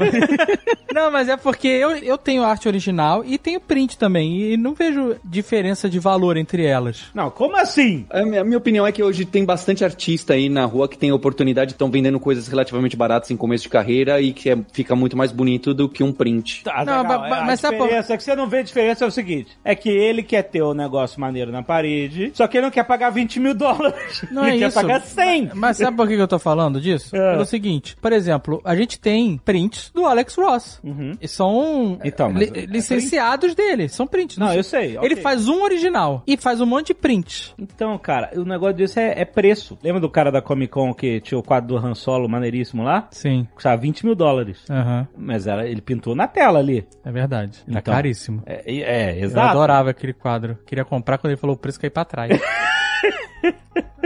não, 0.93 1.11
mas 1.11 1.27
é 1.27 1.35
porque 1.35 1.67
eu, 1.67 1.91
eu 1.97 2.17
tenho 2.17 2.43
arte 2.43 2.67
original 2.67 3.23
e 3.25 3.37
tenho 3.37 3.59
print 3.59 3.97
também, 3.97 4.53
e 4.53 4.57
não 4.57 4.73
vejo 4.73 5.15
diferença 5.23 5.89
de 5.89 5.99
valor 5.99 6.37
entre 6.37 6.65
elas. 6.65 7.05
Não, 7.13 7.29
como 7.29 7.57
assim? 7.57 8.05
A 8.09 8.23
minha, 8.23 8.41
a 8.41 8.43
minha 8.43 8.57
opinião 8.57 8.87
é 8.87 8.91
que 8.91 9.03
hoje 9.03 9.25
tem 9.25 9.43
bastante 9.43 9.56
artista 9.83 10.33
aí 10.33 10.49
na 10.49 10.65
rua 10.65 10.87
que 10.87 10.97
tem 10.97 11.11
oportunidade, 11.11 11.71
estão 11.71 11.89
vendendo 11.89 12.19
coisas 12.19 12.47
relativamente 12.47 12.95
baratas 12.95 13.31
em 13.31 13.37
começo 13.37 13.63
de 13.63 13.69
carreira 13.69 14.21
e 14.21 14.31
que 14.33 14.49
é- 14.49 14.57
fica 14.71 14.95
muito 14.95 15.15
mais 15.17 15.31
bonito 15.31 15.73
do 15.73 15.87
que 15.89 16.03
um 16.03 16.11
print. 16.11 16.63
Tá, 16.63 16.83
Não, 16.85 17.01
legal. 17.01 17.23
a 17.23 17.43
mas 17.45 17.59
sabe 17.59 17.77
diferença 17.77 18.13
é 18.13 18.17
que 18.17 18.23
você 18.23 18.35
não 18.35 18.47
vê 18.47 18.59
a 18.59 18.63
diferença 18.63 19.05
é 19.05 19.07
o 19.07 19.11
seguinte: 19.11 19.57
é 19.63 19.75
que 19.75 19.89
ele 19.89 20.23
quer 20.23 20.43
ter 20.43 20.61
o 20.61 20.73
negócio 20.73 21.19
maneiro 21.19 21.51
na 21.51 21.63
parede, 21.63 22.31
só 22.33 22.47
que 22.47 22.57
ele 22.57 22.65
não 22.65 22.71
quer 22.71 22.83
pagar 22.83 23.09
20 23.09 23.39
mil 23.39 23.53
dólares. 23.53 24.25
Não 24.31 24.45
ele 24.45 24.57
é 24.57 24.59
quer 24.59 24.67
isso. 24.67 24.75
pagar 24.81 25.01
100. 25.01 25.51
Mas 25.53 25.77
sabe 25.77 25.95
por 25.97 26.07
que 26.07 26.13
eu 26.15 26.27
tô 26.27 26.37
falando 26.39 26.79
disso? 26.81 27.15
É. 27.15 27.31
Pelo 27.31 27.45
seguinte, 27.45 27.95
por 28.01 28.11
exemplo, 28.11 28.61
a 28.63 28.75
gente 28.75 28.99
tem 28.99 29.37
prints 29.37 29.91
do 29.93 30.05
Alex 30.05 30.35
Ross. 30.35 30.81
E 31.21 31.27
são 31.27 31.97
Então, 32.03 32.31
mas 32.31 32.49
li- 32.49 32.59
é 32.59 32.65
licenciados 32.65 33.55
dele, 33.55 33.87
são 33.89 34.05
prints. 34.07 34.37
Não, 34.37 34.53
eu 34.53 34.63
sei. 34.63 34.97
Ele 34.97 35.13
ok. 35.13 35.15
faz 35.17 35.47
um 35.47 35.63
original 35.63 36.23
e 36.27 36.35
faz 36.37 36.59
um 36.61 36.65
monte 36.65 36.87
de 36.87 36.93
print. 36.93 37.53
Então, 37.57 37.97
cara, 37.97 38.31
o 38.35 38.43
negócio 38.43 38.75
disso 38.75 38.99
é, 38.99 39.21
é 39.21 39.25
preço. 39.37 39.77
Lembra 39.83 40.01
do 40.01 40.09
cara 40.09 40.31
da 40.31 40.41
Comic 40.41 40.71
Con 40.73 40.91
que 40.95 41.21
tinha 41.21 41.37
o 41.37 41.43
quadro 41.43 41.67
do 41.67 41.77
Han 41.77 41.93
Solo 41.93 42.27
maneiríssimo 42.27 42.81
lá? 42.81 43.07
Sim. 43.11 43.47
Custava 43.53 43.77
20 43.79 44.03
mil 44.03 44.15
dólares. 44.15 44.65
Aham. 44.67 45.07
Mas 45.15 45.45
era, 45.45 45.67
ele 45.69 45.79
pintou 45.79 46.15
na 46.15 46.27
tela 46.27 46.57
ali. 46.57 46.87
É 47.05 47.11
verdade. 47.11 47.59
Tá 47.59 47.79
Então. 47.79 47.93
caríssimo. 47.93 48.41
É, 48.47 48.63
é, 48.65 49.11
Eu 49.19 49.25
exato. 49.25 49.49
adorava 49.49 49.91
aquele 49.91 50.13
quadro. 50.13 50.57
Queria 50.65 50.83
comprar 50.83 51.19
quando 51.19 51.31
ele 51.33 51.39
falou 51.39 51.55
o 51.55 51.59
preço 51.59 51.79
cair 51.79 51.91
pra 51.91 52.03
trás. 52.03 52.31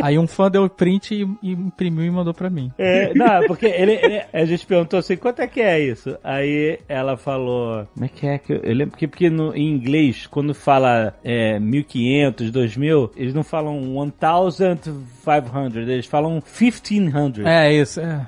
Aí 0.01 0.17
um 0.17 0.27
fã 0.27 0.50
deu 0.50 0.63
o 0.65 0.70
print 0.70 1.13
e, 1.13 1.27
e 1.41 1.51
imprimiu 1.51 2.05
e 2.05 2.12
mandou 2.12 2.34
pra 2.34 2.50
mim. 2.50 2.72
É, 2.77 3.13
não, 3.13 3.46
porque 3.48 3.65
ele, 3.65 3.93
ele- 3.93 4.22
a 4.34 4.46
gente 4.46 4.65
perguntou 4.65 5.00
assim, 5.00 5.15
quanto 5.17 5.41
é 5.41 5.48
que 5.48 5.62
é 5.62 5.79
isso? 5.79 6.17
Aí 6.24 6.79
ela 6.88 7.17
falou, 7.17 7.86
como 7.93 8.05
é 8.05 8.10
que 8.10 8.27
é 8.27 8.38
que 8.38 8.53
eu, 8.53 8.58
eu 8.58 8.74
lembro 8.75 8.98
que 8.98 9.08
porque 9.08 9.29
no, 9.29 9.55
em 9.55 9.70
inglês, 9.70 10.27
quando 10.27 10.53
fala 10.53 11.13
é, 11.24 11.60
1500, 11.60 12.51
2000, 12.51 13.12
eles 13.15 13.34
não 13.34 13.43
falam 13.43 13.79
1500, 13.79 14.93
eles 15.88 16.05
falam 16.05 16.41
1500. 16.41 17.46
É 17.46 17.74
isso. 17.74 18.00
É. 18.00 18.27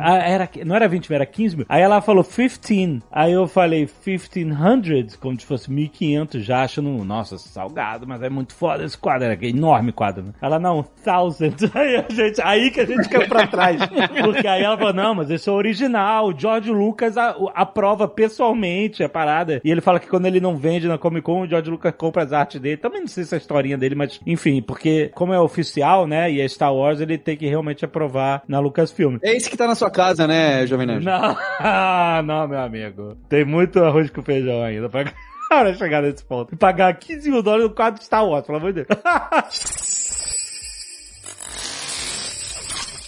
Ah, 0.00 0.18
era, 0.18 0.48
não 0.64 0.74
era 0.76 0.88
20 0.88 1.08
mil, 1.08 1.16
era 1.16 1.26
15 1.26 1.56
mil. 1.56 1.66
Aí 1.68 1.82
ela 1.82 2.00
falou 2.00 2.24
15. 2.24 3.02
Aí 3.10 3.32
eu 3.32 3.46
falei 3.46 3.88
1500, 4.06 5.16
como 5.16 5.38
se 5.38 5.46
fosse 5.46 5.70
1500 5.70 6.44
já, 6.44 6.62
achando, 6.62 6.88
nossa, 7.04 7.38
salgado, 7.38 8.06
mas 8.06 8.22
é 8.22 8.28
muito 8.28 8.54
foda 8.54 8.84
esse 8.84 8.96
quadro, 8.96 9.24
era 9.24 9.34
aquele 9.34 9.56
enorme 9.56 9.92
quadro. 9.92 10.24
né? 10.24 10.32
Ela, 10.40 10.58
não, 10.58 10.84
1000. 11.04 11.70
Aí, 11.74 11.96
a 11.96 12.12
gente, 12.12 12.40
aí 12.42 12.70
que 12.70 12.80
a 12.80 12.86
gente 12.86 13.08
caiu 13.08 13.28
pra 13.28 13.46
trás. 13.46 13.80
Porque 14.22 14.46
aí 14.46 14.62
ela 14.62 14.76
falou, 14.76 14.92
não, 14.92 15.14
mas 15.14 15.30
esse 15.30 15.48
é 15.48 15.52
o 15.52 15.54
original. 15.54 16.28
O 16.28 16.38
George 16.38 16.70
Lucas 16.70 17.16
aprova 17.54 18.06
pessoalmente 18.06 19.02
a 19.02 19.08
parada. 19.08 19.60
E 19.64 19.70
ele 19.70 19.80
fala 19.80 19.98
que 19.98 20.08
quando 20.08 20.26
ele 20.26 20.40
não 20.40 20.56
vende 20.56 20.88
na 20.88 20.98
Comic 20.98 21.24
Con, 21.24 21.42
o 21.42 21.46
George 21.46 21.70
Lucas 21.70 21.94
compra 21.96 22.22
as 22.22 22.32
artes 22.32 22.60
dele. 22.60 22.76
Também 22.76 23.00
não 23.00 23.08
sei 23.08 23.24
se 23.24 23.34
é 23.34 23.36
a 23.36 23.40
historinha 23.40 23.78
dele, 23.78 23.94
mas 23.94 24.20
enfim, 24.26 24.60
porque 24.60 25.10
como 25.14 25.32
é 25.32 25.40
oficial, 25.40 26.06
né, 26.06 26.30
e 26.30 26.40
é 26.40 26.48
Star 26.48 26.74
Wars, 26.74 27.00
ele 27.00 27.16
tem 27.16 27.36
que 27.36 27.46
realmente 27.46 27.84
aprovar 27.84 28.42
na 28.46 28.60
Lucasfilm. 28.60 29.18
É 29.22 29.34
esse 29.34 29.50
que 29.50 29.56
tá 29.56 29.66
na 29.66 29.74
sua 29.74 29.90
casa, 29.90 30.26
né, 30.26 30.66
Jovem 30.66 30.86
Nerd? 30.86 31.04
Não, 31.04 31.36
não, 32.22 32.48
meu 32.48 32.60
amigo. 32.60 33.16
Tem 33.28 33.44
muito 33.44 33.82
arroz 33.82 34.10
com 34.10 34.22
feijão 34.22 34.62
ainda 34.62 34.88
pra, 34.88 35.12
pra 35.48 35.74
chegar 35.74 36.02
nesse 36.02 36.24
ponto. 36.24 36.54
E 36.54 36.56
pagar 36.56 36.92
15 36.94 37.30
mil 37.30 37.42
dólares 37.42 37.68
no 37.68 37.74
quadro 37.74 37.98
de 37.98 38.06
Star 38.06 38.26
Wars, 38.26 38.46
pelo 38.46 38.58
amor 38.58 38.72
de 38.72 38.84
Deus. 38.84 40.07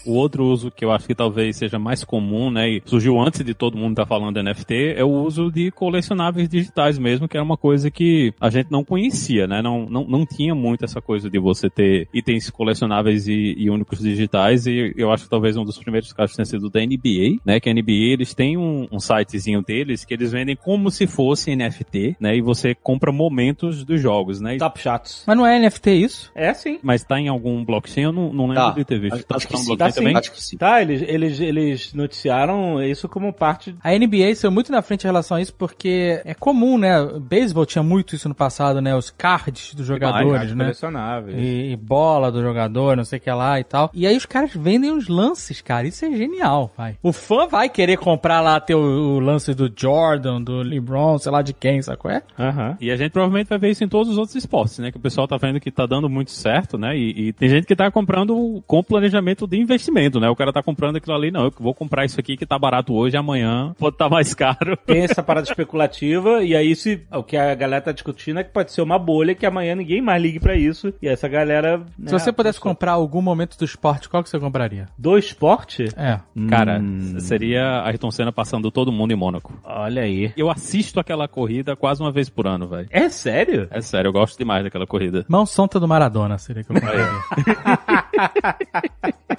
O 0.07 0.13
outro 0.15 0.45
uso 0.45 0.71
que 0.71 0.85
eu 0.85 0.91
acho 0.93 1.07
que 1.07 1.15
talvez 1.15 1.57
seja 1.57 1.79
mais 1.79 2.05
comum, 2.05 2.51
né, 2.51 2.69
e 2.69 2.83
surgiu 2.85 3.19
antes 3.21 3.45
de 3.45 3.55
todo 3.55 3.77
mundo 3.77 3.93
estar 3.93 4.03
tá 4.03 4.09
falando 4.09 4.43
NFT, 4.43 4.95
é 4.97 5.05
o 5.05 5.11
uso 5.11 5.51
de 5.51 5.71
colecionáveis 5.71 6.49
digitais 6.49 6.99
mesmo, 6.99 7.29
que 7.29 7.37
era 7.37 7.45
uma 7.45 7.57
coisa 7.57 7.91
que 7.91 8.33
a 8.41 8.51
gente 8.51 8.71
não 8.71 8.85
conhecia, 8.85 9.47
né? 9.47 9.61
Não, 9.63 9.87
não, 9.87 10.05
não 10.05 10.27
tinha 10.27 10.55
muito 10.55 10.85
essa 10.85 11.01
coisa 11.01 11.29
de 11.29 11.39
você 11.39 11.69
ter 11.69 12.09
itens 12.15 12.51
colecionáveis 12.51 13.27
e, 13.29 13.55
e 13.57 13.71
únicos 13.71 13.99
digitais, 13.99 14.67
e 14.67 14.93
eu 14.97 15.11
acho 15.13 15.25
que 15.25 15.31
talvez 15.31 15.57
um 15.57 15.65
dos 15.65 15.79
primeiros 15.79 16.13
casos 16.13 16.37
tenha 16.37 16.47
sido 16.47 16.71
da 16.71 16.81
NBA, 16.81 17.41
né? 17.45 17.61
Que 17.61 17.69
a 17.69 17.75
NBA, 17.75 18.13
eles 18.13 18.35
têm 18.35 18.57
um, 18.57 18.87
um 18.91 18.99
sitezinho 18.99 19.63
deles 19.63 20.05
que 20.05 20.15
eles 20.15 20.33
vendem 20.33 20.57
como 20.57 20.91
se 20.91 21.07
fosse 21.07 21.55
NFT, 21.55 22.17
né? 22.21 22.37
E 22.37 22.41
você 22.41 22.75
compra 22.75 23.13
momentos 23.13 23.85
dos 23.85 24.01
jogos, 24.01 24.41
né? 24.41 24.57
Top 24.59 24.81
Shots. 24.81 25.25
Mas 25.27 25.37
não 25.37 25.47
é 25.47 25.59
NFT 25.59 25.91
isso? 25.93 26.31
É 26.35 26.53
sim. 26.55 26.79
Mas 26.83 27.05
tá 27.05 27.19
em 27.19 27.29
algum 27.29 27.65
blockchain, 27.65 28.05
eu 28.05 28.13
não, 28.13 28.33
não 28.33 28.47
lembro 28.47 28.61
Tá. 28.61 28.71
de 28.73 28.85
ter 28.85 28.99
visto. 29.01 29.15
Acho, 29.15 29.25
Tá, 29.27 29.37
acho 29.37 29.49
que 29.49 29.57
sim. 29.57 29.67
blockchain 29.67 29.90
Tá 29.90 29.90
sim. 29.93 30.01
também? 30.01 30.17
Acho 30.17 30.33
que 30.33 30.43
sim. 30.43 30.57
Tá, 30.57 30.81
eles, 30.81 31.03
eles, 31.03 31.41
eles 31.41 31.95
noticiaram 31.95 32.83
isso 32.83 33.09
como 33.09 33.33
parte. 33.33 33.75
A 33.83 33.93
NBA 33.93 34.35
saiu 34.35 34.51
muito 34.51 34.73
na 34.73 34.83
frente 34.83 35.05
em 35.05 35.07
relação 35.07 35.37
a 35.37 35.41
isso 35.41 35.55
porque 35.55 36.21
é 36.25 36.35
comum, 36.35 36.79
né? 36.79 37.01
O 37.01 37.21
beisebol 37.21 37.67
tinha 37.67 37.83
muito 37.83 38.15
isso 38.15 38.29
no 38.29 38.35
passado, 38.35 38.81
né? 38.81 38.95
Os 38.95 39.11
cards 39.11 39.75
dos 39.75 39.87
jogadores, 39.87 40.55
né? 40.55 40.65
colecionáveis. 40.65 41.37
E, 41.39 41.73
e 41.73 41.77
bola 41.77 42.31
do 42.31 42.43
jogador, 42.43 42.97
não 42.97 43.05
sei 43.05 43.19
o 43.19 43.23
que 43.23 43.31
lá 43.31 43.61
e 43.61 43.65
tal. 43.65 43.91
E 43.95 44.07
aí 44.07 44.17
os 44.17 44.27
caras 44.27 44.53
vendem 44.55 44.93
os 44.93 45.09
lances, 45.09 45.61
cara. 45.61 45.87
Isso 45.87 46.05
é 46.05 46.13
genial, 46.13 46.73
vai. 46.77 46.97
O 47.03 47.13
fã 47.13 47.47
vai 47.47 47.69
querer 47.69 47.97
comprar 47.97 48.41
lá 48.41 48.59
ter 48.61 48.75
o, 48.75 49.19
lance 49.21 49.55
do 49.55 49.71
Jordan, 49.75 50.41
do 50.41 50.63
LeBron, 50.63 51.19
sei 51.19 51.33
lá 51.33 51.43
de 51.43 51.53
quem, 51.53 51.83
sacou? 51.83 52.11
É? 52.11 52.23
Aham. 52.39 52.77
E 52.81 52.91
a 52.91 52.97
gente 52.97 53.13
provavelmente 53.13 53.49
vai 53.49 53.59
ver 53.59 53.71
isso 53.71 53.85
em 53.85 53.89
todos 53.89 54.13
os 54.13 54.19
outros 54.19 54.37
esportes, 54.37 54.79
né? 54.79 54.91
Que 54.91 54.97
o 54.97 55.01
pessoal 55.01 55.27
tá 55.27 55.37
vendo 55.37 55.61
que 55.61 55.71
tá 55.71 55.87
dando 55.87 56.09
muito 56.09 56.31
certo, 56.31 56.79
né? 56.79 56.97
E, 56.97 57.29
e 57.29 57.33
tem 57.33 57.49
gente 57.49 57.67
que 57.67 57.77
tá 57.77 57.91
comprando 57.91 58.63
com 58.67 58.83
planejamento 58.83 59.47
de 59.47 59.59
investimento, 59.59 59.80
né? 60.21 60.29
O 60.29 60.37
cara 60.37 60.53
tá 60.53 60.63
comprando 60.63 60.97
aquilo 60.97 61.15
ali, 61.15 61.31
não, 61.31 61.45
eu 61.45 61.53
vou 61.59 61.75
comprar 61.75 62.05
isso 62.05 62.19
aqui 62.19 62.37
que 62.37 62.45
tá 62.47 62.59
barato 62.59 62.93
hoje, 62.95 63.17
amanhã 63.17 63.75
pode 63.79 63.95
estar 63.95 64.09
mais 64.09 64.35
caro. 64.35 64.77
Tem 64.87 65.03
essa 65.05 65.23
parada 65.23 65.47
especulativa, 65.49 66.43
e 66.45 66.55
aí 66.55 66.75
se, 66.77 67.03
o 67.13 67.23
que 67.23 67.37
a 67.37 67.55
galera 67.55 67.83
tá 67.83 67.93
discutindo 67.93 68.39
é 68.41 68.45
que 68.45 68.51
pode 68.53 68.73
ser 68.73 68.83
uma 68.83 68.99
bolha 68.99 69.35
que 69.35 69.47
amanhã 69.47 69.75
ninguém 69.75 70.01
mais 70.03 70.21
ligue 70.23 70.41
pra 70.41 70.57
isso. 70.57 70.93
E 71.01 71.09
essa 71.09 71.29
galera. 71.29 71.79
né, 71.79 72.07
Se 72.07 72.13
você 72.13 72.33
pudesse 72.33 72.59
pessoa- 72.59 72.75
comprar 72.75 72.93
algum 72.93 73.23
momento 73.23 73.57
do 73.59 73.65
esporte, 73.65 74.09
qual 74.09 74.23
que 74.23 74.29
você 74.29 74.39
compraria? 74.39 74.89
Do 74.99 75.17
esporte? 75.17 75.85
É. 75.97 76.21
Cara, 76.49 76.79
Hum. 76.81 77.19
seria 77.21 77.83
Ayrton 77.85 78.11
Senna 78.11 78.33
passando 78.33 78.71
todo 78.71 78.91
mundo 78.93 79.13
em 79.13 79.17
Mônaco. 79.17 79.53
Olha 79.65 80.03
aí. 80.03 80.33
Eu 80.37 80.51
assisto 80.51 80.99
aquela 81.01 81.29
corrida 81.29 81.77
quase 81.77 82.03
uma 82.03 82.11
vez 82.13 82.29
por 82.29 82.47
ano, 82.47 82.67
velho. 82.69 82.89
É 82.91 83.09
sério? 83.09 83.69
É 83.71 83.81
sério, 83.81 84.09
eu 84.09 84.13
gosto 84.13 84.37
demais 84.39 84.65
daquela 84.65 84.87
corrida. 84.87 85.25
Mão 85.29 85.45
Santa 85.47 85.79
do 85.79 85.87
Maradona 85.89 86.39
seria 86.39 86.65
que 86.65 86.71
eu 86.71 86.75
compraria. 86.75 87.07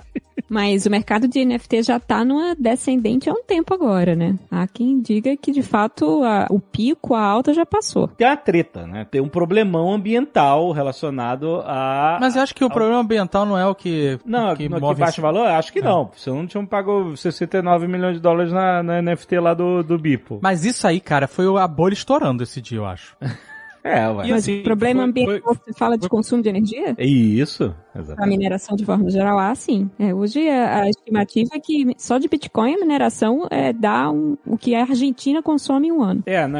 Mas 0.53 0.85
o 0.85 0.89
mercado 0.91 1.29
de 1.29 1.45
NFT 1.45 1.81
já 1.83 1.97
tá 1.97 2.25
numa 2.25 2.53
descendente 2.55 3.29
há 3.29 3.33
um 3.33 3.41
tempo 3.41 3.73
agora, 3.73 4.17
né? 4.17 4.35
Há 4.51 4.67
quem 4.67 4.99
diga 5.01 5.37
que, 5.37 5.49
de 5.49 5.61
fato, 5.63 6.23
a- 6.25 6.47
o 6.49 6.59
pico, 6.59 7.15
a 7.15 7.23
alta 7.23 7.53
já 7.53 7.65
passou. 7.65 8.09
Tem 8.09 8.27
uma 8.27 8.35
treta, 8.35 8.85
né? 8.85 9.07
Tem 9.09 9.21
um 9.21 9.29
problemão 9.29 9.93
ambiental 9.93 10.71
relacionado 10.73 11.61
a. 11.65 12.17
Mas 12.19 12.35
eu 12.35 12.41
acho 12.41 12.53
que 12.53 12.65
o 12.65 12.69
problema 12.69 12.99
ambiental 12.99 13.45
não 13.45 13.57
é 13.57 13.65
o 13.65 13.73
que, 13.73 14.19
Não, 14.25 14.53
que 14.53 14.67
no 14.67 14.75
que 14.75 14.81
move 14.81 14.99
baixa 14.99 15.21
o 15.21 15.23
valor? 15.23 15.47
Acho 15.47 15.71
que 15.71 15.79
É. 15.79 15.83
não. 15.83 16.11
Você 16.13 16.29
não 16.29 16.45
tinha 16.45 16.61
pago 16.65 17.15
69 17.15 17.87
milhões 17.87 18.15
de 18.15 18.21
dólares 18.21 18.51
na, 18.51 18.83
na 18.83 19.01
NFT 19.01 19.39
lá 19.39 19.53
do, 19.53 19.81
do 19.83 19.97
Bipo. 19.97 20.39
Mas 20.41 20.65
isso 20.65 20.85
aí, 20.85 20.99
cara, 20.99 21.29
foi 21.29 21.45
a 21.57 21.67
bolha 21.67 21.93
estourando 21.93 22.43
esse 22.43 22.59
dia, 22.59 22.77
eu 22.79 22.85
acho. 22.85 23.15
É, 23.83 24.07
ué. 24.09 24.27
E 24.27 24.31
Mas 24.31 24.43
assim, 24.43 24.59
o 24.59 24.63
problema 24.63 25.01
foi- 25.01 25.09
ambiental, 25.09 25.55
você 25.55 25.73
fala 25.73 25.97
de 25.97 26.07
consumo 26.07 26.41
de 26.43 26.49
energia? 26.49 26.93
É 26.97 27.05
isso. 27.05 27.73
A 27.93 27.99
Exatamente. 27.99 28.37
mineração 28.37 28.75
de 28.75 28.85
forma 28.85 29.09
geral, 29.09 29.37
ah, 29.39 29.53
sim. 29.55 29.89
É, 29.99 30.13
hoje 30.13 30.47
a, 30.49 30.83
a 30.83 30.89
estimativa 30.89 31.49
é 31.55 31.59
que 31.59 31.93
só 31.97 32.17
de 32.17 32.27
Bitcoin 32.27 32.75
a 32.75 32.79
mineração 32.79 33.47
é, 33.49 33.73
dá 33.73 34.09
um, 34.11 34.37
o 34.45 34.57
que 34.57 34.75
a 34.75 34.81
Argentina 34.81 35.41
consome 35.41 35.87
em 35.87 35.91
um 35.91 36.01
ano. 36.01 36.23
É, 36.25 36.47
não, 36.47 36.59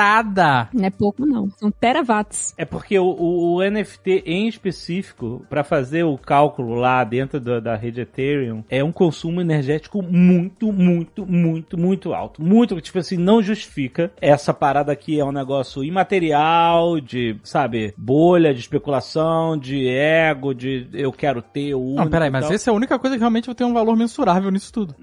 Cacetada! 0.00 0.68
Não 0.72 0.84
é 0.84 0.90
pouco, 0.90 1.26
não. 1.26 1.50
São 1.58 1.70
terawatts. 1.70 2.54
É 2.56 2.64
porque 2.64 2.98
o, 2.98 3.04
o- 3.04 3.56
o 3.56 3.62
NFT 3.70 4.22
em 4.26 4.48
específico, 4.48 5.44
para 5.50 5.62
fazer 5.62 6.04
o 6.04 6.16
cálculo 6.16 6.74
lá 6.74 7.04
dentro 7.04 7.38
da, 7.38 7.60
da 7.60 7.76
rede 7.76 8.00
Ethereum, 8.00 8.64
é 8.70 8.82
um 8.82 8.92
consumo 8.92 9.40
energético 9.40 10.02
muito, 10.02 10.72
muito, 10.72 11.26
muito, 11.26 11.78
muito 11.78 12.14
alto. 12.14 12.42
Muito, 12.42 12.80
tipo 12.80 12.98
assim, 12.98 13.16
não 13.16 13.42
justifica. 13.42 14.10
Essa 14.20 14.54
parada 14.54 14.90
aqui 14.92 15.20
é 15.20 15.24
um 15.24 15.32
negócio 15.32 15.84
imaterial, 15.84 16.98
de, 17.00 17.36
sabe, 17.44 17.92
bolha, 17.96 18.54
de 18.54 18.60
especulação, 18.60 19.56
de 19.58 19.86
ego, 19.88 20.54
de 20.54 20.88
eu 20.94 21.12
quero 21.12 21.42
ter 21.42 21.74
o 21.74 21.94
Não, 21.94 22.08
peraí, 22.08 22.30
mas 22.30 22.50
essa 22.50 22.70
é 22.70 22.72
a 22.72 22.76
única 22.76 22.98
coisa 22.98 23.16
que 23.16 23.20
realmente 23.20 23.52
tem 23.54 23.66
um 23.66 23.74
valor 23.74 23.96
mensurável 23.96 24.50
nisso 24.50 24.72
tudo. 24.72 24.94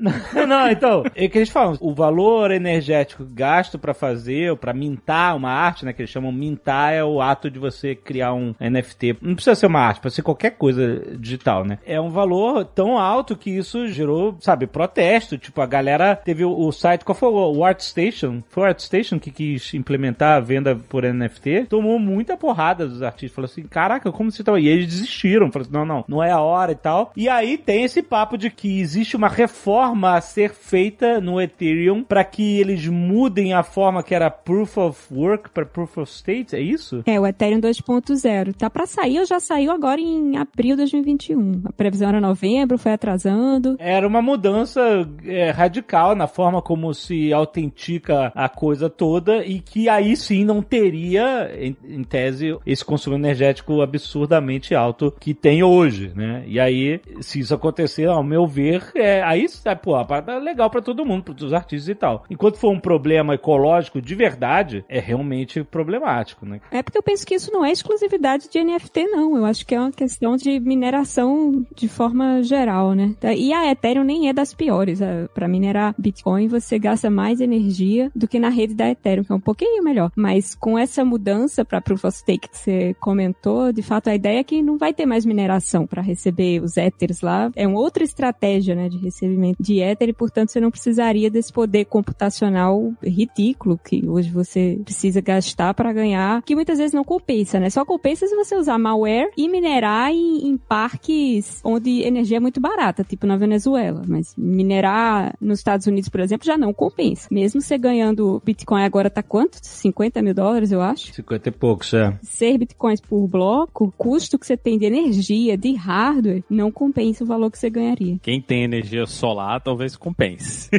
não, 0.47 0.69
então, 0.71 1.03
é 1.15 1.27
que 1.27 1.37
eles 1.37 1.49
falam, 1.49 1.77
o 1.79 1.93
valor 1.93 2.51
energético 2.51 3.25
gasto 3.25 3.77
pra 3.77 3.93
fazer, 3.93 4.51
ou 4.51 4.57
pra 4.57 4.73
mintar 4.87 5.35
uma 5.35 5.49
arte, 5.49 5.85
né, 5.85 5.93
que 5.93 6.01
eles 6.01 6.11
chamam 6.11 6.31
mintar 6.31 6.93
é 6.93 7.03
o 7.03 7.21
ato 7.21 7.49
de 7.49 7.59
você 7.59 7.95
criar 7.95 8.33
um 8.33 8.55
NFT. 8.59 9.17
Não 9.21 9.35
precisa 9.35 9.55
ser 9.55 9.67
uma 9.67 9.79
arte, 9.79 10.01
pode 10.01 10.13
ser 10.13 10.21
qualquer 10.21 10.51
coisa 10.51 11.17
digital, 11.17 11.65
né? 11.65 11.79
É 11.85 11.99
um 11.99 12.09
valor 12.09 12.65
tão 12.65 12.97
alto 12.97 13.35
que 13.35 13.49
isso 13.49 13.87
gerou, 13.87 14.37
sabe, 14.39 14.67
protesto, 14.67 15.37
tipo, 15.37 15.61
a 15.61 15.65
galera 15.65 16.15
teve 16.15 16.43
o, 16.43 16.57
o 16.57 16.71
site, 16.71 17.03
qual 17.03 17.15
foi 17.15 17.29
o, 17.29 17.63
ArtStation? 17.63 18.41
Foi 18.49 18.63
o 18.63 18.65
ArtStation 18.65 19.19
que 19.19 19.31
quis 19.31 19.73
implementar 19.73 20.37
a 20.37 20.39
venda 20.39 20.75
por 20.75 21.03
NFT, 21.03 21.65
tomou 21.69 21.99
muita 21.99 22.37
porrada 22.37 22.87
dos 22.87 23.01
artistas, 23.01 23.35
falou 23.35 23.49
assim, 23.49 23.63
caraca, 23.63 24.11
como 24.11 24.31
você 24.31 24.43
tá... 24.43 24.57
E 24.57 24.67
eles 24.67 24.87
desistiram, 24.87 25.51
falaram 25.51 25.69
assim, 25.69 25.77
não, 25.77 25.85
não, 25.85 26.05
não 26.07 26.23
é 26.23 26.31
a 26.31 26.39
hora 26.39 26.71
e 26.71 26.75
tal. 26.75 27.11
E 27.15 27.27
aí 27.27 27.57
tem 27.57 27.83
esse 27.83 28.01
papo 28.01 28.37
de 28.37 28.49
que 28.49 28.79
existe 28.79 29.15
uma 29.15 29.27
reforma 29.27 30.15
a 30.15 30.21
ser 30.21 30.53
feita 30.53 31.19
no 31.19 31.41
Ethereum 31.41 32.03
para 32.03 32.23
que 32.23 32.59
eles 32.59 32.87
mudem 32.87 33.53
a 33.53 33.63
forma 33.63 34.03
que 34.03 34.15
era 34.15 34.29
Proof 34.29 34.76
of 34.77 35.13
Work 35.13 35.49
para 35.49 35.65
Proof 35.65 35.97
of 35.97 36.11
State, 36.11 36.55
é 36.55 36.59
isso? 36.59 37.03
É, 37.05 37.19
o 37.19 37.25
Ethereum 37.25 37.59
2.0. 37.59 38.55
Tá 38.55 38.69
pra 38.69 38.85
sair 38.85 39.19
ou 39.19 39.25
já 39.25 39.39
saiu 39.39 39.71
agora 39.71 39.99
em 39.99 40.37
abril 40.37 40.75
de 40.75 40.83
2021. 40.83 41.63
A 41.65 41.71
previsão 41.71 42.09
era 42.09 42.21
novembro, 42.21 42.77
foi 42.77 42.93
atrasando. 42.93 43.75
Era 43.79 44.07
uma 44.07 44.21
mudança 44.21 44.81
é, 45.25 45.49
radical 45.49 46.15
na 46.15 46.27
forma 46.27 46.61
como 46.61 46.93
se 46.93 47.31
autentica 47.33 48.31
a 48.35 48.49
coisa 48.49 48.89
toda 48.89 49.45
e 49.45 49.59
que 49.59 49.89
aí 49.89 50.15
sim 50.15 50.43
não 50.43 50.61
teria, 50.61 51.51
em, 51.57 51.75
em 51.83 52.03
tese, 52.03 52.57
esse 52.65 52.83
consumo 52.83 53.15
energético 53.15 53.81
absurdamente 53.81 54.75
alto 54.75 55.13
que 55.19 55.33
tem 55.33 55.63
hoje, 55.63 56.11
né? 56.15 56.43
E 56.47 56.59
aí, 56.59 57.01
se 57.21 57.39
isso 57.39 57.53
acontecer, 57.53 58.07
ao 58.07 58.23
meu 58.23 58.45
ver, 58.45 58.91
é, 58.95 59.21
aí, 59.23 59.45
é, 59.65 59.75
pô, 59.75 59.95
a 59.95 60.05
parada 60.05 60.33
é 60.33 60.39
legal 60.39 60.69
pra 60.69 60.81
todo 60.81 61.05
mundo, 61.05 61.23
pros 61.23 61.53
artistas 61.53 61.89
e 61.89 61.95
tal. 61.95 62.23
Enquanto 62.29 62.57
for 62.57 62.71
um 62.71 62.79
problema 62.79 63.33
ecológico 63.33 64.01
de 64.01 64.15
verdade, 64.15 64.56
é 64.87 64.99
realmente 64.99 65.63
problemático, 65.63 66.45
né? 66.45 66.61
É 66.71 66.81
porque 66.81 66.97
eu 66.97 67.03
penso 67.03 67.25
que 67.25 67.35
isso 67.35 67.51
não 67.51 67.65
é 67.65 67.71
exclusividade 67.71 68.49
de 68.49 68.63
NFT, 68.63 69.05
não. 69.07 69.37
Eu 69.37 69.45
acho 69.45 69.65
que 69.65 69.75
é 69.75 69.79
uma 69.79 69.91
questão 69.91 70.35
de 70.35 70.59
mineração 70.59 71.65
de 71.75 71.87
forma 71.87 72.41
geral, 72.43 72.93
né? 72.93 73.15
E 73.35 73.53
a 73.53 73.69
Ethereum 73.71 74.03
nem 74.03 74.29
é 74.29 74.33
das 74.33 74.53
piores. 74.53 74.99
Para 75.33 75.47
minerar 75.47 75.95
Bitcoin, 75.97 76.47
você 76.47 76.79
gasta 76.79 77.09
mais 77.09 77.41
energia 77.41 78.11
do 78.15 78.27
que 78.27 78.39
na 78.39 78.49
rede 78.49 78.73
da 78.73 78.89
Ethereum, 78.89 79.23
que 79.23 79.31
é 79.31 79.35
um 79.35 79.39
pouquinho 79.39 79.83
melhor. 79.83 80.11
Mas 80.15 80.55
com 80.55 80.77
essa 80.77 81.03
mudança 81.05 81.63
para 81.63 81.81
Proof 81.81 82.05
of 82.05 82.17
Stake 82.17 82.49
que 82.49 82.57
você 82.57 82.95
comentou, 82.99 83.71
de 83.71 83.81
fato, 83.81 84.09
a 84.09 84.15
ideia 84.15 84.39
é 84.39 84.43
que 84.43 84.61
não 84.61 84.77
vai 84.77 84.93
ter 84.93 85.05
mais 85.05 85.25
mineração 85.25 85.85
para 85.85 86.01
receber 86.01 86.61
os 86.61 86.77
Ethers 86.77 87.21
lá. 87.21 87.51
É 87.55 87.67
uma 87.67 87.79
outra 87.79 88.03
estratégia, 88.03 88.75
né, 88.75 88.89
de 88.89 88.97
recebimento 88.97 89.61
de 89.61 89.79
Ether 89.79 90.09
e, 90.09 90.13
portanto, 90.13 90.49
você 90.49 90.59
não 90.59 90.71
precisaria 90.71 91.29
desse 91.29 91.51
poder 91.51 91.85
computacional 91.85 92.93
ridículo 93.03 93.77
que 93.77 94.07
hoje 94.07 94.29
você 94.29 94.46
precisa 94.83 95.21
gastar 95.21 95.73
para 95.73 95.91
ganhar, 95.93 96.41
que 96.43 96.55
muitas 96.55 96.77
vezes 96.77 96.93
não 96.93 97.03
compensa, 97.03 97.59
né? 97.59 97.69
Só 97.69 97.83
compensa 97.85 98.27
se 98.27 98.35
você 98.35 98.55
usar 98.55 98.77
malware 98.77 99.29
e 99.37 99.47
minerar 99.49 100.11
em, 100.11 100.47
em 100.47 100.57
parques 100.57 101.59
onde 101.63 102.01
energia 102.03 102.37
é 102.37 102.39
muito 102.39 102.59
barata, 102.59 103.03
tipo 103.03 103.25
na 103.25 103.35
Venezuela. 103.37 104.01
Mas 104.07 104.33
minerar 104.37 105.35
nos 105.39 105.59
Estados 105.59 105.87
Unidos, 105.87 106.09
por 106.09 106.19
exemplo, 106.19 106.45
já 106.45 106.57
não 106.57 106.73
compensa. 106.73 107.27
Mesmo 107.31 107.61
você 107.61 107.77
ganhando 107.77 108.41
Bitcoin 108.45 108.83
agora 108.83 109.09
tá 109.09 109.23
quanto? 109.23 109.57
50 109.61 110.21
mil 110.21 110.33
dólares, 110.33 110.71
eu 110.71 110.81
acho. 110.81 111.13
50 111.13 111.49
e 111.49 111.51
poucos, 111.51 111.93
é. 111.93 112.17
Ser 112.23 112.57
bitcoins 112.57 113.01
por 113.01 113.27
bloco, 113.27 113.85
o 113.85 113.91
custo 113.91 114.37
que 114.37 114.45
você 114.45 114.55
tem 114.57 114.77
de 114.77 114.85
energia, 114.85 115.57
de 115.57 115.73
hardware, 115.73 116.43
não 116.49 116.71
compensa 116.71 117.23
o 117.23 117.27
valor 117.27 117.49
que 117.51 117.57
você 117.57 117.69
ganharia. 117.69 118.17
Quem 118.21 118.41
tem 118.41 118.63
energia 118.63 119.05
solar 119.05 119.61
talvez 119.61 119.95
compense. 119.95 120.69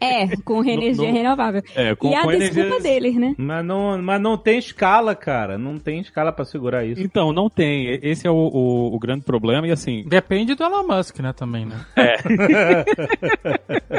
É, 0.00 0.36
com 0.44 0.62
energia 0.64 1.08
no- 1.08 1.12
renovável. 1.16 1.62
É, 1.74 1.94
com, 1.94 2.10
e 2.10 2.14
a 2.14 2.22
com 2.22 2.30
desculpa 2.30 2.60
energia... 2.60 2.80
deles, 2.80 3.09
né? 3.18 3.34
Mas 3.38 3.64
não, 3.64 4.00
mas 4.02 4.20
não 4.20 4.36
tem 4.36 4.58
escala, 4.58 5.14
cara. 5.14 5.56
Não 5.58 5.78
tem 5.78 6.00
escala 6.00 6.32
pra 6.32 6.44
segurar 6.44 6.84
isso. 6.84 7.00
Então, 7.02 7.32
não 7.32 7.48
tem. 7.48 7.86
Esse 8.02 8.26
é 8.26 8.30
o, 8.30 8.34
o, 8.34 8.94
o 8.94 8.98
grande 8.98 9.24
problema. 9.24 9.66
E 9.66 9.70
assim, 9.72 10.04
Depende 10.06 10.54
do 10.54 10.62
Elon 10.62 10.86
Musk, 10.86 11.18
né, 11.20 11.32
também, 11.32 11.66
né? 11.66 11.76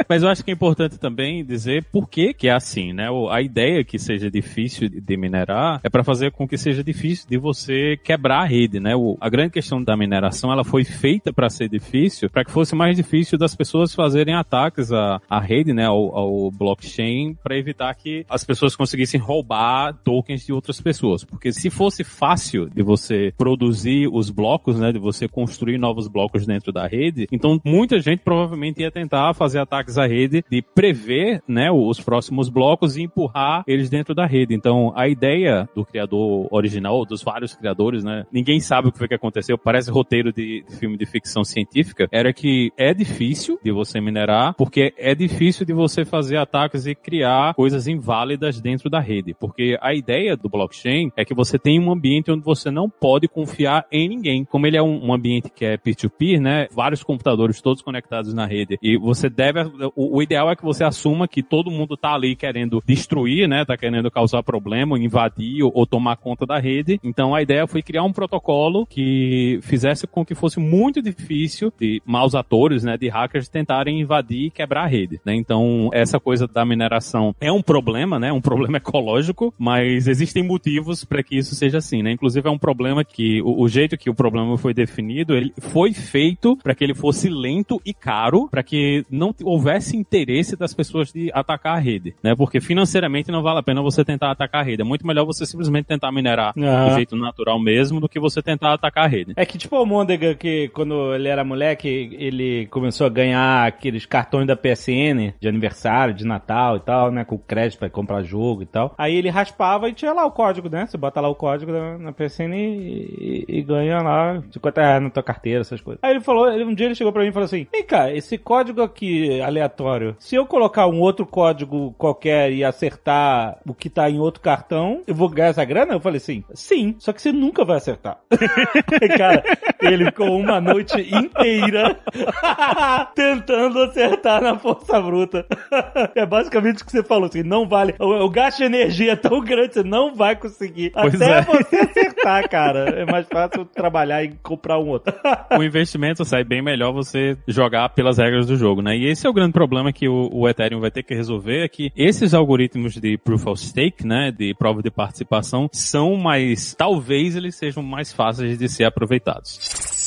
Mas 0.08 0.22
eu 0.22 0.28
acho 0.28 0.44
que 0.44 0.50
é 0.50 0.54
importante 0.54 0.98
também 0.98 1.44
dizer 1.44 1.84
por 1.92 2.08
que 2.08 2.32
que 2.34 2.48
é 2.48 2.52
assim, 2.52 2.92
né? 2.92 3.08
A 3.30 3.40
ideia 3.42 3.84
que 3.84 3.98
seja 3.98 4.30
difícil 4.30 4.88
de- 4.88 5.00
de 5.00 5.16
minerar 5.16 5.80
é 5.82 5.88
para 5.90 6.04
fazer 6.04 6.30
com 6.32 6.46
que 6.46 6.56
seja 6.56 6.82
difícil 6.82 7.26
de 7.28 7.36
você 7.38 7.98
quebrar 8.02 8.42
a 8.42 8.46
rede, 8.46 8.80
né? 8.80 8.94
O- 8.96 9.16
a 9.20 9.28
grande 9.28 9.52
questão 9.52 9.82
da 9.82 9.96
mineração, 9.96 10.52
ela 10.52 10.64
foi 10.64 10.84
feita 10.84 11.32
para 11.32 11.48
ser 11.48 11.68
difícil, 11.68 12.28
para 12.30 12.44
que 12.44 12.50
fosse 12.50 12.74
mais 12.74 12.96
difícil 12.96 13.38
das 13.38 13.54
pessoas 13.54 13.94
fazerem 13.94 14.34
ataques 14.34 14.92
à, 14.92 15.20
à 15.28 15.40
rede, 15.40 15.72
né? 15.72 15.86
Ao, 15.86 16.16
ao 16.16 16.50
blockchain, 16.50 17.34
para 17.42 17.56
evitar 17.56 17.94
que 17.94 18.24
as 18.28 18.44
pessoas 18.44 18.74
conseguissem 18.76 19.01
roubar 19.16 19.94
tokens 20.04 20.44
de 20.46 20.52
outras 20.52 20.80
pessoas. 20.80 21.24
Porque 21.24 21.52
se 21.52 21.70
fosse 21.70 22.04
fácil 22.04 22.68
de 22.68 22.82
você 22.82 23.32
produzir 23.36 24.08
os 24.12 24.30
blocos, 24.30 24.78
né? 24.78 24.92
De 24.92 24.98
você 24.98 25.28
construir 25.28 25.78
novos 25.78 26.08
blocos 26.08 26.46
dentro 26.46 26.72
da 26.72 26.86
rede, 26.86 27.26
então 27.30 27.60
muita 27.64 28.00
gente 28.00 28.20
provavelmente 28.20 28.80
ia 28.80 28.90
tentar 28.90 29.34
fazer 29.34 29.58
ataques 29.58 29.98
à 29.98 30.06
rede 30.06 30.44
de 30.50 30.62
prever, 30.62 31.42
né, 31.46 31.70
os 31.70 32.00
próximos 32.00 32.48
blocos 32.48 32.96
e 32.96 33.02
empurrar 33.02 33.64
eles 33.66 33.88
dentro 33.88 34.14
da 34.14 34.26
rede. 34.26 34.54
Então, 34.54 34.92
a 34.96 35.08
ideia 35.08 35.68
do 35.74 35.84
criador 35.84 36.48
original, 36.50 37.04
dos 37.04 37.22
vários 37.22 37.54
criadores, 37.54 38.04
né, 38.04 38.24
ninguém 38.32 38.60
sabe 38.60 38.88
o 38.88 38.92
que 38.92 38.98
foi 38.98 39.08
que 39.08 39.14
aconteceu, 39.14 39.56
parece 39.56 39.90
roteiro 39.90 40.32
de, 40.32 40.64
de 40.68 40.76
filme 40.76 40.96
de 40.96 41.06
ficção 41.06 41.44
científica, 41.44 42.08
era 42.10 42.32
que 42.32 42.72
é 42.76 42.92
difícil 42.92 43.58
de 43.62 43.70
você 43.70 44.00
minerar, 44.00 44.54
porque 44.54 44.92
é 44.96 45.14
difícil 45.14 45.64
de 45.64 45.72
você 45.72 46.04
fazer 46.04 46.36
ataques 46.36 46.86
e 46.86 46.94
criar 46.94 47.54
coisas 47.54 47.86
inválidas 47.86 48.60
dentro 48.60 48.88
da 48.92 49.00
rede, 49.00 49.34
porque 49.34 49.76
a 49.80 49.94
ideia 49.94 50.36
do 50.36 50.48
blockchain 50.48 51.10
é 51.16 51.24
que 51.24 51.34
você 51.34 51.58
tem 51.58 51.80
um 51.80 51.90
ambiente 51.90 52.30
onde 52.30 52.44
você 52.44 52.70
não 52.70 52.88
pode 52.88 53.26
confiar 53.26 53.86
em 53.90 54.08
ninguém. 54.08 54.44
Como 54.44 54.66
ele 54.66 54.76
é 54.76 54.82
um, 54.82 55.06
um 55.06 55.12
ambiente 55.12 55.50
que 55.50 55.64
é 55.64 55.76
peer-to-peer, 55.76 56.40
né, 56.40 56.68
vários 56.70 57.02
computadores 57.02 57.60
todos 57.60 57.82
conectados 57.82 58.34
na 58.34 58.46
rede, 58.46 58.78
e 58.82 58.96
você 58.98 59.28
deve, 59.28 59.60
o, 59.96 60.18
o 60.18 60.22
ideal 60.22 60.50
é 60.50 60.56
que 60.56 60.62
você 60.62 60.84
assuma 60.84 61.26
que 61.26 61.42
todo 61.42 61.70
mundo 61.70 61.96
tá 61.96 62.14
ali 62.14 62.36
querendo 62.36 62.82
destruir, 62.86 63.48
né, 63.48 63.64
tá 63.64 63.76
querendo 63.76 64.10
causar 64.10 64.42
problema, 64.42 64.98
invadir 64.98 65.62
ou, 65.62 65.72
ou 65.74 65.86
tomar 65.86 66.16
conta 66.16 66.44
da 66.44 66.58
rede. 66.58 67.00
Então 67.02 67.34
a 67.34 67.40
ideia 67.40 67.66
foi 67.66 67.82
criar 67.82 68.04
um 68.04 68.12
protocolo 68.12 68.86
que 68.86 69.58
fizesse 69.62 70.06
com 70.06 70.24
que 70.24 70.34
fosse 70.34 70.60
muito 70.60 71.00
difícil 71.00 71.72
de 71.80 72.02
maus 72.04 72.34
atores, 72.34 72.84
né, 72.84 72.98
de 72.98 73.08
hackers 73.08 73.48
tentarem 73.48 74.00
invadir 74.00 74.46
e 74.46 74.50
quebrar 74.50 74.84
a 74.84 74.86
rede, 74.86 75.20
né? 75.24 75.34
Então 75.34 75.88
essa 75.92 76.20
coisa 76.20 76.46
da 76.46 76.64
mineração 76.64 77.34
é 77.40 77.50
um 77.50 77.62
problema, 77.62 78.18
né, 78.18 78.32
um 78.32 78.40
problema 78.40 78.81
ecológico, 78.82 79.54
mas 79.58 80.06
existem 80.06 80.42
motivos 80.42 81.04
para 81.04 81.22
que 81.22 81.36
isso 81.36 81.54
seja 81.54 81.78
assim, 81.78 82.02
né? 82.02 82.12
Inclusive 82.12 82.46
é 82.46 82.50
um 82.50 82.58
problema 82.58 83.04
que 83.04 83.40
o, 83.42 83.62
o 83.62 83.68
jeito 83.68 83.96
que 83.96 84.10
o 84.10 84.14
problema 84.14 84.58
foi 84.58 84.74
definido, 84.74 85.34
ele 85.34 85.52
foi 85.58 85.92
feito 85.92 86.56
para 86.62 86.74
que 86.74 86.84
ele 86.84 86.94
fosse 86.94 87.28
lento 87.28 87.80
e 87.84 87.94
caro, 87.94 88.48
para 88.50 88.62
que 88.62 89.04
não 89.10 89.34
houvesse 89.42 89.96
interesse 89.96 90.56
das 90.56 90.74
pessoas 90.74 91.12
de 91.12 91.30
atacar 91.32 91.76
a 91.76 91.80
rede, 91.80 92.14
né? 92.22 92.34
Porque 92.34 92.60
financeiramente 92.60 93.30
não 93.30 93.42
vale 93.42 93.60
a 93.60 93.62
pena 93.62 93.80
você 93.80 94.04
tentar 94.04 94.30
atacar 94.30 94.62
a 94.62 94.64
rede. 94.64 94.82
É 94.82 94.84
muito 94.84 95.06
melhor 95.06 95.24
você 95.24 95.46
simplesmente 95.46 95.86
tentar 95.86 96.10
minerar 96.12 96.52
Aham. 96.56 96.88
do 96.88 96.94
jeito 96.94 97.16
natural 97.16 97.58
mesmo 97.58 98.00
do 98.00 98.08
que 98.08 98.20
você 98.20 98.42
tentar 98.42 98.72
atacar 98.74 99.04
a 99.04 99.08
rede. 99.08 99.32
É 99.36 99.46
que 99.46 99.56
tipo 99.56 99.76
o 99.80 99.86
Mondega, 99.86 100.34
que 100.34 100.68
quando 100.68 101.14
ele 101.14 101.28
era 101.28 101.44
moleque, 101.44 102.16
ele 102.18 102.66
começou 102.66 103.06
a 103.06 103.10
ganhar 103.10 103.66
aqueles 103.66 104.04
cartões 104.06 104.46
da 104.46 104.56
PSN 104.56 105.34
de 105.40 105.48
aniversário, 105.48 106.14
de 106.14 106.24
Natal 106.24 106.76
e 106.76 106.80
tal, 106.80 107.10
né? 107.10 107.24
Com 107.24 107.38
crédito 107.38 107.78
pra 107.78 107.90
comprar 107.90 108.22
jogo 108.22 108.62
e 108.62 108.66
tal. 108.72 108.94
Aí 108.98 109.14
ele 109.14 109.28
raspava 109.30 109.88
e 109.88 109.92
tinha 109.92 110.12
lá 110.12 110.24
o 110.24 110.30
código, 110.30 110.68
né? 110.68 110.86
Você 110.86 110.96
bota 110.96 111.20
lá 111.20 111.28
o 111.28 111.34
código 111.34 111.70
na, 111.72 111.98
na 111.98 112.12
PSN 112.12 112.52
e, 112.54 113.44
e- 113.48 113.58
e 113.58 113.62
ganha 113.62 113.98
lá 114.02 114.42
50 114.50 114.80
reais 114.82 115.02
na 115.02 115.10
tua 115.10 115.22
carteira, 115.22 115.60
essas 115.60 115.80
coisas. 115.80 116.00
Aí 116.02 116.12
ele 116.12 116.20
falou, 116.20 116.50
ele- 116.50 116.64
um 116.64 116.74
dia 116.74 116.86
ele 116.86 116.94
chegou 116.94 117.12
pra 117.12 117.22
mim 117.22 117.28
e 117.28 117.32
falou 117.32 117.44
assim: 117.44 117.66
Vem 117.70 117.84
cá, 117.84 118.10
esse 118.12 118.36
código 118.38 118.82
aqui 118.82 119.40
aleatório, 119.40 120.16
se 120.18 120.34
eu 120.34 120.46
colocar 120.46 120.86
um 120.86 121.00
outro 121.00 121.26
código 121.26 121.94
qualquer 121.98 122.52
e 122.52 122.64
acertar 122.64 123.58
o 123.66 123.74
que 123.74 123.88
tá 123.90 124.08
em 124.10 124.18
outro 124.18 124.40
cartão, 124.40 125.02
eu 125.06 125.14
vou 125.14 125.28
ganhar 125.28 125.48
essa 125.48 125.64
grana? 125.64 125.92
Eu 125.94 126.00
falei 126.00 126.16
assim: 126.18 126.44
Sim, 126.54 126.94
só 126.98 127.12
que 127.12 127.20
você 127.22 127.32
nunca 127.32 127.64
vai 127.64 127.76
acertar. 127.76 128.18
Cara, 129.18 129.42
ele 129.80 130.06
ficou 130.06 130.36
uma 130.38 130.60
noite 130.60 131.00
inteira 131.00 131.98
tentando 133.14 133.80
acertar 133.82 134.42
na 134.42 134.58
força 134.58 135.00
bruta. 135.00 135.46
É 136.14 136.26
basicamente 136.26 136.82
o 136.82 136.86
que 136.86 136.92
você 136.92 137.02
falou, 137.02 137.26
assim, 137.26 137.42
não 137.42 137.66
vale. 137.66 137.94
O, 137.98 138.24
o 138.24 138.30
gasto 138.30 138.61
de 138.62 138.76
energia 138.76 139.16
tão 139.16 139.40
grande, 139.40 139.74
você 139.74 139.82
não 139.82 140.14
vai 140.14 140.36
conseguir. 140.36 140.90
Pois 140.90 141.14
até 141.14 141.38
é. 141.38 141.42
você 141.42 141.76
acertar, 141.76 142.48
cara. 142.48 142.90
É 143.02 143.04
mais 143.04 143.26
fácil 143.26 143.64
trabalhar 143.64 144.22
e 144.22 144.32
comprar 144.42 144.78
um 144.78 144.88
outro. 144.88 145.12
o 145.56 145.62
investimento 145.62 146.24
sai 146.24 146.44
bem 146.44 146.62
melhor 146.62 146.92
você 146.92 147.36
jogar 147.46 147.88
pelas 147.90 148.18
regras 148.18 148.46
do 148.46 148.56
jogo, 148.56 148.82
né? 148.82 148.96
E 148.96 149.06
esse 149.06 149.26
é 149.26 149.30
o 149.30 149.32
grande 149.32 149.52
problema 149.52 149.92
que 149.92 150.08
o, 150.08 150.28
o 150.32 150.48
Ethereum 150.48 150.80
vai 150.80 150.90
ter 150.90 151.02
que 151.02 151.14
resolver, 151.14 151.64
é 151.64 151.68
que 151.68 151.90
esses 151.96 152.34
algoritmos 152.34 152.94
de 152.94 153.18
Proof 153.18 153.46
of 153.46 153.60
Stake, 153.60 154.06
né, 154.06 154.30
de 154.30 154.54
prova 154.54 154.82
de 154.82 154.90
participação, 154.90 155.68
são 155.72 156.16
mais, 156.16 156.74
talvez 156.74 157.36
eles 157.36 157.56
sejam 157.56 157.82
mais 157.82 158.12
fáceis 158.12 158.58
de 158.58 158.68
ser 158.68 158.84
aproveitados. 158.84 160.01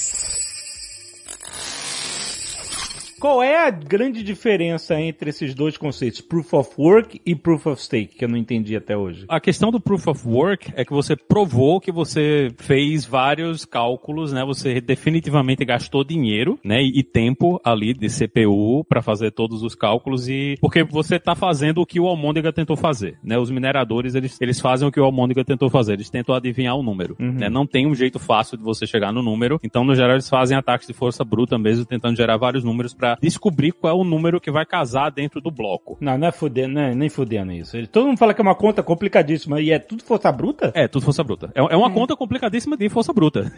Qual 3.19 3.41
é 3.41 3.65
a 3.65 3.69
grande 3.69 4.21
diferença 4.21 4.99
entre 4.99 5.29
esses 5.29 5.55
dois 5.55 5.77
conceitos, 5.77 6.19
Proof 6.19 6.53
of 6.53 6.71
Work 6.77 7.21
e 7.25 7.33
Proof 7.33 7.67
of 7.67 7.81
Stake, 7.81 8.17
que 8.17 8.25
eu 8.25 8.29
não 8.29 8.37
entendi 8.37 8.75
até 8.75 8.97
hoje? 8.97 9.25
A 9.29 9.39
questão 9.39 9.71
do 9.71 9.79
proof 9.79 10.07
of 10.07 10.27
work 10.27 10.73
é 10.75 10.83
que 10.83 10.91
você 10.91 11.15
provou 11.15 11.79
que 11.79 11.91
você 11.91 12.49
fez 12.57 13.05
vários 13.05 13.63
cálculos, 13.63 14.33
né? 14.33 14.43
Você 14.43 14.81
definitivamente 14.81 15.63
gastou 15.63 16.03
dinheiro, 16.03 16.59
né? 16.63 16.81
E 16.81 17.03
tempo 17.03 17.59
ali 17.63 17.93
de 17.93 18.07
CPU 18.09 18.83
para 18.83 19.01
fazer 19.01 19.31
todos 19.31 19.63
os 19.63 19.75
cálculos 19.75 20.27
e 20.27 20.57
porque 20.59 20.83
você 20.83 21.17
tá 21.17 21.35
fazendo 21.35 21.81
o 21.81 21.85
que 21.85 21.99
o 21.99 22.07
Almôndega 22.07 22.51
tentou 22.51 22.75
fazer, 22.75 23.17
né? 23.23 23.37
Os 23.37 23.49
mineradores 23.49 24.15
eles, 24.15 24.39
eles 24.41 24.59
fazem 24.59 24.87
o 24.87 24.91
que 24.91 24.99
o 24.99 25.05
Almôndega 25.05 25.45
tentou 25.45 25.69
fazer, 25.69 25.93
eles 25.93 26.09
tentam 26.09 26.35
adivinhar 26.35 26.75
o 26.75 26.83
número, 26.83 27.15
né? 27.19 27.49
Não 27.49 27.65
tem 27.65 27.87
um 27.87 27.95
jeito 27.95 28.19
fácil 28.19 28.57
de 28.57 28.63
você 28.63 28.85
chegar 28.85 29.13
no 29.13 29.23
número, 29.23 29.59
então 29.63 29.83
no 29.83 29.95
geral 29.95 30.13
eles 30.13 30.29
fazem 30.29 30.57
ataques 30.57 30.87
de 30.87 30.93
força 30.93 31.23
bruta 31.23 31.57
mesmo, 31.57 31.85
tentando 31.85 32.17
gerar 32.17 32.37
vários 32.37 32.63
números 32.63 32.93
para 33.05 33.17
descobrir 33.21 33.71
qual 33.71 33.95
é 33.95 33.99
o 34.01 34.03
número 34.03 34.41
que 34.41 34.49
vai 34.51 34.65
casar 34.65 35.11
dentro 35.11 35.39
do 35.39 35.51
bloco. 35.51 35.97
Não, 36.01 36.17
não 36.17 36.27
é 36.27 36.31
fudendo, 36.31 36.73
não 36.75 36.81
é 36.81 36.95
nem 36.95 37.09
fudendo 37.09 37.51
isso. 37.51 37.77
Ele- 37.77 37.85
todo 37.87 38.07
mundo 38.07 38.17
fala 38.17 38.33
que 38.33 38.41
é 38.41 38.43
uma 38.43 38.55
conta 38.55 38.81
complicadíssima 38.81 39.61
e 39.61 39.71
é 39.71 39.77
tudo 39.79 40.03
força 40.03 40.31
bruta? 40.31 40.71
É, 40.73 40.87
tudo 40.87 41.03
força 41.05 41.23
bruta. 41.23 41.51
É, 41.53 41.59
é 41.59 41.77
uma 41.77 41.87
É. 41.89 41.93
conta 41.93 42.15
complicadíssima 42.15 42.75
de 42.75 42.89
força 42.89 43.13
bruta. 43.13 43.51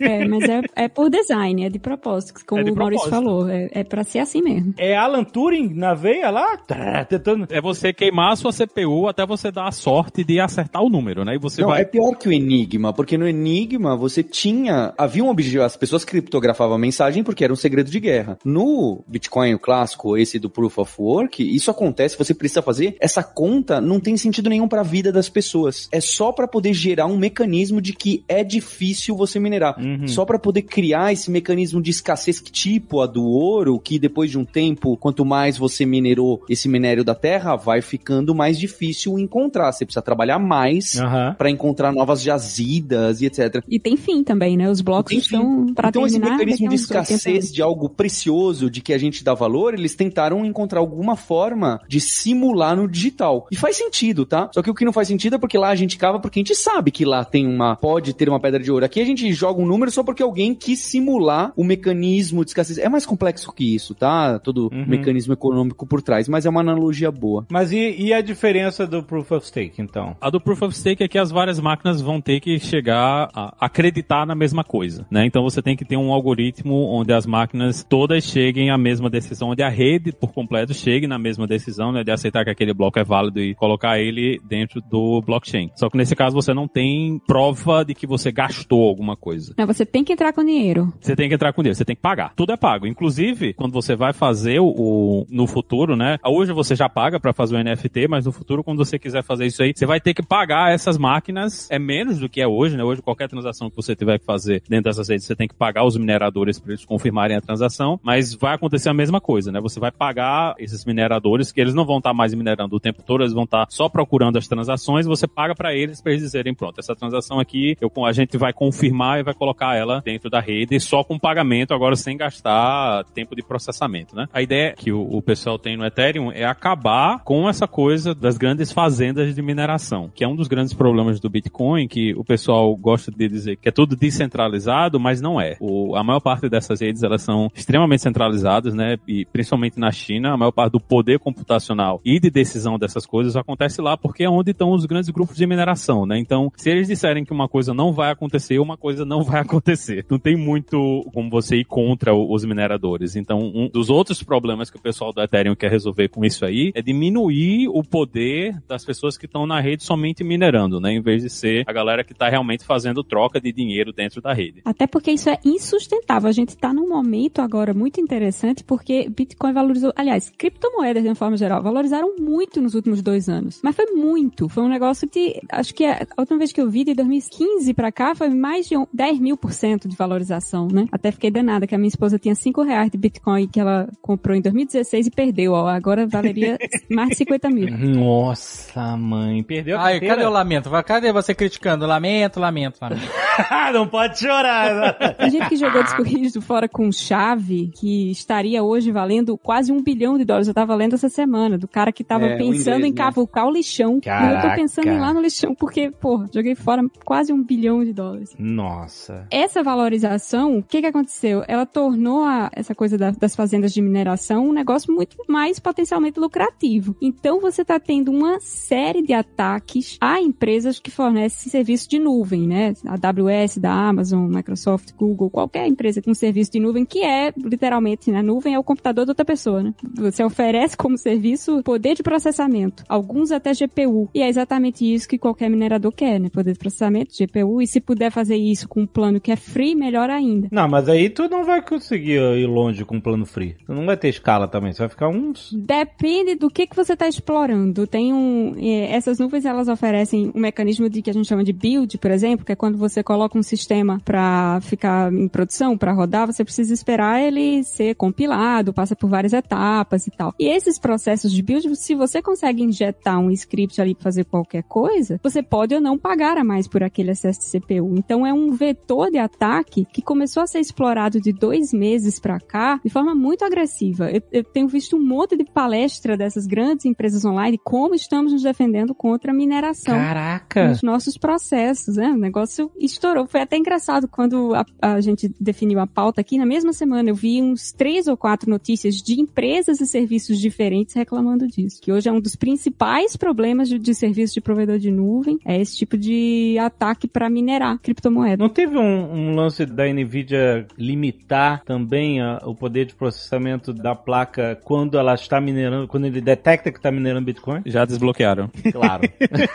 É, 0.00 0.24
mas 0.26 0.48
é, 0.48 0.62
é 0.74 0.88
por 0.88 1.10
design, 1.10 1.64
é 1.64 1.68
de 1.68 1.78
propósito, 1.78 2.40
como 2.46 2.60
É 2.62 2.64
de 2.64 2.70
o 2.70 2.74
Maurício 2.76 3.08
propósito. 3.10 3.30
falou. 3.30 3.48
É, 3.50 3.68
é 3.72 3.84
pra 3.84 4.02
ser 4.04 4.20
assim 4.20 4.40
mesmo. 4.42 4.74
É 4.78 4.96
Alan 4.96 5.24
Turing 5.24 5.74
na 5.74 5.92
veia 5.94 6.30
lá, 6.30 6.56
tá, 6.56 7.04
tentando. 7.04 7.46
É 7.50 7.60
você 7.60 7.92
queimar 7.92 8.32
a 8.32 8.36
sua 8.36 8.52
CPU 8.52 9.08
até 9.08 9.26
você 9.26 9.50
dar 9.50 9.68
a 9.68 9.72
sorte 9.72 10.24
de 10.24 10.40
acertar 10.40 10.82
o 10.82 10.88
número, 10.88 11.24
né? 11.24 11.34
E 11.34 11.38
você 11.38 11.60
Não, 11.60 11.68
vai. 11.68 11.82
é 11.82 11.84
pior 11.84 12.14
que 12.16 12.28
o 12.28 12.32
Enigma, 12.32 12.92
porque 12.92 13.18
no 13.18 13.26
Enigma 13.28 13.96
você 13.96 14.22
tinha. 14.22 14.94
Havia 14.96 15.24
um 15.24 15.28
objetivo, 15.28 15.62
as 15.62 15.76
pessoas 15.76 16.04
criptografavam 16.04 16.76
a 16.76 16.78
mensagem 16.78 17.22
porque 17.22 17.44
era 17.44 17.52
um 17.52 17.56
segredo 17.56 17.90
de 17.90 18.00
guerra. 18.00 18.38
No 18.44 18.85
Bitcoin, 19.06 19.54
o 19.54 19.58
clássico, 19.58 20.16
esse 20.16 20.38
do 20.38 20.50
Proof 20.50 20.78
of 20.78 20.92
Work, 20.98 21.42
isso 21.42 21.70
acontece, 21.70 22.16
você 22.18 22.34
precisa 22.34 22.62
fazer. 22.62 22.96
Essa 23.00 23.22
conta 23.22 23.80
não 23.80 23.98
tem 24.00 24.16
sentido 24.16 24.48
nenhum 24.50 24.68
para 24.68 24.80
a 24.80 24.84
vida 24.84 25.10
das 25.12 25.28
pessoas. 25.28 25.88
É 25.92 26.00
só 26.00 26.32
para 26.32 26.46
poder 26.48 26.72
gerar 26.72 27.06
um 27.06 27.16
mecanismo 27.16 27.80
de 27.80 27.92
que 27.92 28.24
é 28.28 28.42
difícil 28.44 29.16
você 29.16 29.38
minerar. 29.38 29.78
Uhum. 29.78 30.06
Só 30.06 30.24
para 30.24 30.38
poder 30.38 30.62
criar 30.62 31.12
esse 31.12 31.30
mecanismo 31.30 31.80
de 31.80 31.90
escassez 31.90 32.40
tipo 32.40 33.00
a 33.00 33.06
do 33.06 33.24
ouro, 33.24 33.78
que 33.78 33.98
depois 33.98 34.30
de 34.30 34.38
um 34.38 34.44
tempo, 34.44 34.96
quanto 34.96 35.24
mais 35.24 35.56
você 35.58 35.84
minerou 35.86 36.42
esse 36.48 36.68
minério 36.68 37.04
da 37.04 37.14
terra, 37.14 37.56
vai 37.56 37.80
ficando 37.82 38.34
mais 38.34 38.58
difícil 38.58 39.18
encontrar. 39.18 39.72
Você 39.72 39.84
precisa 39.84 40.02
trabalhar 40.02 40.38
mais 40.38 40.98
Aham. 40.98 41.34
para 41.36 41.50
encontrar 41.50 41.92
novas 41.92 42.22
jazidas 42.22 43.20
e 43.20 43.26
etc. 43.26 43.62
E 43.68 43.78
tem 43.78 43.96
fim 43.96 44.22
também, 44.22 44.56
né? 44.56 44.70
Os 44.70 44.80
blocos 44.80 45.10
Tem 45.10 45.20
fim. 45.20 45.36
estão 45.36 45.74
pra 45.74 45.88
então 45.88 46.06
esse 46.06 46.14
terminar. 46.18 46.38
mecanismo 46.38 46.68
de 46.68 46.74
a 46.74 46.76
uns 46.76 46.90
80 46.90 47.02
escassez 47.12 47.52
de 47.52 47.62
algo 47.62 47.88
precioso, 47.88 48.70
de 48.76 48.82
que 48.82 48.92
a 48.92 48.98
gente 48.98 49.24
dá 49.24 49.32
valor, 49.32 49.72
eles 49.72 49.94
tentaram 49.94 50.44
encontrar 50.44 50.80
alguma 50.80 51.16
forma 51.16 51.80
de 51.88 51.98
simular 51.98 52.76
no 52.76 52.86
digital. 52.86 53.46
E 53.50 53.56
faz 53.56 53.76
sentido, 53.76 54.26
tá? 54.26 54.50
Só 54.52 54.60
que 54.62 54.70
o 54.70 54.74
que 54.74 54.84
não 54.84 54.92
faz 54.92 55.08
sentido 55.08 55.36
é 55.36 55.38
porque 55.38 55.56
lá 55.56 55.68
a 55.70 55.74
gente 55.74 55.96
cava 55.96 56.20
porque 56.20 56.38
a 56.38 56.42
gente 56.42 56.54
sabe 56.54 56.90
que 56.90 57.04
lá 57.04 57.24
tem 57.24 57.46
uma 57.46 57.76
pode 57.76 58.12
ter 58.12 58.28
uma 58.28 58.38
pedra 58.38 58.62
de 58.62 58.70
ouro. 58.70 58.84
Aqui 58.84 59.00
a 59.00 59.04
gente 59.04 59.32
joga 59.32 59.62
um 59.62 59.66
número 59.66 59.90
só 59.90 60.02
porque 60.04 60.22
alguém 60.22 60.54
quis 60.54 60.80
simular 60.80 61.52
o 61.56 61.64
mecanismo 61.64 62.44
de 62.44 62.50
escassez. 62.50 62.76
É 62.78 62.88
mais 62.88 63.06
complexo 63.06 63.52
que 63.52 63.74
isso, 63.74 63.94
tá? 63.94 64.38
Todo 64.38 64.66
Uhum. 64.72 64.84
mecanismo 64.86 65.32
econômico 65.32 65.86
por 65.86 66.02
trás, 66.02 66.28
mas 66.28 66.44
é 66.44 66.50
uma 66.50 66.60
analogia 66.60 67.10
boa. 67.10 67.46
Mas 67.50 67.72
e, 67.72 67.94
e 67.98 68.12
a 68.12 68.20
diferença 68.20 68.86
do 68.86 69.02
Proof 69.02 69.30
of 69.32 69.46
Stake, 69.46 69.80
então? 69.80 70.16
A 70.20 70.28
do 70.28 70.40
Proof 70.40 70.62
of 70.62 70.76
Stake 70.76 71.02
é 71.02 71.08
que 71.08 71.18
as 71.18 71.30
várias 71.30 71.58
máquinas 71.60 72.00
vão 72.00 72.20
ter 72.20 72.40
que 72.40 72.58
chegar 72.58 73.30
a 73.32 73.54
acreditar 73.60 74.26
na 74.26 74.34
mesma 74.34 74.62
coisa, 74.64 75.06
né? 75.10 75.24
Então 75.24 75.42
você 75.42 75.62
tem 75.62 75.76
que 75.76 75.84
ter 75.84 75.96
um 75.96 76.12
algoritmo 76.12 76.74
onde 76.90 77.12
as 77.12 77.24
máquinas 77.26 77.84
todas 77.88 78.24
cheguem 78.24 78.65
cheguem 78.66 78.70
à 78.70 78.78
mesma 78.78 79.08
decisão, 79.08 79.50
onde 79.50 79.62
a 79.62 79.68
rede 79.68 80.12
por 80.12 80.32
completo 80.32 80.74
chegue 80.74 81.06
na 81.06 81.18
mesma 81.18 81.46
decisão, 81.46 81.92
né, 81.92 82.02
de 82.02 82.10
aceitar 82.10 82.44
que 82.44 82.50
aquele 82.50 82.74
bloco 82.74 82.98
é 82.98 83.04
válido 83.04 83.40
e 83.40 83.54
colocar 83.54 83.98
ele 83.98 84.40
dentro 84.44 84.80
do 84.80 85.22
blockchain. 85.22 85.70
Só 85.76 85.88
que 85.88 85.96
nesse 85.96 86.14
caso 86.16 86.34
você 86.34 86.52
não 86.52 86.66
tem 86.66 87.20
prova 87.26 87.84
de 87.84 87.94
que 87.94 88.06
você 88.06 88.32
gastou 88.32 88.88
alguma 88.88 89.16
coisa. 89.16 89.54
Não, 89.56 89.66
você 89.66 89.86
tem 89.86 90.02
que 90.02 90.12
entrar 90.12 90.32
com 90.32 90.44
dinheiro. 90.44 90.92
Você 91.00 91.14
tem 91.14 91.28
que 91.28 91.34
entrar 91.34 91.52
com 91.52 91.62
dinheiro, 91.62 91.76
você 91.76 91.84
tem 91.84 91.96
que 91.96 92.02
pagar. 92.02 92.32
Tudo 92.34 92.52
é 92.52 92.56
pago. 92.56 92.86
Inclusive, 92.86 93.54
quando 93.54 93.72
você 93.72 93.94
vai 93.94 94.12
fazer 94.12 94.60
o, 94.60 95.26
no 95.30 95.46
futuro, 95.46 95.96
né? 95.96 96.18
Hoje 96.24 96.52
você 96.52 96.74
já 96.74 96.88
paga 96.88 97.20
para 97.20 97.32
fazer 97.32 97.56
o 97.56 97.62
NFT, 97.62 98.08
mas 98.08 98.26
no 98.26 98.32
futuro, 98.32 98.64
quando 98.64 98.78
você 98.78 98.98
quiser 98.98 99.22
fazer 99.22 99.46
isso 99.46 99.62
aí, 99.62 99.72
você 99.74 99.86
vai 99.86 100.00
ter 100.00 100.14
que 100.14 100.22
pagar 100.22 100.72
essas 100.72 100.98
máquinas. 100.98 101.70
É 101.70 101.78
menos 101.78 102.18
do 102.18 102.28
que 102.28 102.40
é 102.40 102.46
hoje, 102.46 102.76
né? 102.76 102.84
Hoje, 102.84 103.02
qualquer 103.02 103.28
transação 103.28 103.70
que 103.70 103.76
você 103.76 103.94
tiver 103.94 104.18
que 104.18 104.24
fazer 104.24 104.62
dentro 104.68 104.84
dessas 104.84 105.08
redes, 105.08 105.26
você 105.26 105.36
tem 105.36 105.48
que 105.48 105.54
pagar 105.54 105.84
os 105.84 105.96
mineradores 105.96 106.58
para 106.58 106.72
eles 106.72 106.84
confirmarem 106.84 107.36
a 107.36 107.40
transação, 107.40 108.00
mas 108.02 108.34
vai 108.34 108.55
acontecer 108.56 108.88
a 108.88 108.94
mesma 108.94 109.20
coisa, 109.20 109.52
né? 109.52 109.60
Você 109.60 109.78
vai 109.78 109.90
pagar 109.90 110.54
esses 110.58 110.84
mineradores, 110.84 111.52
que 111.52 111.60
eles 111.60 111.74
não 111.74 111.84
vão 111.84 111.98
estar 111.98 112.12
mais 112.12 112.34
minerando 112.34 112.74
o 112.74 112.80
tempo 112.80 113.02
todo, 113.02 113.22
eles 113.22 113.32
vão 113.32 113.44
estar 113.44 113.66
só 113.68 113.88
procurando 113.88 114.36
as 114.36 114.48
transações, 114.48 115.06
você 115.06 115.26
paga 115.26 115.54
para 115.54 115.74
eles 115.74 116.00
para 116.00 116.12
eles 116.12 116.22
dizerem, 116.22 116.54
pronto, 116.54 116.78
essa 116.78 116.94
transação 116.94 117.38
aqui, 117.38 117.76
eu, 117.80 117.90
a 118.04 118.12
gente 118.12 118.36
vai 118.36 118.52
confirmar 118.52 119.20
e 119.20 119.22
vai 119.22 119.34
colocar 119.34 119.76
ela 119.76 120.00
dentro 120.04 120.30
da 120.30 120.40
rede 120.40 120.78
só 120.80 121.02
com 121.02 121.18
pagamento, 121.18 121.74
agora 121.74 121.96
sem 121.96 122.16
gastar 122.16 123.04
tempo 123.14 123.34
de 123.34 123.42
processamento, 123.42 124.14
né? 124.14 124.26
A 124.32 124.42
ideia 124.42 124.74
que 124.76 124.92
o, 124.92 125.00
o 125.00 125.22
pessoal 125.22 125.58
tem 125.58 125.76
no 125.76 125.84
Ethereum 125.84 126.30
é 126.32 126.44
acabar 126.44 127.22
com 127.24 127.48
essa 127.48 127.66
coisa 127.66 128.14
das 128.14 128.36
grandes 128.36 128.72
fazendas 128.72 129.34
de 129.34 129.42
mineração, 129.42 130.10
que 130.14 130.24
é 130.24 130.28
um 130.28 130.36
dos 130.36 130.48
grandes 130.48 130.72
problemas 130.72 131.20
do 131.20 131.28
Bitcoin, 131.28 131.88
que 131.88 132.14
o 132.14 132.24
pessoal 132.24 132.74
gosta 132.76 133.10
de 133.10 133.28
dizer 133.28 133.56
que 133.56 133.68
é 133.68 133.72
tudo 133.72 133.96
descentralizado, 133.96 134.98
mas 134.98 135.20
não 135.20 135.40
é. 135.40 135.56
O, 135.60 135.96
a 135.96 136.02
maior 136.02 136.20
parte 136.20 136.48
dessas 136.48 136.80
redes, 136.80 137.02
elas 137.02 137.22
são 137.22 137.50
extremamente 137.54 138.02
centralizadas, 138.02 138.45
né? 138.74 138.96
E 139.06 139.24
principalmente 139.24 139.78
na 139.78 139.90
China, 139.90 140.32
a 140.32 140.36
maior 140.36 140.52
parte 140.52 140.72
do 140.72 140.80
poder 140.80 141.18
computacional 141.18 142.00
e 142.04 142.20
de 142.20 142.30
decisão 142.30 142.78
dessas 142.78 143.04
coisas 143.04 143.36
acontece 143.36 143.80
lá 143.82 143.96
porque 143.96 144.22
é 144.22 144.30
onde 144.30 144.52
estão 144.52 144.70
os 144.70 144.86
grandes 144.86 145.10
grupos 145.10 145.36
de 145.36 145.46
mineração, 145.46 146.06
né? 146.06 146.18
Então, 146.18 146.52
se 146.56 146.70
eles 146.70 146.86
disserem 146.86 147.24
que 147.24 147.32
uma 147.32 147.48
coisa 147.48 147.74
não 147.74 147.92
vai 147.92 148.12
acontecer, 148.12 148.58
uma 148.58 148.76
coisa 148.76 149.04
não 149.04 149.22
vai 149.22 149.40
acontecer. 149.42 150.06
Não 150.08 150.18
tem 150.18 150.36
muito 150.36 151.04
como 151.12 151.28
você 151.28 151.56
ir 151.56 151.64
contra 151.64 152.14
os 152.14 152.44
mineradores. 152.44 153.16
Então, 153.16 153.38
um 153.38 153.68
dos 153.68 153.90
outros 153.90 154.22
problemas 154.22 154.70
que 154.70 154.76
o 154.76 154.80
pessoal 154.80 155.12
do 155.12 155.20
Ethereum 155.20 155.56
quer 155.56 155.70
resolver 155.70 156.08
com 156.08 156.24
isso 156.24 156.44
aí 156.44 156.70
é 156.74 156.82
diminuir 156.82 157.68
o 157.68 157.82
poder 157.82 158.62
das 158.68 158.84
pessoas 158.84 159.18
que 159.18 159.26
estão 159.26 159.46
na 159.46 159.60
rede 159.60 159.82
somente 159.82 160.22
minerando, 160.22 160.80
né? 160.80 160.92
Em 160.92 161.00
vez 161.00 161.22
de 161.22 161.30
ser 161.30 161.64
a 161.66 161.72
galera 161.72 162.04
que 162.04 162.12
está 162.12 162.28
realmente 162.28 162.64
fazendo 162.64 163.02
troca 163.02 163.40
de 163.40 163.52
dinheiro 163.52 163.92
dentro 163.92 164.20
da 164.20 164.32
rede. 164.32 164.62
Até 164.64 164.86
porque 164.86 165.10
isso 165.10 165.28
é 165.28 165.38
insustentável. 165.44 166.28
A 166.28 166.32
gente 166.32 166.50
está 166.50 166.72
num 166.72 166.88
momento 166.88 167.40
agora 167.40 167.74
muito 167.74 168.00
interessante 168.00 168.35
porque 168.64 169.08
Bitcoin 169.08 169.52
valorizou, 169.52 169.92
aliás, 169.96 170.30
criptomoedas 170.36 171.02
de 171.02 171.08
uma 171.08 171.14
forma 171.14 171.36
geral, 171.36 171.62
valorizaram 171.62 172.16
muito 172.18 172.60
nos 172.60 172.74
últimos 172.74 173.02
dois 173.02 173.28
anos. 173.28 173.60
Mas 173.62 173.74
foi 173.74 173.86
muito. 173.86 174.48
Foi 174.48 174.62
um 174.62 174.68
negócio 174.68 175.08
que, 175.08 175.40
acho 175.50 175.74
que 175.74 175.84
a 175.84 176.06
última 176.18 176.38
vez 176.38 176.52
que 176.52 176.60
eu 176.60 176.68
vi, 176.70 176.84
de 176.84 176.94
2015 176.94 177.72
para 177.74 177.90
cá, 177.92 178.14
foi 178.14 178.28
mais 178.30 178.68
de 178.68 178.74
10 178.92 179.18
mil 179.18 179.36
por 179.36 179.52
cento 179.52 179.88
de 179.88 179.96
valorização, 179.96 180.68
né? 180.68 180.86
Até 180.92 181.10
fiquei 181.10 181.30
danada 181.30 181.66
que 181.66 181.74
a 181.74 181.78
minha 181.78 181.88
esposa 181.88 182.18
tinha 182.18 182.34
5 182.34 182.62
reais 182.62 182.90
de 182.90 182.98
Bitcoin 182.98 183.46
que 183.48 183.60
ela 183.60 183.88
comprou 184.00 184.36
em 184.36 184.40
2016 184.40 185.06
e 185.06 185.10
perdeu, 185.10 185.52
ó. 185.52 185.68
Agora 185.68 186.06
valeria 186.06 186.58
mais 186.90 187.10
de 187.10 187.16
50 187.16 187.50
mil. 187.50 187.70
Nossa, 187.70 188.96
mãe. 188.96 189.42
Perdeu 189.42 189.78
a 189.78 189.84
Ai, 189.84 190.00
cadê 190.00 190.24
o 190.24 190.30
lamento? 190.30 190.70
Cadê 190.84 191.12
você 191.12 191.34
criticando? 191.34 191.86
Lamento, 191.86 192.40
lamento, 192.40 192.78
lamento. 192.80 193.02
não 193.72 193.86
pode 193.86 194.18
chorar. 194.18 194.94
Tem 195.16 195.30
gente 195.30 195.48
que 195.48 195.56
jogou 195.56 195.82
disco 195.82 196.02
rígido 196.02 196.40
fora 196.40 196.68
com 196.68 196.90
chave, 196.90 197.70
que 197.78 198.10
estaria 198.26 198.62
hoje 198.62 198.90
valendo 198.90 199.38
quase 199.38 199.70
um 199.72 199.80
bilhão 199.80 200.18
de 200.18 200.24
dólares. 200.24 200.48
Eu 200.48 200.54
tava 200.54 200.74
lendo 200.74 200.94
essa 200.94 201.08
semana, 201.08 201.56
do 201.56 201.68
cara 201.68 201.92
que 201.92 202.02
tava 202.02 202.26
É, 202.26 202.36
pensando 202.36 202.76
inglês, 202.76 202.84
em 202.84 202.90
né? 202.90 202.96
cavucar 202.96 203.46
o 203.46 203.50
lixão. 203.52 203.92
E 203.92 203.94
eu 203.96 204.00
tô 204.00 204.04
Caraca. 204.08 204.54
pensando 204.56 204.88
em 204.88 204.96
ir 204.96 205.00
lá 205.00 205.14
no 205.14 205.20
lixão, 205.20 205.54
porque, 205.54 205.90
pô, 205.90 206.24
joguei 206.34 206.54
fora 206.56 206.82
quase 207.04 207.32
um 207.32 207.42
bilhão 207.42 207.84
de 207.84 207.92
dólares. 207.92 208.34
Nossa. 208.38 209.26
Essa 209.30 209.62
valorização, 209.62 210.58
o 210.58 210.62
que 210.62 210.80
que 210.80 210.86
aconteceu? 210.86 211.44
Ela 211.46 211.64
tornou 211.64 212.24
a- 212.24 212.50
essa 212.52 212.74
coisa 212.74 212.98
da- 212.98 213.12
das 213.12 213.36
fazendas 213.36 213.72
de 213.72 213.80
mineração 213.80 214.48
um 214.48 214.52
negócio 214.52 214.92
muito 214.92 215.16
mais 215.28 215.58
potencialmente 215.60 216.18
lucrativo. 216.18 216.96
Então 217.00 217.40
você 217.40 217.62
está 217.62 217.78
tendo 217.78 218.10
uma 218.10 218.40
série 218.40 219.02
de 219.02 219.12
ataques 219.12 219.96
a 220.00 220.20
empresas 220.20 220.80
que 220.80 220.90
fornecem 220.90 221.50
serviço 221.50 221.88
de 221.88 221.98
nuvem, 221.98 222.46
né? 222.46 222.72
A 222.86 222.94
AWS 222.94 223.58
da 223.60 223.72
Amazon, 223.72 224.26
Microsoft, 224.28 224.92
Google, 224.96 225.30
qualquer 225.30 225.66
empresa 225.68 226.02
com 226.02 226.12
serviço 226.14 226.50
de 226.52 226.58
nuvem 226.60 226.84
que 226.84 227.02
é 227.04 227.32
literalmente, 227.36 228.10
né? 228.16 228.22
Nuvem 228.22 228.54
é 228.54 228.58
o 228.58 228.64
computador 228.64 229.04
da 229.04 229.10
outra 229.10 229.24
pessoa, 229.24 229.62
né? 229.62 229.74
Você 229.96 230.24
oferece 230.24 230.76
como 230.76 230.96
serviço 230.96 231.62
poder 231.62 231.94
de 231.94 232.02
processamento, 232.02 232.84
alguns 232.88 233.30
até 233.30 233.52
GPU. 233.52 234.08
E 234.14 234.22
é 234.22 234.28
exatamente 234.28 234.84
isso 234.84 235.08
que 235.08 235.18
qualquer 235.18 235.50
minerador 235.50 235.92
quer, 235.92 236.18
né? 236.18 236.28
Poder 236.30 236.52
de 236.52 236.58
processamento, 236.58 237.14
GPU, 237.18 237.60
e 237.60 237.66
se 237.66 237.80
puder 237.80 238.10
fazer 238.10 238.36
isso 238.36 238.68
com 238.68 238.82
um 238.82 238.86
plano 238.86 239.20
que 239.20 239.30
é 239.30 239.36
free, 239.36 239.74
melhor 239.74 240.10
ainda. 240.10 240.48
Não, 240.50 240.68
mas 240.68 240.88
aí 240.88 241.10
tu 241.10 241.28
não 241.28 241.44
vai 241.44 241.62
conseguir 241.62 242.18
ir 242.18 242.46
longe 242.46 242.84
com 242.84 242.96
um 242.96 243.00
plano 243.00 243.26
free. 243.26 243.56
Tu 243.66 243.74
não 243.74 243.84
vai 243.84 243.96
ter 243.96 244.08
escala 244.08 244.48
também. 244.48 244.72
Você 244.72 244.80
vai 244.80 244.88
ficar 244.88 245.08
uns. 245.08 245.52
Depende 245.52 246.34
do 246.34 246.48
que, 246.50 246.66
que 246.66 246.76
você 246.76 246.92
está 246.92 247.08
explorando. 247.08 247.86
Tem 247.86 248.12
um. 248.12 248.54
eh, 248.58 248.94
Essas 248.94 249.18
nuvens 249.18 249.44
elas 249.44 249.68
oferecem 249.68 250.30
um 250.34 250.40
mecanismo 250.40 250.88
de 250.88 251.02
que 251.02 251.10
a 251.10 251.12
gente 251.12 251.28
chama 251.28 251.44
de 251.44 251.52
build, 251.52 251.98
por 251.98 252.10
exemplo, 252.10 252.44
que 252.46 252.52
é 252.52 252.56
quando 252.56 252.78
você 252.78 253.02
coloca 253.02 253.38
um 253.38 253.42
sistema 253.42 254.00
para 254.04 254.60
ficar 254.62 255.12
em 255.12 255.28
produção, 255.28 255.76
para 255.76 255.92
rodar, 255.92 256.26
você 256.26 256.44
precisa 256.44 256.72
esperar 256.72 257.20
ele 257.20 257.62
ser 257.64 257.94
compilado, 257.96 258.72
passa 258.72 258.94
por 258.94 259.08
várias 259.08 259.32
etapas 259.32 260.06
e 260.06 260.10
tal. 260.10 260.34
E 260.38 260.46
esses 260.48 260.78
processos 260.78 261.32
de 261.32 261.42
build, 261.42 261.74
se 261.76 261.94
você 261.94 262.22
consegue 262.22 262.62
injetar 262.62 263.18
um 263.18 263.30
script 263.30 263.80
ali 263.80 263.94
para 263.94 264.04
fazer 264.04 264.24
qualquer 264.24 264.62
coisa, 264.64 265.20
você 265.22 265.42
pode 265.42 265.74
ou 265.74 265.80
não 265.80 265.98
pagar 265.98 266.38
a 266.38 266.44
mais 266.44 266.68
por 266.68 266.82
aquele 266.82 267.10
acesso 267.10 267.40
de 267.40 267.60
CPU. 267.60 267.94
Então 267.96 268.26
é 268.26 268.32
um 268.32 268.52
vetor 268.52 269.10
de 269.10 269.18
ataque 269.18 269.86
que 269.92 270.02
começou 270.02 270.42
a 270.42 270.46
ser 270.46 270.60
explorado 270.60 271.20
de 271.20 271.32
dois 271.32 271.72
meses 271.72 272.20
para 272.20 272.38
cá 272.40 272.80
de 272.84 272.90
forma 272.90 273.14
muito 273.14 273.44
agressiva. 273.44 274.10
Eu, 274.10 274.22
eu 274.32 274.44
tenho 274.44 274.68
visto 274.68 274.96
um 274.96 275.04
monte 275.04 275.36
de 275.36 275.44
palestra 275.44 276.16
dessas 276.16 276.46
grandes 276.46 276.84
empresas 276.84 277.24
online 277.24 277.58
como 277.62 277.94
estamos 277.94 278.32
nos 278.32 278.42
defendendo 278.42 278.94
contra 278.94 279.32
a 279.32 279.34
mineração 279.34 279.94
Caraca! 279.94 280.68
nos 280.68 280.82
nossos 280.82 281.16
processos, 281.16 281.96
né? 281.96 282.10
O 282.10 282.16
negócio 282.16 282.70
estourou. 282.78 283.26
Foi 283.26 283.40
até 283.40 283.56
engraçado 283.56 284.08
quando 284.08 284.54
a, 284.54 284.64
a 284.80 285.00
gente 285.00 285.32
definiu 285.40 285.80
a 285.80 285.86
pauta 285.86 286.20
aqui. 286.20 286.38
Na 286.38 286.46
mesma 286.46 286.72
semana 286.72 287.10
eu 287.10 287.14
vi 287.14 287.42
uns 287.42 287.72
três 287.86 288.08
ou 288.08 288.16
quatro 288.16 288.50
notícias 288.50 288.96
de 288.96 289.20
empresas 289.20 289.80
e 289.80 289.86
serviços 289.86 290.40
diferentes 290.40 290.92
reclamando 290.92 291.46
disso. 291.46 291.80
Que 291.80 291.92
hoje 291.92 292.08
é 292.08 292.12
um 292.12 292.18
dos 292.18 292.34
principais 292.34 293.16
problemas 293.16 293.68
de, 293.68 293.78
de 293.78 293.94
serviço 293.94 294.34
de 294.34 294.40
provedor 294.40 294.76
de 294.76 294.90
nuvem. 294.90 295.38
É 295.44 295.60
esse 295.60 295.76
tipo 295.76 295.96
de 295.96 296.56
ataque 296.58 297.06
para 297.06 297.30
minerar 297.30 297.78
criptomoeda. 297.78 298.42
Não 298.42 298.48
teve 298.48 298.76
um, 298.76 299.12
um 299.30 299.34
lance 299.36 299.64
da 299.64 299.84
Nvidia 299.86 300.66
limitar 300.76 301.62
também 301.64 302.20
a- 302.20 302.40
o 302.44 302.56
poder 302.56 302.86
de 302.86 302.94
processamento 302.96 303.72
da 303.72 303.94
placa 303.94 304.58
quando 304.64 304.98
ela 304.98 305.14
está 305.14 305.40
minerando, 305.40 305.86
quando 305.86 306.06
ele 306.06 306.20
detecta 306.20 306.72
que 306.72 306.78
está 306.78 306.90
minerando 306.90 307.24
Bitcoin? 307.26 307.62
Já 307.66 307.84
desbloquearam. 307.84 308.50
Claro. 308.72 309.02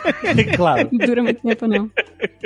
claro. 0.56 0.88
Não 0.90 1.06
dura 1.06 1.22
muito 1.22 1.42
tempo, 1.42 1.66
não. 1.66 1.90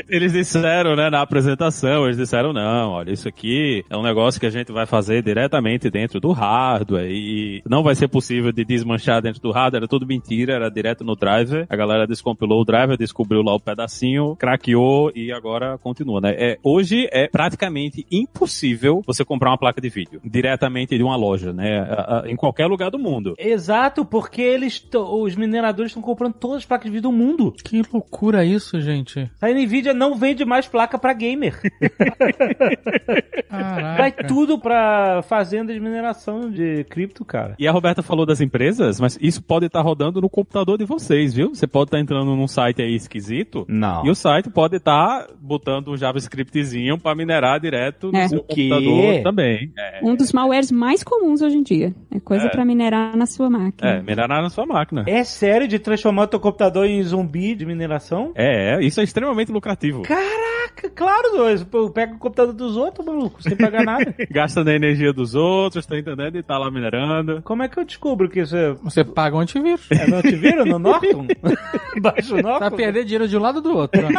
Eles 0.09 0.33
disseram, 0.33 0.97
né, 0.97 1.11
na 1.11 1.21
apresentação, 1.21 2.05
eles 2.07 2.17
disseram, 2.17 2.53
não, 2.53 2.91
olha, 2.91 3.13
isso 3.13 3.29
aqui 3.29 3.85
é 3.89 3.97
um 3.97 4.03
negócio 4.03 4.41
que 4.41 4.47
a 4.47 4.51
gente 4.51 4.73
vai 4.73 4.87
fazer 4.87 5.23
diretamente 5.23 5.76
dentro 5.79 6.19
do 6.21 6.33
hardware 6.33 7.11
e 7.11 7.63
não 7.69 7.83
vai 7.83 7.95
ser 7.95 8.09
possível 8.09 8.53
de 8.53 8.65
desmanchar 8.65 9.21
dentro 9.23 9.41
do 9.41 9.51
hardware, 9.53 9.81
era 9.83 9.89
tudo 9.89 10.07
mentira, 10.07 10.55
era 10.55 10.71
direto 10.71 11.05
no 11.05 11.15
driver. 11.15 11.67
A 11.69 11.77
galera 11.77 12.07
descompilou 12.07 12.61
o 12.61 12.65
driver, 12.65 12.97
descobriu 12.97 13.43
lá 13.43 13.55
o 13.55 13.61
pedacinho, 13.61 14.35
craqueou 14.37 15.13
e 15.15 15.31
agora 15.33 15.79
continua, 15.79 16.21
né? 16.21 16.35
É, 16.37 16.59
hoje 16.63 17.09
é 17.13 17.29
praticamente 17.29 18.07
impossível 18.11 19.03
você 19.07 19.25
comprar 19.25 19.51
uma 19.51 19.59
placa 19.59 19.81
de 19.81 19.89
vídeo 19.89 20.21
diretamente 20.25 20.97
de 20.97 21.03
uma 21.03 21.17
loja, 21.17 21.53
né? 21.53 21.81
A- 21.81 22.23
a- 22.25 22.31
Em 22.31 22.37
qualquer 22.37 22.67
lugar 22.67 22.91
do 22.91 22.99
mundo. 22.99 23.35
Exato, 23.39 24.05
porque 24.05 24.41
eles, 24.43 24.85
os 24.95 25.37
mineradores 25.37 25.91
estão 25.91 26.03
comprando 26.03 26.35
todas 26.35 26.59
as 26.59 26.65
placas 26.67 26.87
de 26.87 26.91
vídeo 26.91 27.11
do 27.11 27.13
mundo. 27.13 27.53
Que 27.65 27.83
loucura 27.93 28.45
isso, 28.45 28.81
gente. 28.81 29.31
A 29.41 29.49
Nvidia 29.49 29.93
não 29.95 30.15
vende 30.15 30.45
mais 30.45 30.67
placa 30.67 30.99
pra 30.99 31.13
gamer. 31.13 31.61
Caraca. 33.49 33.97
Vai 33.99 34.13
tudo 34.13 34.59
pra 34.59 35.23
fazenda 35.23 35.66
de 35.73 35.81
mineração 35.81 36.51
de 36.51 36.85
cripto, 36.85 37.25
cara. 37.25 37.55
E 37.59 37.67
a 37.67 37.73
Roberta 37.73 38.03
falou 38.03 38.25
das 38.27 38.41
empresas, 38.41 39.01
mas 39.01 39.19
isso 39.21 39.43
pode 39.43 39.67
estar 39.67 39.81
rodando 39.83 40.21
no 40.21 40.29
computador 40.29 40.79
de 40.79 40.85
vocês, 40.85 41.35
viu? 41.35 41.55
Você 41.55 41.67
pode 41.67 41.89
estar 41.89 41.99
entrando 42.01 42.35
num 42.37 42.49
site 42.49 42.83
aí 42.83 42.95
esquisito 42.95 43.65
Não. 43.69 44.05
e 44.07 44.11
o 44.11 44.15
site 44.15 44.51
pode 44.51 44.77
estar 44.77 45.27
botando 45.41 45.89
um 45.89 45.97
JavaScriptzinho 45.97 46.99
para 46.99 47.15
minerar 47.15 47.61
direto 47.61 48.11
no 48.13 48.19
É. 48.19 48.29
seu 48.29 48.41
computador 48.43 49.23
também. 49.23 49.73
É, 49.79 50.01
Um 50.03 50.15
dos 50.15 50.33
malwares 50.33 50.71
mais 50.71 51.03
comuns 51.03 51.41
hoje 51.43 51.57
em 51.57 51.63
dia. 51.63 51.95
É 52.11 52.21
coisa 52.21 52.47
É. 52.47 52.49
para 52.51 52.65
minerar 52.65 53.17
na 53.17 53.27
sua 53.27 53.49
máquina. 53.51 53.91
é, 53.91 54.01
minerar 54.03 54.43
na 54.43 54.51
sua 54.51 54.67
máquina. 54.67 55.05
É 55.07 55.23
sério 55.25 55.67
de 55.69 55.79
transformar 55.79 56.23
o 56.25 56.27
teu 56.29 56.41
computador 56.41 56.87
em 56.87 57.03
zumbi 57.03 57.55
de 57.55 57.65
mineração? 57.67 58.33
É, 58.35 58.79
isso 58.83 59.01
é 59.01 59.05
extremamente 59.05 59.51
lucrativo. 59.53 60.03
Caraca, 60.03 60.91
Claro, 60.95 61.31
dois. 61.37 61.65
Pega 61.95 62.15
o 62.15 62.19
computador 62.19 62.53
dos 62.53 62.77
outros, 62.77 63.05
maluco, 63.07 63.43
sem 63.43 63.57
pagar 63.57 63.83
nada. 63.83 64.15
Gasta 64.31 64.63
na 64.63 64.75
energia 64.75 65.11
dos 65.13 65.35
outros, 65.35 65.56
tá 65.87 65.99
entendendo? 65.99 66.37
E 66.37 66.43
tá 66.43 66.59
lá 66.59 66.71
minerando. 66.71 67.41
Como 67.43 67.63
é 67.63 67.69
que 67.69 67.79
eu 67.79 67.85
descubro 67.85 68.29
que 68.29 68.41
isso 68.41 68.57
é, 68.57 68.73
Você 68.83 69.05
paga 69.05 69.37
um 69.37 69.41
antivírus. 69.41 69.91
é 69.91 70.07
no 70.07 70.17
antivírus, 70.17 70.67
no 70.67 70.79
Norton? 70.79 71.27
Baixa 72.01 72.35
o 72.35 72.43
Norton? 72.43 72.61
Vai 72.61 72.71
perder 72.71 73.05
dinheiro 73.05 73.29
de 73.29 73.37
um 73.37 73.41
lado 73.41 73.57
ou 73.57 73.63
do 73.63 73.77
outro. 73.77 74.03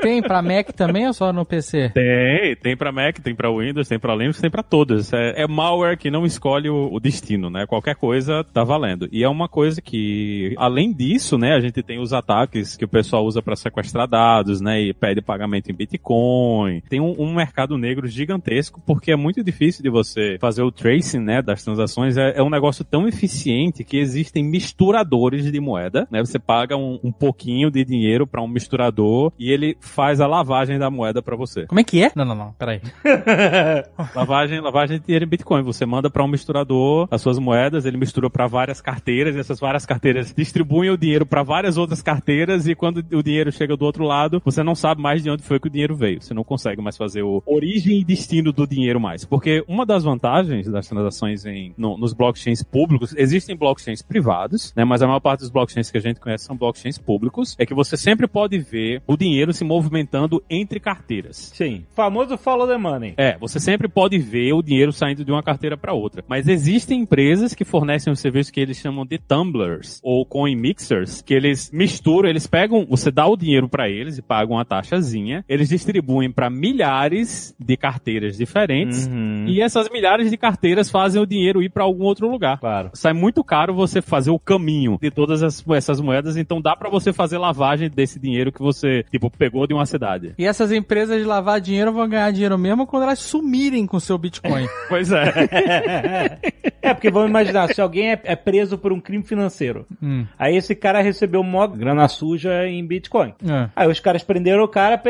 Tem 0.00 0.20
pra 0.20 0.42
Mac 0.42 0.72
também 0.72 1.06
ou 1.06 1.12
só 1.12 1.32
no 1.32 1.44
PC? 1.44 1.90
Tem, 1.90 2.56
tem 2.56 2.76
pra 2.76 2.90
Mac, 2.92 3.18
tem 3.18 3.34
pra 3.34 3.50
Windows, 3.50 3.88
tem 3.88 3.98
pra 3.98 4.14
Linux, 4.14 4.40
tem 4.40 4.50
pra 4.50 4.62
todas. 4.62 5.12
É, 5.12 5.42
é 5.42 5.46
malware 5.46 5.96
que 5.96 6.10
não 6.10 6.26
escolhe 6.26 6.68
o, 6.68 6.92
o 6.92 6.98
destino, 7.00 7.48
né? 7.48 7.66
Qualquer 7.66 7.94
coisa 7.94 8.44
tá 8.44 8.64
valendo. 8.64 9.08
E 9.12 9.22
é 9.22 9.28
uma 9.28 9.48
coisa 9.48 9.80
que, 9.80 10.54
além 10.58 10.92
disso, 10.92 11.38
né, 11.38 11.54
a 11.54 11.60
gente 11.60 11.82
tem 11.82 12.00
os 12.00 12.12
ataques 12.12 12.76
que 12.76 12.84
o 12.84 12.88
pessoal 12.88 13.24
usa 13.24 13.40
pra 13.40 13.54
sequestrar 13.54 14.08
dados, 14.08 14.60
né, 14.60 14.80
e 14.80 14.92
pede 14.92 15.22
pagamento 15.22 15.70
em 15.70 15.74
Bitcoin. 15.74 16.82
Tem 16.88 17.00
um, 17.00 17.14
um 17.18 17.34
mercado 17.34 17.78
negro 17.78 18.06
gigantesco 18.08 18.82
porque 18.84 19.12
é 19.12 19.16
muito 19.22 19.42
difícil 19.42 19.82
de 19.82 19.90
você 19.90 20.36
fazer 20.40 20.62
o 20.62 20.72
tracing, 20.72 21.20
né, 21.20 21.40
das 21.40 21.62
transações. 21.62 22.16
É, 22.16 22.38
é 22.38 22.42
um 22.42 22.50
negócio 22.50 22.84
tão 22.84 23.06
eficiente 23.06 23.84
que 23.84 23.96
existem 23.96 24.44
misturadores 24.44 25.50
de 25.50 25.60
moeda, 25.60 26.06
né? 26.10 26.20
Você 26.20 26.38
paga 26.38 26.76
um, 26.76 26.98
um 27.02 27.12
pouquinho 27.12 27.70
de 27.70 27.84
dinheiro 27.84 28.26
pra 28.26 28.42
um 28.42 28.48
misturador 28.48 29.32
e 29.38 29.50
ele 29.50 29.76
faz 29.80 30.20
a 30.20 30.26
lavagem 30.26 30.78
da 30.78 30.90
moeda 30.90 31.22
pra 31.22 31.36
você. 31.36 31.66
Como 31.66 31.80
é 31.80 31.84
que 31.84 32.02
é? 32.02 32.10
Não, 32.14 32.24
não, 32.24 32.34
não, 32.34 32.52
peraí. 32.52 32.80
Lavagem, 34.14 34.60
lavagem 34.60 34.98
de 34.98 35.06
dinheiro 35.06 35.24
em 35.24 35.28
Bitcoin. 35.28 35.62
Você 35.62 35.86
manda 35.86 36.10
para 36.10 36.24
um 36.24 36.28
misturador 36.28 37.08
as 37.10 37.20
suas 37.20 37.38
moedas, 37.38 37.86
ele 37.86 37.96
mistura 37.96 38.28
para 38.28 38.46
várias 38.46 38.80
carteiras, 38.80 39.36
e 39.36 39.38
essas 39.38 39.60
várias 39.60 39.86
carteiras 39.86 40.32
distribuem 40.34 40.90
o 40.90 40.96
dinheiro 40.96 41.24
para 41.24 41.42
várias 41.42 41.76
outras 41.76 42.02
carteiras, 42.02 42.66
e 42.66 42.74
quando 42.74 43.04
o 43.12 43.22
dinheiro 43.22 43.52
chega 43.52 43.76
do 43.76 43.84
outro 43.84 44.04
lado, 44.04 44.40
você 44.44 44.62
não 44.62 44.74
sabe 44.74 45.00
mais 45.00 45.22
de 45.22 45.30
onde 45.30 45.42
foi 45.42 45.60
que 45.60 45.68
o 45.68 45.70
dinheiro 45.70 45.94
veio. 45.94 46.20
Você 46.20 46.34
não 46.34 46.44
consegue 46.44 46.82
mais 46.82 46.96
fazer 46.96 47.22
o 47.22 47.42
origem 47.46 48.00
e 48.00 48.04
destino 48.04 48.52
do 48.52 48.66
dinheiro 48.66 49.00
mais. 49.00 49.11
Porque 49.28 49.64
uma 49.68 49.84
das 49.86 50.04
vantagens 50.04 50.66
das 50.70 50.88
transações 50.88 51.44
em, 51.46 51.74
no- 51.76 51.96
nos 51.98 52.12
blockchains 52.12 52.62
públicos, 52.62 53.14
existem 53.16 53.56
blockchains 53.56 54.02
privados, 54.02 54.72
né, 54.76 54.84
mas 54.84 55.02
a 55.02 55.06
maior 55.06 55.20
parte 55.20 55.40
dos 55.40 55.50
blockchains 55.50 55.90
que 55.90 55.98
a 55.98 56.00
gente 56.00 56.20
conhece 56.20 56.44
são 56.44 56.56
blockchains 56.56 56.98
públicos, 56.98 57.54
é 57.58 57.66
que 57.66 57.74
você 57.74 57.96
sempre 57.96 58.26
pode 58.26 58.58
ver 58.58 59.02
o 59.06 59.16
dinheiro 59.16 59.52
se 59.52 59.64
movimentando 59.64 60.42
entre 60.48 60.80
carteiras. 60.80 61.52
Sim. 61.54 61.84
Famoso 61.94 62.36
follow 62.38 62.66
the 62.66 62.76
money. 62.78 63.14
É, 63.16 63.36
você 63.38 63.58
sempre 63.60 63.88
pode 63.88 64.18
ver 64.18 64.52
o 64.52 64.62
dinheiro 64.62 64.92
saindo 64.92 65.24
de 65.24 65.30
uma 65.32 65.42
carteira 65.42 65.76
para 65.76 65.92
outra. 65.92 66.24
Mas 66.28 66.48
existem 66.48 67.00
empresas 67.00 67.54
que 67.54 67.64
fornecem 67.64 68.12
um 68.12 68.16
serviço 68.16 68.52
que 68.52 68.60
eles 68.60 68.76
chamam 68.78 69.04
de 69.04 69.18
tumblers 69.18 70.00
ou 70.02 70.24
coin 70.24 70.54
mixers, 70.56 71.20
que 71.22 71.34
eles 71.34 71.70
misturam, 71.72 72.28
eles 72.28 72.46
pegam, 72.46 72.86
você 72.88 73.10
dá 73.10 73.26
o 73.26 73.36
dinheiro 73.36 73.68
para 73.68 73.88
eles 73.88 74.18
e 74.18 74.22
pagam 74.22 74.56
uma 74.56 74.64
taxazinha, 74.64 75.44
eles 75.48 75.68
distribuem 75.68 76.30
para 76.30 76.48
milhares 76.50 77.54
de 77.58 77.76
carteiras 77.76 78.36
diferentes 78.36 79.01
Uhum. 79.08 79.44
e 79.48 79.60
essas 79.60 79.88
milhares 79.90 80.30
de 80.30 80.36
carteiras 80.36 80.90
fazem 80.90 81.20
o 81.20 81.26
dinheiro 81.26 81.62
ir 81.62 81.68
para 81.70 81.84
algum 81.84 82.04
outro 82.04 82.28
lugar. 82.30 82.58
Claro. 82.58 82.90
Sai 82.94 83.12
muito 83.12 83.42
caro 83.44 83.74
você 83.74 84.00
fazer 84.02 84.30
o 84.30 84.38
caminho 84.38 84.98
de 85.00 85.10
todas 85.10 85.42
as- 85.42 85.64
essas 85.70 86.00
moedas, 86.00 86.36
então 86.36 86.60
dá 86.60 86.74
para 86.76 86.88
você 86.90 87.12
fazer 87.12 87.38
lavagem 87.38 87.90
desse 87.90 88.18
dinheiro 88.18 88.52
que 88.52 88.60
você, 88.60 89.04
tipo, 89.10 89.30
pegou 89.30 89.66
de 89.66 89.74
uma 89.74 89.86
cidade. 89.86 90.34
E 90.38 90.44
essas 90.44 90.72
empresas 90.72 91.18
de 91.18 91.24
lavar 91.24 91.60
dinheiro 91.60 91.92
vão 91.92 92.08
ganhar 92.08 92.30
dinheiro 92.32 92.58
mesmo 92.58 92.86
quando 92.86 93.04
elas 93.04 93.18
sumirem 93.18 93.86
com 93.86 93.96
o 93.96 94.00
seu 94.00 94.18
Bitcoin. 94.18 94.66
Pois 94.88 95.10
é. 95.10 95.32
é, 96.82 96.94
porque 96.94 97.10
vamos 97.10 97.30
imaginar, 97.30 97.68
se 97.72 97.80
alguém 97.80 98.10
é, 98.12 98.20
é 98.24 98.36
preso 98.36 98.76
por 98.76 98.92
um 98.92 99.00
crime 99.00 99.22
financeiro, 99.24 99.86
Hum. 100.02 100.26
aí 100.38 100.56
esse 100.56 100.74
cara 100.74 101.00
recebeu 101.00 101.42
mó 101.42 101.66
grana 101.66 102.06
suja 102.08 102.66
em 102.66 102.84
Bitcoin. 102.86 103.32
É. 103.48 103.68
Aí 103.74 103.88
os 103.88 104.00
caras 104.00 104.22
prenderam 104.22 104.64
o 104.64 104.68
cara, 104.68 105.00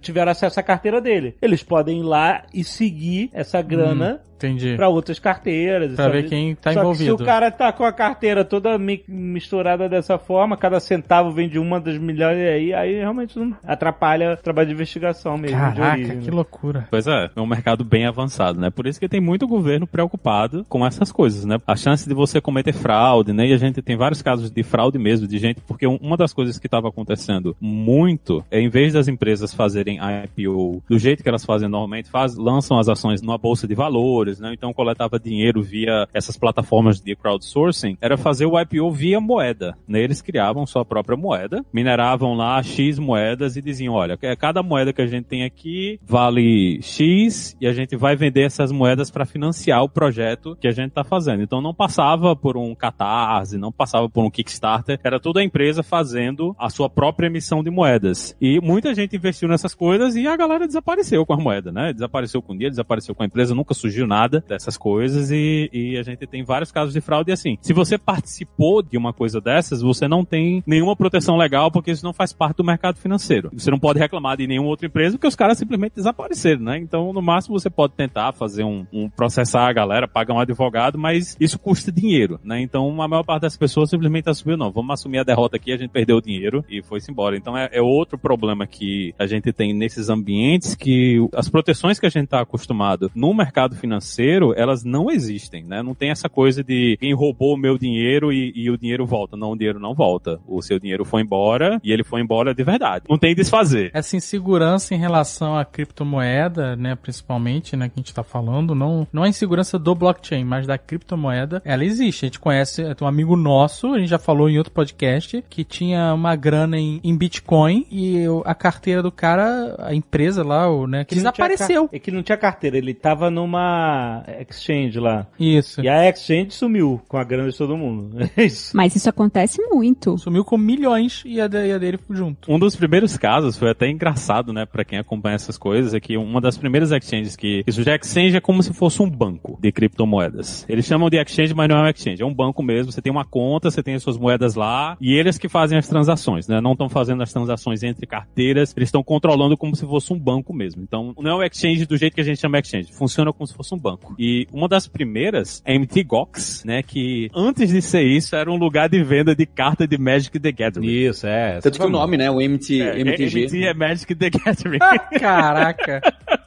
tiveram 0.00 0.32
acesso 0.32 0.58
à 0.58 0.62
carteira 0.62 1.00
dele. 1.00 1.34
Eles 1.40 1.62
podem 1.62 2.00
ir 2.00 2.02
lá 2.02 2.42
e 2.52 2.62
seguir 2.90 3.30
essa 3.32 3.62
grana 3.62 4.20
Entendi. 4.48 4.76
pra 4.76 4.88
outras 4.88 5.18
carteiras. 5.18 5.94
Pra 5.94 6.04
sabe? 6.04 6.22
ver 6.22 6.28
quem 6.28 6.54
tá 6.54 6.72
Só 6.72 6.80
envolvido. 6.80 7.12
Que 7.16 7.16
se 7.18 7.22
o 7.22 7.26
cara 7.26 7.50
tá 7.50 7.72
com 7.72 7.84
a 7.84 7.92
carteira 7.92 8.44
toda 8.44 8.76
mi- 8.78 9.02
misturada 9.08 9.88
dessa 9.88 10.18
forma, 10.18 10.56
cada 10.56 10.80
centavo 10.80 11.30
vem 11.30 11.48
de 11.48 11.58
uma 11.58 11.80
das 11.80 11.98
milhares 11.98 12.40
aí, 12.40 12.72
aí 12.74 12.94
realmente 12.96 13.38
não 13.38 13.54
atrapalha 13.66 14.34
o 14.34 14.36
trabalho 14.42 14.68
de 14.68 14.74
investigação 14.74 15.36
mesmo. 15.36 15.56
de 15.56 15.62
Caraca, 15.62 15.92
origem, 15.92 16.20
que 16.20 16.26
né? 16.30 16.32
loucura. 16.36 16.88
Pois 16.90 17.06
é, 17.06 17.30
é 17.34 17.40
um 17.40 17.46
mercado 17.46 17.84
bem 17.84 18.06
avançado, 18.06 18.58
né? 18.60 18.70
Por 18.70 18.86
isso 18.86 18.98
que 19.00 19.08
tem 19.08 19.20
muito 19.20 19.46
governo 19.46 19.86
preocupado 19.86 20.64
com 20.68 20.84
essas 20.86 21.10
coisas, 21.12 21.44
né? 21.44 21.58
A 21.66 21.76
chance 21.76 22.08
de 22.08 22.14
você 22.14 22.40
cometer 22.40 22.72
fraude, 22.72 23.32
né? 23.32 23.46
E 23.46 23.52
a 23.52 23.56
gente 23.56 23.82
tem 23.82 23.96
vários 23.96 24.22
casos 24.22 24.50
de 24.50 24.62
fraude 24.62 24.98
mesmo, 24.98 25.26
de 25.26 25.38
gente, 25.38 25.60
porque 25.66 25.86
um- 25.86 25.98
uma 26.00 26.16
das 26.16 26.32
coisas 26.32 26.58
que 26.58 26.66
estava 26.66 26.88
acontecendo 26.88 27.56
muito 27.60 28.44
é, 28.50 28.60
em 28.60 28.68
vez 28.68 28.92
das 28.92 29.08
empresas 29.08 29.52
fazerem 29.54 29.98
IPO 29.98 30.82
do 30.88 30.98
jeito 30.98 31.22
que 31.22 31.28
elas 31.28 31.44
fazem 31.44 31.68
normalmente, 31.68 32.08
faz, 32.10 32.36
lançam 32.36 32.78
as 32.78 32.88
ações 32.88 33.22
numa 33.22 33.38
bolsa 33.38 33.66
de 33.66 33.74
valores, 33.74 34.29
né? 34.38 34.52
Então 34.52 34.72
coletava 34.72 35.18
dinheiro 35.18 35.62
via 35.62 36.06
essas 36.12 36.36
plataformas 36.36 37.00
de 37.00 37.16
crowdsourcing, 37.16 37.96
era 38.00 38.16
fazer 38.16 38.46
o 38.46 38.60
IPO 38.60 38.90
via 38.92 39.20
moeda, 39.20 39.76
né? 39.88 40.00
Eles 40.00 40.20
criavam 40.20 40.66
sua 40.66 40.84
própria 40.84 41.16
moeda, 41.16 41.64
mineravam 41.72 42.34
lá 42.34 42.62
X 42.62 42.98
moedas 42.98 43.56
e 43.56 43.62
diziam, 43.62 43.94
olha, 43.94 44.18
é, 44.22 44.36
cada 44.36 44.62
moeda 44.62 44.92
que 44.92 45.02
a 45.02 45.06
gente 45.06 45.24
tem 45.24 45.44
aqui 45.44 45.98
vale 46.06 46.80
X 46.82 47.56
e 47.60 47.66
a 47.66 47.72
gente 47.72 47.96
vai 47.96 48.14
vender 48.14 48.42
essas 48.42 48.70
moedas 48.70 49.10
para 49.10 49.24
financiar 49.24 49.82
o 49.82 49.88
projeto 49.88 50.56
que 50.60 50.68
a 50.68 50.72
gente 50.72 50.90
está 50.90 51.02
fazendo. 51.02 51.42
Então 51.42 51.60
não 51.60 51.74
passava 51.74 52.36
por 52.36 52.56
um 52.56 52.74
Catarse, 52.74 53.58
não 53.58 53.72
passava 53.72 54.08
por 54.08 54.24
um 54.24 54.30
Kickstarter, 54.30 54.98
era 55.02 55.18
toda 55.18 55.40
a 55.40 55.44
empresa 55.44 55.82
fazendo 55.82 56.54
a 56.58 56.68
sua 56.68 56.88
própria 56.88 57.26
emissão 57.26 57.62
de 57.62 57.70
moedas. 57.70 58.36
E 58.40 58.60
muita 58.60 58.94
gente 58.94 59.16
investiu 59.16 59.48
nessas 59.48 59.74
coisas 59.74 60.14
e 60.16 60.26
a 60.26 60.36
galera 60.36 60.66
desapareceu 60.66 61.24
com 61.24 61.32
a 61.32 61.36
moeda, 61.36 61.72
né? 61.72 61.92
Desapareceu 61.92 62.42
com 62.42 62.52
o 62.52 62.58
dia, 62.58 62.68
desapareceu 62.68 63.14
com 63.14 63.22
a 63.22 63.26
empresa, 63.26 63.54
nunca 63.54 63.74
surgiu 63.74 64.06
nada 64.06 64.19
dessas 64.28 64.76
coisas 64.76 65.30
e, 65.30 65.70
e 65.72 65.98
a 65.98 66.02
gente 66.02 66.26
tem 66.26 66.44
vários 66.44 66.72
casos 66.72 66.92
de 66.92 67.00
fraude 67.00 67.30
e 67.30 67.32
assim. 67.32 67.56
Se 67.60 67.72
você 67.72 67.96
participou 67.96 68.82
de 68.82 68.96
uma 68.96 69.12
coisa 69.12 69.40
dessas, 69.40 69.82
você 69.82 70.06
não 70.08 70.24
tem 70.24 70.62
nenhuma 70.66 70.96
proteção 70.96 71.36
legal 71.36 71.70
porque 71.70 71.90
isso 71.90 72.04
não 72.04 72.12
faz 72.12 72.32
parte 72.32 72.58
do 72.58 72.64
mercado 72.64 72.96
financeiro. 72.98 73.50
Você 73.52 73.70
não 73.70 73.78
pode 73.78 73.98
reclamar 73.98 74.36
de 74.36 74.46
nenhuma 74.46 74.68
outra 74.68 74.86
empresa 74.86 75.16
porque 75.16 75.26
os 75.26 75.36
caras 75.36 75.58
simplesmente 75.58 75.94
desapareceram, 75.96 76.62
né? 76.62 76.78
Então, 76.78 77.12
no 77.12 77.22
máximo, 77.22 77.58
você 77.58 77.70
pode 77.70 77.94
tentar 77.94 78.32
fazer 78.32 78.64
um, 78.64 78.86
um 78.92 79.08
processar 79.08 79.68
a 79.68 79.72
galera, 79.72 80.08
pagar 80.08 80.34
um 80.34 80.40
advogado, 80.40 80.98
mas 80.98 81.36
isso 81.40 81.58
custa 81.58 81.92
dinheiro, 81.92 82.40
né? 82.42 82.60
Então, 82.60 83.00
a 83.00 83.08
maior 83.08 83.22
parte 83.22 83.42
das 83.42 83.56
pessoas 83.56 83.90
simplesmente 83.90 84.28
assumiu, 84.28 84.56
não, 84.56 84.70
vamos 84.70 84.92
assumir 84.92 85.18
a 85.18 85.24
derrota 85.24 85.56
aqui, 85.56 85.72
a 85.72 85.76
gente 85.76 85.90
perdeu 85.90 86.16
o 86.16 86.22
dinheiro 86.22 86.64
e 86.68 86.82
foi-se 86.82 87.10
embora. 87.10 87.36
Então, 87.36 87.56
é, 87.56 87.68
é 87.72 87.82
outro 87.82 88.18
problema 88.18 88.66
que 88.66 89.14
a 89.18 89.26
gente 89.26 89.52
tem 89.52 89.74
nesses 89.74 90.08
ambientes 90.08 90.74
que 90.74 91.18
as 91.34 91.48
proteções 91.48 91.98
que 91.98 92.06
a 92.06 92.10
gente 92.10 92.24
está 92.24 92.40
acostumado 92.40 93.10
no 93.14 93.34
mercado 93.34 93.76
financeiro, 93.76 94.09
elas 94.56 94.84
não 94.84 95.10
existem, 95.10 95.64
né? 95.64 95.82
Não 95.82 95.94
tem 95.94 96.10
essa 96.10 96.28
coisa 96.28 96.62
de 96.62 96.96
quem 97.00 97.14
roubou 97.14 97.54
o 97.54 97.58
meu 97.58 97.78
dinheiro 97.78 98.32
e, 98.32 98.52
e 98.54 98.70
o 98.70 98.78
dinheiro 98.78 99.06
volta. 99.06 99.36
Não, 99.36 99.52
o 99.52 99.56
dinheiro 99.56 99.78
não 99.78 99.94
volta. 99.94 100.40
O 100.46 100.62
seu 100.62 100.78
dinheiro 100.78 101.04
foi 101.04 101.22
embora 101.22 101.80
e 101.82 101.92
ele 101.92 102.04
foi 102.04 102.20
embora 102.20 102.54
de 102.54 102.62
verdade. 102.62 103.04
Não 103.08 103.18
tem 103.18 103.34
desfazer. 103.34 103.90
Essa 103.92 104.16
insegurança 104.16 104.94
em 104.94 104.98
relação 104.98 105.56
à 105.56 105.64
criptomoeda, 105.64 106.76
né, 106.76 106.94
principalmente, 106.94 107.76
né, 107.76 107.88
que 107.88 107.94
a 107.96 108.00
gente 108.00 108.14
tá 108.14 108.22
falando, 108.22 108.74
não, 108.74 109.06
não 109.12 109.22
a 109.22 109.28
insegurança 109.28 109.78
do 109.78 109.94
blockchain, 109.94 110.44
mas 110.44 110.66
da 110.66 110.78
criptomoeda, 110.78 111.62
ela 111.64 111.84
existe. 111.84 112.24
A 112.24 112.28
gente 112.28 112.40
conhece, 112.40 112.82
tem 112.94 113.06
um 113.06 113.08
amigo 113.08 113.36
nosso, 113.36 113.94
a 113.94 113.98
gente 113.98 114.08
já 114.08 114.18
falou 114.18 114.48
em 114.48 114.58
outro 114.58 114.72
podcast, 114.72 115.44
que 115.48 115.64
tinha 115.64 116.14
uma 116.14 116.34
grana 116.36 116.78
em, 116.78 117.00
em 117.02 117.16
Bitcoin 117.16 117.86
e 117.90 118.24
a 118.44 118.54
carteira 118.54 119.02
do 119.02 119.12
cara, 119.12 119.76
a 119.78 119.94
empresa 119.94 120.42
lá, 120.42 120.70
o, 120.70 120.86
né, 120.86 121.04
que 121.04 121.14
desapareceu. 121.14 121.88
É 121.92 121.98
que 121.98 122.10
não 122.10 122.22
tinha 122.22 122.36
carteira, 122.36 122.76
ele 122.78 122.94
tava 122.94 123.30
numa 123.30 123.99
exchange 124.48 124.98
lá. 124.98 125.26
Isso. 125.38 125.80
E 125.80 125.88
a 125.88 126.08
exchange 126.08 126.52
sumiu 126.52 127.00
com 127.08 127.16
a 127.16 127.24
grana 127.24 127.50
de 127.50 127.56
todo 127.56 127.76
mundo. 127.76 128.16
É 128.36 128.44
isso. 128.44 128.76
Mas 128.76 128.94
isso 128.94 129.08
acontece 129.08 129.60
muito. 129.70 130.16
Sumiu 130.18 130.44
com 130.44 130.56
milhões 130.56 131.22
e 131.26 131.40
a, 131.40 131.46
de- 131.48 131.66
e 131.66 131.72
a 131.72 131.78
dele 131.78 131.98
junto. 132.10 132.50
Um 132.50 132.58
dos 132.58 132.76
primeiros 132.76 133.16
casos 133.16 133.56
foi 133.56 133.70
até 133.70 133.88
engraçado, 133.88 134.52
né, 134.52 134.64
pra 134.64 134.84
quem 134.84 134.98
acompanha 134.98 135.34
essas 135.34 135.58
coisas, 135.58 135.92
é 135.94 136.00
que 136.00 136.16
uma 136.16 136.40
das 136.40 136.56
primeiras 136.56 136.90
exchanges 136.92 137.36
que 137.36 137.62
isso 137.66 137.82
já 137.82 137.94
exchange 137.96 138.36
é 138.36 138.40
como 138.40 138.62
se 138.62 138.72
fosse 138.72 139.02
um 139.02 139.10
banco 139.10 139.58
de 139.60 139.70
criptomoedas. 139.72 140.64
Eles 140.68 140.86
chamam 140.86 141.10
de 141.10 141.18
exchange, 141.18 141.54
mas 141.54 141.68
não 141.68 141.76
é 141.76 141.82
um 141.82 141.88
exchange, 141.88 142.22
é 142.22 142.26
um 142.26 142.32
banco 142.34 142.62
mesmo. 142.62 142.92
Você 142.92 143.02
tem 143.02 143.10
uma 143.12 143.24
conta, 143.24 143.70
você 143.70 143.82
tem 143.82 143.94
as 143.94 144.02
suas 144.02 144.16
moedas 144.16 144.54
lá 144.54 144.96
e 145.00 145.12
eles 145.14 145.36
que 145.38 145.48
fazem 145.48 145.76
as 145.78 145.86
transações, 145.88 146.48
né? 146.48 146.60
Não 146.60 146.72
estão 146.72 146.88
fazendo 146.88 147.22
as 147.22 147.32
transações 147.32 147.82
entre 147.82 148.06
carteiras, 148.06 148.72
eles 148.76 148.88
estão 148.88 149.02
controlando 149.02 149.56
como 149.56 149.74
se 149.76 149.84
fosse 149.86 150.12
um 150.12 150.18
banco 150.18 150.54
mesmo. 150.54 150.82
Então, 150.82 151.12
não 151.18 151.30
é 151.32 151.34
um 151.36 151.42
exchange 151.42 151.84
do 151.86 151.96
jeito 151.96 152.14
que 152.14 152.20
a 152.20 152.24
gente 152.24 152.40
chama 152.40 152.58
exchange, 152.58 152.92
funciona 152.92 153.32
como 153.32 153.46
se 153.46 153.54
fosse 153.54 153.74
um 153.74 153.78
banco. 153.78 153.89
E 154.18 154.46
uma 154.52 154.68
das 154.68 154.86
primeiras 154.86 155.62
é 155.64 155.78
MT 155.78 156.04
Gox, 156.04 156.64
né, 156.64 156.82
que 156.82 157.28
antes 157.34 157.70
de 157.70 157.80
ser 157.82 158.02
isso 158.02 158.36
era 158.36 158.50
um 158.50 158.56
lugar 158.56 158.88
de 158.88 159.02
venda 159.02 159.34
de 159.34 159.46
carta 159.46 159.86
de 159.86 159.98
Magic 159.98 160.38
the 160.38 160.52
Gathering. 160.52 160.86
Isso, 160.86 161.26
é. 161.26 161.58
Tanto 161.60 161.78
que 161.78 161.84
o 161.84 161.88
nome, 161.88 162.16
né? 162.16 162.30
O 162.30 162.36
MT, 162.40 162.80
É, 162.82 163.00
MTG. 163.00 163.44
MT 163.46 163.64
é 163.64 163.74
Magic 163.74 164.14
the 164.14 164.30
Gathering. 164.30 164.78
Caraca. 165.18 166.00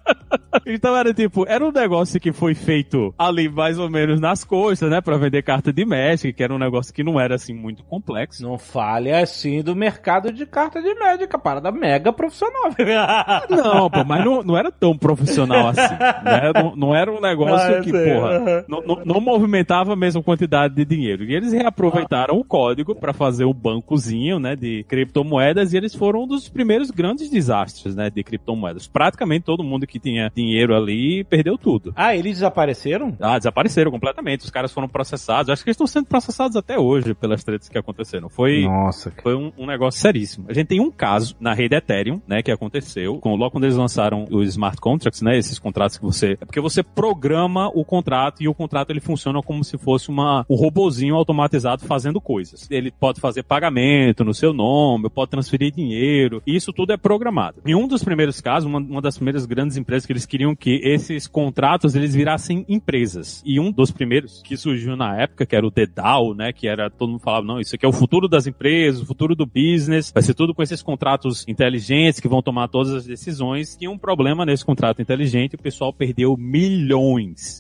Então 0.66 0.96
era 0.96 1.14
tipo, 1.14 1.46
era 1.48 1.66
um 1.66 1.72
negócio 1.72 2.20
que 2.20 2.32
foi 2.32 2.54
feito 2.54 3.14
ali 3.18 3.50
mais 3.50 3.80
ou 3.80 3.90
menos 3.90 4.20
nas 4.20 4.44
costas, 4.44 4.90
né? 4.90 5.02
Pra 5.02 5.18
vender 5.18 5.42
carta 5.42 5.74
de 5.74 5.84
Magic, 5.86 6.34
que 6.34 6.44
era 6.44 6.54
um 6.54 6.60
negócio 6.60 6.94
que 6.94 7.04
não 7.04 7.20
era 7.20 7.36
assim 7.36 7.54
muito 7.54 7.84
complexo. 7.84 8.44
Não 8.44 8.58
fale 8.58 9.12
assim 9.12 9.62
do 9.62 9.76
mercado 9.76 10.32
de 10.32 10.46
carta 10.46 10.82
de 10.82 10.94
médica, 10.96 11.38
parada 11.38 11.72
mega 11.72 12.14
profissional. 12.14 12.72
Não, 13.50 13.90
pô, 13.90 14.04
mas 14.04 14.24
não, 14.24 14.44
não 14.44 14.58
era 14.58 14.72
tão 14.72 14.98
profissional 14.98 15.70
assim. 15.70 15.94
Né? 16.24 16.52
Não, 16.54 16.76
não 16.76 16.96
era 16.96 17.12
um 17.12 17.20
negócio 17.24 17.76
Ah, 17.78 17.82
que, 17.82 17.90
sei, 17.90 18.14
porra, 18.14 18.66
não, 18.68 18.82
não- 18.82 19.02
não 19.06 19.22
movimentava 19.22 19.94
a 19.94 19.96
mesma 19.96 20.22
quantidade 20.22 20.76
de 20.76 20.86
dinheiro. 20.86 21.24
E 21.24 21.34
eles 21.34 21.52
reaproveitaram 21.54 22.38
o 22.38 22.44
código 22.44 22.94
pra 22.96 23.14
fazer 23.14 23.46
o 23.46 23.54
bancozinho, 23.54 24.40
né, 24.40 24.56
de 24.56 24.84
criptomoedas, 24.88 25.74
e 25.74 25.78
eles 25.78 25.96
foram 25.96 26.24
um 26.24 26.28
dos 26.28 26.48
primeiros 26.50 26.92
grandes 26.92 27.30
desastres, 27.30 27.96
né, 27.96 28.10
de 28.10 28.24
criptomoedas. 28.24 28.88
Praticamente 28.88 29.46
todo 29.46 29.64
mundo 29.64 29.88
que 29.88 30.00
tinha 30.00 30.32
dinheiro 30.36 30.76
ali 30.76 31.24
perdeu 31.24 31.58
tudo. 31.58 31.94
ah, 31.96 32.16
eles 32.16 32.34
desapareceram? 32.34 33.16
Ah, 33.20 33.38
desapareceram 33.38 33.92
completamente. 33.92 34.42
Os 34.42 34.50
caras 34.50 34.72
foram 34.72 34.88
processados. 34.88 35.50
Acho 35.50 35.64
que 35.64 35.70
eles 35.70 35.76
estão 35.76 35.88
sendo 35.88 36.06
processados 36.06 36.56
até 36.58 36.78
hoje 36.78 37.14
pelas 37.14 37.44
tretas 37.44 37.70
que 37.70 37.78
aconteceram. 37.78 38.30
Foi. 38.30 38.64
Nossa, 38.64 39.10
cara. 39.10 39.22
Foi 39.24 39.36
um, 39.36 39.52
um 39.58 39.66
negócio 39.66 40.00
seríssimo. 40.02 40.46
A 40.50 40.54
gente 40.54 40.68
tem 40.68 40.80
um 40.82 40.92
caso 40.92 41.36
na 41.40 41.54
rede 41.54 41.76
Ethereum, 41.76 42.22
né, 42.28 42.42
que 42.42 42.52
aconteceu, 42.52 43.18
com, 43.20 43.36
logo 43.36 43.52
quando 43.52 43.64
eles 43.66 43.76
lançaram 43.78 44.26
os 44.30 44.50
smart 44.50 44.80
contracts, 44.80 45.22
né, 45.22 45.38
esses 45.38 45.58
contratos 45.60 45.98
que 45.98 46.04
você, 46.04 46.34
é 46.42 46.46
porque 46.46 46.60
você 46.60 46.84
programa 47.14 47.70
o 47.76 47.86
contrato 47.86 48.42
e 48.42 48.48
o 48.48 48.56
contrato 48.56 48.90
ele 48.90 49.00
funciona 49.00 49.40
como 49.42 49.64
se 49.64 49.78
fosse 49.78 50.10
uma, 50.10 50.44
um 50.50 50.56
robozinho 50.56 51.16
automatizado 51.16 51.86
fazendo 51.86 52.20
coisas. 52.20 52.68
Ele 52.72 52.90
pode 52.92 53.22
fazer 53.22 53.44
pagamento 53.44 54.24
no 54.24 54.34
seu 54.34 54.52
nome, 54.52 55.10
pode 55.10 55.30
transferir 55.30 55.72
dinheiro, 55.72 56.42
e 56.46 56.56
isso 56.56 56.74
tudo 56.74 56.92
é 56.92 56.98
programado. 56.98 57.62
Em 57.66 57.76
um 57.76 57.88
dos 57.88 58.04
primeiros 58.04 58.42
casos, 58.42 58.68
uma, 58.68 58.80
uma 58.80 59.02
das 59.02 59.16
primeiras 59.16 59.46
grandes 59.46 59.78
empresas 59.78 60.08
que 60.08 60.12
eles 60.12 60.26
queriam 60.26 60.56
que 60.56 60.82
esses 60.84 61.28
contratos 61.28 61.94
eles 61.94 62.16
virassem 62.16 62.66
empresas. 62.68 63.44
E 63.46 63.60
um 63.60 63.72
dos 63.72 63.92
primeiros 63.92 64.42
que 64.42 64.58
surgiu 64.58 64.96
na 64.96 65.16
época, 65.22 65.46
que 65.46 65.56
era 65.56 65.68
o 65.68 65.72
DDAO, 65.72 66.34
né, 66.34 66.52
que 66.52 66.68
era 66.68 66.90
todo 66.90 67.12
mundo 67.12 67.22
falava, 67.22 67.46
não, 67.46 67.60
isso 67.60 67.76
aqui 67.76 67.86
é 67.86 67.90
o 67.90 67.94
futuro 67.94 68.28
das 68.28 68.48
empresas, 68.48 69.02
o 69.02 69.06
futuro 69.06 69.36
do 69.36 69.46
business, 69.46 70.12
vai 70.12 70.24
ser 70.24 70.34
tudo 70.34 70.54
com 70.56 70.64
esses 70.64 70.82
contratos 70.82 71.46
inteligentes 71.48 72.20
que 72.20 72.28
vão 72.28 72.42
tomar 72.42 72.70
todas 72.70 72.92
as 72.92 73.06
decisões. 73.06 73.78
Tinha 73.78 73.92
um 73.92 74.00
problema 74.00 74.46
nesse 74.46 74.66
contrato 74.66 75.00
inteligente, 75.00 75.56
o 75.56 75.62
pessoal 75.62 75.94
perdeu 75.94 76.36
milhões, 76.36 77.03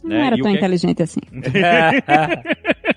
Não 0.04 0.10
né? 0.12 0.28
era 0.28 0.38
E 0.38 0.40
o 0.40 0.44
tão 0.44 0.52
é- 0.52 0.56
inteligente 0.56 1.04
assim. 1.04 1.20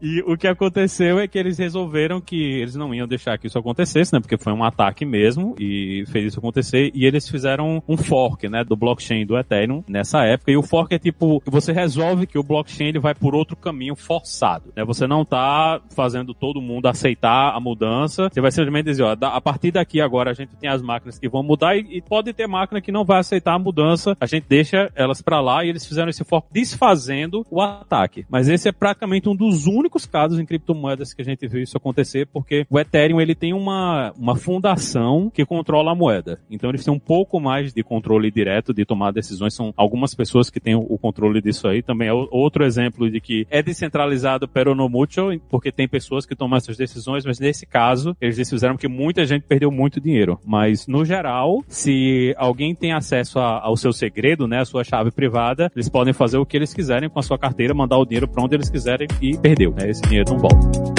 E 0.00 0.20
o 0.22 0.36
que 0.36 0.46
aconteceu 0.46 1.18
é 1.18 1.26
que 1.26 1.38
eles 1.38 1.58
resolveram 1.58 2.20
que 2.20 2.36
eles 2.36 2.74
não 2.74 2.94
iam 2.94 3.06
deixar 3.06 3.38
que 3.38 3.46
isso 3.46 3.58
acontecesse, 3.58 4.12
né? 4.12 4.20
Porque 4.20 4.36
foi 4.36 4.52
um 4.52 4.64
ataque 4.64 5.04
mesmo 5.04 5.54
e 5.58 6.04
fez 6.08 6.26
isso 6.26 6.38
acontecer. 6.38 6.90
E 6.94 7.04
eles 7.04 7.28
fizeram 7.28 7.82
um 7.88 7.96
fork, 7.96 8.48
né? 8.48 8.64
Do 8.64 8.76
blockchain 8.76 9.26
do 9.26 9.36
Ethereum 9.36 9.82
nessa 9.88 10.24
época. 10.24 10.52
E 10.52 10.56
o 10.56 10.62
fork 10.62 10.94
é 10.94 10.98
tipo, 10.98 11.42
você 11.46 11.72
resolve 11.72 12.26
que 12.26 12.38
o 12.38 12.42
blockchain 12.42 12.88
ele 12.88 12.98
vai 12.98 13.14
por 13.14 13.34
outro 13.34 13.56
caminho 13.56 13.96
forçado, 13.96 14.72
né? 14.76 14.84
Você 14.84 15.06
não 15.06 15.24
tá 15.24 15.80
fazendo 15.94 16.32
todo 16.32 16.60
mundo 16.60 16.86
aceitar 16.86 17.54
a 17.54 17.60
mudança. 17.60 18.28
Você 18.32 18.40
vai 18.40 18.50
simplesmente 18.50 18.86
dizer, 18.86 19.02
ó, 19.02 19.16
a 19.20 19.40
partir 19.40 19.72
daqui 19.72 20.00
agora 20.00 20.30
a 20.30 20.34
gente 20.34 20.56
tem 20.56 20.70
as 20.70 20.82
máquinas 20.82 21.18
que 21.18 21.28
vão 21.28 21.42
mudar 21.42 21.76
e, 21.76 21.98
e 21.98 22.02
pode 22.02 22.32
ter 22.32 22.46
máquina 22.46 22.80
que 22.80 22.92
não 22.92 23.04
vai 23.04 23.18
aceitar 23.18 23.54
a 23.54 23.58
mudança. 23.58 24.16
A 24.20 24.26
gente 24.26 24.46
deixa 24.48 24.90
elas 24.94 25.20
pra 25.20 25.40
lá 25.40 25.64
e 25.64 25.68
eles 25.68 25.84
fizeram 25.86 26.08
esse 26.08 26.24
fork 26.24 26.48
desfazendo 26.52 27.44
o 27.50 27.60
ataque. 27.60 28.24
Mas 28.28 28.48
esse 28.48 28.68
é 28.68 28.72
praticamente 28.72 29.28
um 29.28 29.34
dos 29.34 29.66
únicos 29.66 29.87
casos 30.06 30.38
em 30.38 30.44
criptomoedas 30.46 31.12
que 31.14 31.22
a 31.22 31.24
gente 31.24 31.46
viu 31.46 31.62
isso 31.62 31.76
acontecer, 31.76 32.26
porque 32.26 32.66
o 32.70 32.78
Ethereum 32.78 33.20
ele 33.20 33.34
tem 33.34 33.52
uma, 33.52 34.12
uma 34.16 34.36
fundação 34.36 35.30
que 35.32 35.44
controla 35.44 35.92
a 35.92 35.94
moeda. 35.94 36.40
Então 36.50 36.70
eles 36.70 36.84
têm 36.84 36.92
um 36.92 36.98
pouco 36.98 37.40
mais 37.40 37.72
de 37.72 37.82
controle 37.82 38.30
direto 38.30 38.74
de 38.74 38.84
tomar 38.84 39.12
decisões. 39.12 39.54
São 39.54 39.72
algumas 39.76 40.14
pessoas 40.14 40.50
que 40.50 40.60
têm 40.60 40.74
o, 40.74 40.98
controle 40.98 41.40
disso 41.40 41.68
aí. 41.68 41.82
Também 41.82 42.08
é 42.08 42.12
outro 42.12 42.64
exemplo 42.64 43.10
de 43.10 43.20
que 43.20 43.46
é 43.50 43.62
descentralizado 43.62 44.46
pero 44.48 44.74
no 44.74 44.88
mucho, 44.88 45.30
porque 45.48 45.70
tem 45.72 45.86
pessoas 45.88 46.26
que 46.26 46.34
tomam 46.36 46.56
essas 46.56 46.76
decisões, 46.76 47.24
mas 47.24 47.38
nesse 47.38 47.64
caso 47.66 48.16
eles 48.20 48.48
fizeram 48.48 48.76
que 48.76 48.88
muita 48.88 49.24
gente 49.24 49.42
perdeu 49.42 49.70
muito 49.70 50.00
dinheiro. 50.00 50.38
Mas 50.44 50.86
no 50.86 51.04
geral, 51.04 51.62
se 51.68 52.34
alguém 52.36 52.74
tem 52.74 52.92
acesso 52.92 53.38
a- 53.38 53.60
ao 53.62 53.76
seu 53.76 53.92
segredo, 53.92 54.46
né, 54.46 54.60
a 54.60 54.64
sua 54.64 54.84
chave 54.84 55.10
privada, 55.10 55.70
eles 55.74 55.88
podem 55.88 56.12
fazer 56.12 56.38
o 56.38 56.46
que 56.46 56.56
eles 56.56 56.74
quiserem 56.74 57.08
com 57.08 57.18
a 57.18 57.22
sua 57.22 57.38
carteira, 57.38 57.72
mandar 57.74 57.98
o 57.98 58.04
dinheiro 58.04 58.26
pra 58.28 58.42
onde 58.42 58.54
eles 58.54 58.68
quiserem 58.70 59.08
e 59.20 59.36
perdeu, 59.36 59.74
né? 59.78 59.90
Esse 59.90 60.02
dinheiro 60.02 60.32
não 60.32 60.38
volta. 60.38 60.97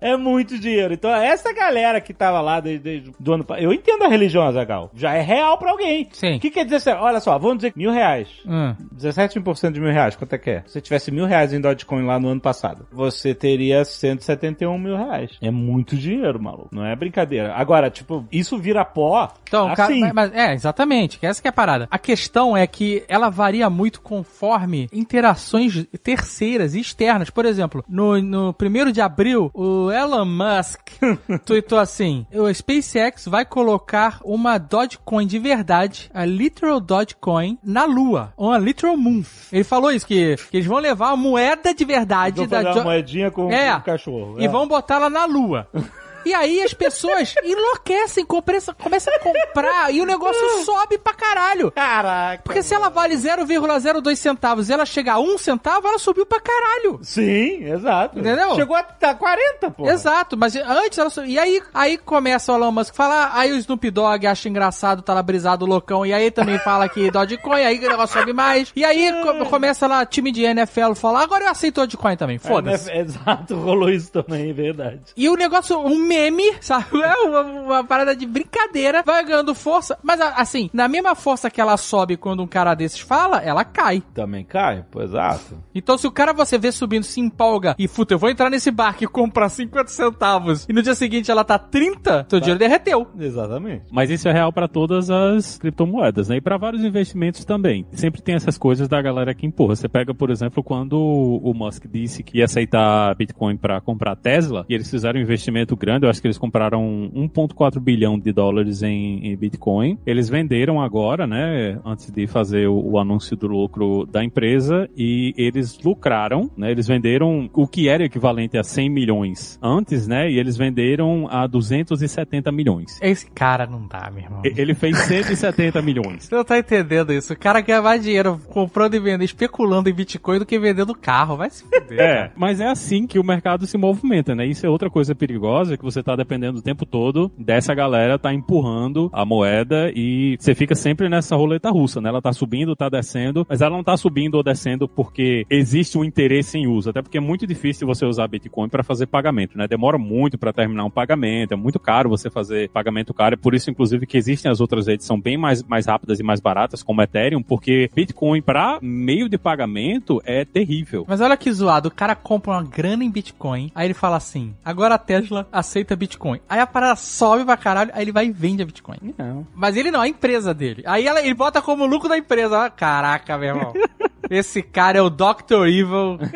É 0.00 0.16
muito 0.16 0.58
dinheiro. 0.58 0.94
Então, 0.94 1.10
essa 1.14 1.52
galera 1.52 2.00
que 2.00 2.12
tava 2.14 2.40
lá 2.40 2.60
desde, 2.60 2.82
desde 2.82 3.12
do 3.18 3.32
ano 3.34 3.44
passado. 3.44 3.64
Eu 3.64 3.72
entendo 3.72 4.02
a 4.04 4.08
religião, 4.08 4.42
Azagal. 4.44 4.90
Já 4.94 5.14
é 5.14 5.20
real 5.22 5.58
pra 5.58 5.70
alguém. 5.70 6.08
Sim. 6.12 6.36
O 6.36 6.40
que 6.40 6.50
quer 6.50 6.64
dizer? 6.64 6.76
assim, 6.76 6.90
Olha 6.90 7.20
só, 7.20 7.38
vamos 7.38 7.58
dizer 7.58 7.72
mil 7.76 7.90
reais. 7.90 8.28
Hum. 8.46 8.74
17% 8.96 9.72
de 9.72 9.80
mil 9.80 9.92
reais, 9.92 10.16
quanto 10.16 10.32
é 10.34 10.38
que 10.38 10.50
é? 10.50 10.62
Se 10.66 10.72
você 10.74 10.80
tivesse 10.80 11.10
mil 11.10 11.26
reais 11.26 11.52
em 11.52 11.60
Dogecoin 11.60 12.04
lá 12.04 12.18
no 12.18 12.28
ano 12.28 12.40
passado, 12.40 12.86
você 12.92 13.34
teria 13.34 13.84
171 13.84 14.78
mil 14.78 14.96
reais. 14.96 15.30
É 15.40 15.50
muito 15.50 15.96
dinheiro, 15.96 16.40
maluco. 16.42 16.68
Não 16.72 16.84
é 16.84 16.94
brincadeira. 16.96 17.54
Agora, 17.54 17.90
tipo, 17.90 18.24
isso 18.30 18.58
vira 18.58 18.84
pó. 18.84 19.32
Então, 19.46 19.72
cara, 19.74 19.84
assim. 19.90 20.00
mas- 20.00 20.12
mas- 20.14 20.34
é, 20.34 20.52
exatamente, 20.54 21.18
essa 21.22 21.40
que 21.40 21.48
é 21.48 21.50
a 21.50 21.52
parada. 21.52 21.86
A 21.90 21.98
questão 21.98 22.56
é 22.56 22.66
que 22.66 23.04
ela 23.08 23.28
varia 23.30 23.68
muito 23.70 24.00
conforme 24.00 24.88
interações 24.92 25.86
terceiras 26.02 26.74
e 26.74 26.80
externas. 26.80 27.30
Por 27.30 27.44
exemplo, 27.44 27.84
no, 27.88 28.20
no 28.20 28.54
1 28.60 28.92
de 28.92 29.00
abril, 29.06 29.50
o 29.54 29.90
Elon 29.90 30.24
Musk 30.24 30.80
tweetou 31.46 31.78
assim, 31.78 32.26
o 32.32 32.52
SpaceX 32.52 33.26
vai 33.26 33.44
colocar 33.44 34.20
uma 34.24 34.58
Dogecoin 34.58 35.26
de 35.26 35.38
verdade, 35.38 36.10
a 36.12 36.24
Literal 36.24 36.80
Dogecoin, 36.80 37.58
na 37.64 37.84
Lua, 37.84 38.32
uma 38.36 38.58
Literal 38.58 38.96
Moon. 38.96 39.22
Ele 39.52 39.64
falou 39.64 39.90
isso, 39.90 40.06
que, 40.06 40.36
que 40.50 40.58
eles 40.58 40.66
vão 40.66 40.78
levar 40.78 41.10
a 41.10 41.16
moeda 41.16 41.72
de 41.74 41.84
verdade 41.84 42.46
da 42.46 42.72
Jo- 42.72 42.82
moedinha 42.84 43.30
com, 43.30 43.50
É. 43.50 43.72
com 43.72 43.78
o 43.78 43.82
cachorro. 43.82 44.36
e 44.40 44.44
É. 44.44 44.48
vão 44.48 44.66
botar 44.68 44.96
ela 44.96 45.10
na 45.10 45.24
lua. 45.24 45.66
E 46.26 46.34
aí 46.34 46.60
as 46.62 46.74
pessoas 46.74 47.34
enlouquecem, 47.44 48.24
começam, 48.26 48.74
começam 48.74 49.14
a 49.14 49.18
comprar 49.20 49.92
e 49.94 50.00
o 50.00 50.04
negócio 50.04 50.64
sobe 50.64 50.98
pra 50.98 51.14
caralho. 51.14 51.70
Caraca. 51.70 52.42
Porque 52.44 52.62
se 52.62 52.74
ela 52.74 52.88
vale 52.88 53.14
0,02 53.16 54.16
centavos 54.16 54.68
e 54.68 54.72
ela 54.72 54.84
chega 54.84 55.12
a 55.14 55.18
1 55.20 55.38
centavo, 55.38 55.86
ela 55.88 55.98
subiu 55.98 56.26
pra 56.26 56.40
caralho. 56.40 56.98
Sim, 57.02 57.64
exato. 57.64 58.18
Entendeu? 58.18 58.54
Chegou 58.56 58.76
a 58.76 58.82
tá 58.82 59.14
40, 59.14 59.70
pô. 59.70 59.88
Exato, 59.88 60.36
mas 60.36 60.54
antes 60.56 60.98
ela 60.98 61.10
subiu. 61.10 61.30
E 61.30 61.38
aí, 61.38 61.62
aí 61.72 61.98
começa 61.98 62.52
o 62.52 62.56
Elon 62.56 62.72
Musk 62.72 62.94
falar, 62.94 63.30
aí 63.34 63.52
o 63.52 63.56
Snoop 63.56 63.90
Dogg 63.90 64.26
acha 64.26 64.48
engraçado, 64.48 65.02
tá 65.02 65.14
lá 65.14 65.22
brisado 65.22 65.64
loucão, 65.66 66.04
e 66.04 66.12
aí 66.12 66.30
também 66.30 66.58
fala 66.58 66.88
que 66.88 67.10
Dogecoin, 67.10 67.62
aí 67.64 67.78
o 67.78 67.88
negócio 67.88 68.18
sobe 68.18 68.32
mais. 68.32 68.72
E 68.74 68.84
aí 68.84 69.12
co- 69.22 69.46
começa 69.50 69.86
lá, 69.86 70.04
time 70.04 70.32
de 70.32 70.42
NFL 70.42 70.94
falar, 70.94 71.22
agora 71.22 71.44
eu 71.44 71.50
aceito 71.50 71.80
Dogecoin 71.80 72.16
também, 72.16 72.38
foda-se. 72.38 72.90
É, 72.90 72.96
Exato, 73.06 73.54
rolou 73.56 73.88
isso 73.90 74.10
também, 74.10 74.50
é 74.50 74.52
verdade. 74.52 75.00
E 75.16 75.28
o 75.28 75.36
negócio, 75.36 75.78
um 75.78 75.98
meme, 76.16 76.54
sabe? 76.60 76.86
É 77.06 77.28
uma, 77.28 77.40
uma 77.42 77.84
parada 77.84 78.16
de 78.16 78.26
brincadeira, 78.26 79.02
vai 79.04 79.24
ganhando 79.24 79.54
força. 79.54 79.96
Mas 80.02 80.20
assim, 80.20 80.68
na 80.72 80.88
mesma 80.88 81.14
força 81.14 81.48
que 81.50 81.60
ela 81.60 81.76
sobe 81.76 82.16
quando 82.16 82.42
um 82.42 82.46
cara 82.46 82.74
desses 82.74 82.98
fala, 82.98 83.40
ela 83.40 83.64
cai. 83.64 84.02
Também 84.12 84.44
cai, 84.44 84.84
pô, 84.90 85.02
exato. 85.02 85.62
Então 85.74 85.96
se 85.96 86.06
o 86.06 86.10
cara 86.10 86.32
você 86.32 86.58
vê 86.58 86.72
subindo, 86.72 87.04
se 87.04 87.20
empolga 87.20 87.76
e, 87.78 87.86
puta, 87.86 88.14
eu 88.14 88.18
vou 88.18 88.28
entrar 88.28 88.50
nesse 88.50 88.70
barco 88.70 89.04
e 89.04 89.06
comprar 89.06 89.48
50 89.48 89.88
centavos 89.88 90.66
e 90.68 90.72
no 90.72 90.82
dia 90.82 90.94
seguinte 90.94 91.30
ela 91.30 91.44
tá 91.44 91.58
30, 91.58 92.24
teu 92.24 92.40
dinheiro 92.40 92.58
derreteu. 92.58 93.06
Exatamente. 93.18 93.84
Mas 93.90 94.10
isso 94.10 94.28
é 94.28 94.32
real 94.32 94.52
para 94.52 94.66
todas 94.66 95.10
as 95.10 95.58
criptomoedas, 95.58 96.28
né? 96.28 96.36
E 96.36 96.40
para 96.40 96.56
vários 96.56 96.82
investimentos 96.82 97.44
também. 97.44 97.86
Sempre 97.92 98.22
tem 98.22 98.34
essas 98.34 98.58
coisas 98.58 98.88
da 98.88 99.00
galera 99.00 99.34
que 99.34 99.46
empurra. 99.46 99.76
Você 99.76 99.88
pega, 99.88 100.14
por 100.14 100.30
exemplo, 100.30 100.62
quando 100.62 100.96
o 100.98 101.52
Musk 101.54 101.86
disse 101.86 102.22
que 102.22 102.38
ia 102.38 102.44
aceitar 102.44 103.14
Bitcoin 103.14 103.56
para 103.56 103.80
comprar 103.80 104.16
Tesla, 104.16 104.64
e 104.68 104.74
eles 104.74 104.90
fizeram 104.90 105.18
um 105.18 105.22
investimento 105.22 105.76
grande, 105.76 106.05
eu 106.06 106.10
acho 106.10 106.20
que 106.20 106.26
eles 106.26 106.38
compraram 106.38 107.10
1.4 107.14 107.80
bilhão 107.80 108.18
de 108.18 108.32
dólares 108.32 108.82
em, 108.82 109.26
em 109.26 109.36
Bitcoin. 109.36 109.98
Eles 110.06 110.28
venderam 110.28 110.80
agora, 110.80 111.26
né, 111.26 111.78
antes 111.84 112.10
de 112.10 112.26
fazer 112.26 112.68
o, 112.68 112.92
o 112.92 112.98
anúncio 112.98 113.36
do 113.36 113.46
lucro 113.46 114.06
da 114.06 114.24
empresa, 114.24 114.88
e 114.96 115.34
eles 115.36 115.78
lucraram, 115.82 116.50
né? 116.56 116.70
Eles 116.70 116.86
venderam 116.86 117.50
o 117.52 117.66
que 117.66 117.88
era 117.88 118.04
equivalente 118.04 118.56
a 118.56 118.62
100 118.62 118.90
milhões 118.90 119.58
antes, 119.62 120.06
né? 120.06 120.30
E 120.30 120.38
eles 120.38 120.56
venderam 120.56 121.28
a 121.30 121.46
270 121.46 122.50
milhões. 122.52 122.98
Esse 123.02 123.30
cara 123.30 123.66
não 123.66 123.86
dá, 123.86 124.10
meu 124.10 124.24
irmão. 124.24 124.42
Ele 124.44 124.74
fez 124.74 124.96
170 124.98 125.82
milhões. 125.82 126.24
Você 126.24 126.34
não 126.34 126.44
tá 126.44 126.58
entendendo 126.58 127.12
isso. 127.12 127.32
O 127.32 127.38
cara 127.38 127.62
quer 127.62 127.80
mais 127.82 128.02
dinheiro 128.02 128.40
comprando 128.48 128.94
e 128.94 129.00
vendendo, 129.00 129.24
especulando 129.24 129.88
em 129.88 129.94
Bitcoin 129.94 130.38
do 130.38 130.46
que 130.46 130.58
vendendo 130.58 130.94
carro. 130.94 131.36
Vai 131.36 131.50
se 131.50 131.64
fuder. 131.64 132.00
É, 132.00 132.32
mas 132.36 132.60
é 132.60 132.66
assim 132.66 133.06
que 133.06 133.18
o 133.18 133.24
mercado 133.24 133.66
se 133.66 133.76
movimenta, 133.76 134.34
né? 134.34 134.46
Isso 134.46 134.66
é 134.66 134.68
outra 134.68 134.90
coisa 134.90 135.14
perigosa, 135.14 135.76
que 135.76 135.84
você 135.86 136.02
tá 136.02 136.16
dependendo 136.16 136.58
o 136.58 136.62
tempo 136.62 136.84
todo 136.84 137.30
dessa 137.38 137.74
galera 137.74 138.18
tá 138.18 138.34
empurrando 138.34 139.08
a 139.12 139.24
moeda 139.24 139.90
e 139.94 140.36
você 140.38 140.54
fica 140.54 140.74
sempre 140.74 141.08
nessa 141.08 141.36
roleta 141.36 141.70
russa, 141.70 142.00
né? 142.00 142.08
Ela 142.08 142.20
tá 142.20 142.32
subindo, 142.32 142.74
tá 142.74 142.88
descendo, 142.88 143.46
mas 143.48 143.60
ela 143.60 143.76
não 143.76 143.84
tá 143.84 143.96
subindo 143.96 144.34
ou 144.34 144.42
descendo 144.42 144.88
porque 144.88 145.46
existe 145.48 145.96
um 145.96 146.04
interesse 146.04 146.58
em 146.58 146.66
uso, 146.66 146.90
até 146.90 147.00
porque 147.02 147.18
é 147.18 147.20
muito 147.20 147.46
difícil 147.46 147.86
você 147.86 148.04
usar 148.04 148.26
Bitcoin 148.26 148.68
para 148.68 148.82
fazer 148.82 149.06
pagamento, 149.06 149.56
né? 149.56 149.68
Demora 149.68 149.96
muito 149.96 150.36
para 150.36 150.52
terminar 150.52 150.84
um 150.84 150.90
pagamento, 150.90 151.54
é 151.54 151.56
muito 151.56 151.78
caro 151.78 152.10
você 152.10 152.28
fazer 152.28 152.68
pagamento 152.70 153.14
caro, 153.14 153.34
é 153.34 153.36
por 153.36 153.54
isso 153.54 153.70
inclusive 153.70 154.06
que 154.06 154.16
existem 154.16 154.50
as 154.50 154.60
outras 154.60 154.86
redes 154.86 155.06
são 155.06 155.20
bem 155.20 155.36
mais, 155.36 155.62
mais 155.62 155.86
rápidas 155.86 156.18
e 156.18 156.22
mais 156.22 156.40
baratas, 156.40 156.82
como 156.82 157.00
Ethereum, 157.00 157.42
porque 157.42 157.88
Bitcoin 157.94 158.42
para 158.42 158.78
meio 158.82 159.28
de 159.28 159.38
pagamento 159.38 160.20
é 160.24 160.44
terrível. 160.44 161.04
Mas 161.06 161.20
olha 161.20 161.36
que 161.36 161.52
zoado, 161.52 161.88
o 161.88 161.92
cara 161.92 162.14
compra 162.14 162.52
uma 162.52 162.62
grana 162.62 163.04
em 163.04 163.10
Bitcoin, 163.10 163.70
aí 163.74 163.86
ele 163.86 163.94
fala 163.94 164.16
assim, 164.16 164.54
agora 164.64 164.96
a 164.96 164.98
Tesla 164.98 165.46
aceita 165.76 165.94
Bitcoin. 165.94 166.40
Aí 166.48 166.58
a 166.58 166.66
parada 166.66 166.96
sobe 166.96 167.44
pra 167.44 167.56
caralho, 167.56 167.90
aí 167.92 168.02
ele 168.02 168.12
vai 168.12 168.26
e 168.26 168.32
vende 168.32 168.62
a 168.62 168.66
Bitcoin. 168.66 168.96
Não. 169.18 169.46
Mas 169.54 169.76
ele 169.76 169.90
não, 169.90 170.00
a 170.00 170.08
empresa 170.08 170.54
dele. 170.54 170.82
Aí 170.86 171.06
ela- 171.06 171.20
ele 171.20 171.34
bota 171.34 171.60
como 171.60 171.84
lucro 171.86 172.08
da 172.08 172.16
empresa. 172.16 172.70
Caraca, 172.70 173.36
meu 173.36 173.48
irmão. 173.54 173.72
Esse 174.30 174.62
cara 174.62 174.98
é 174.98 175.02
o 175.02 175.10
Dr. 175.10 175.66
Evil. 175.66 176.18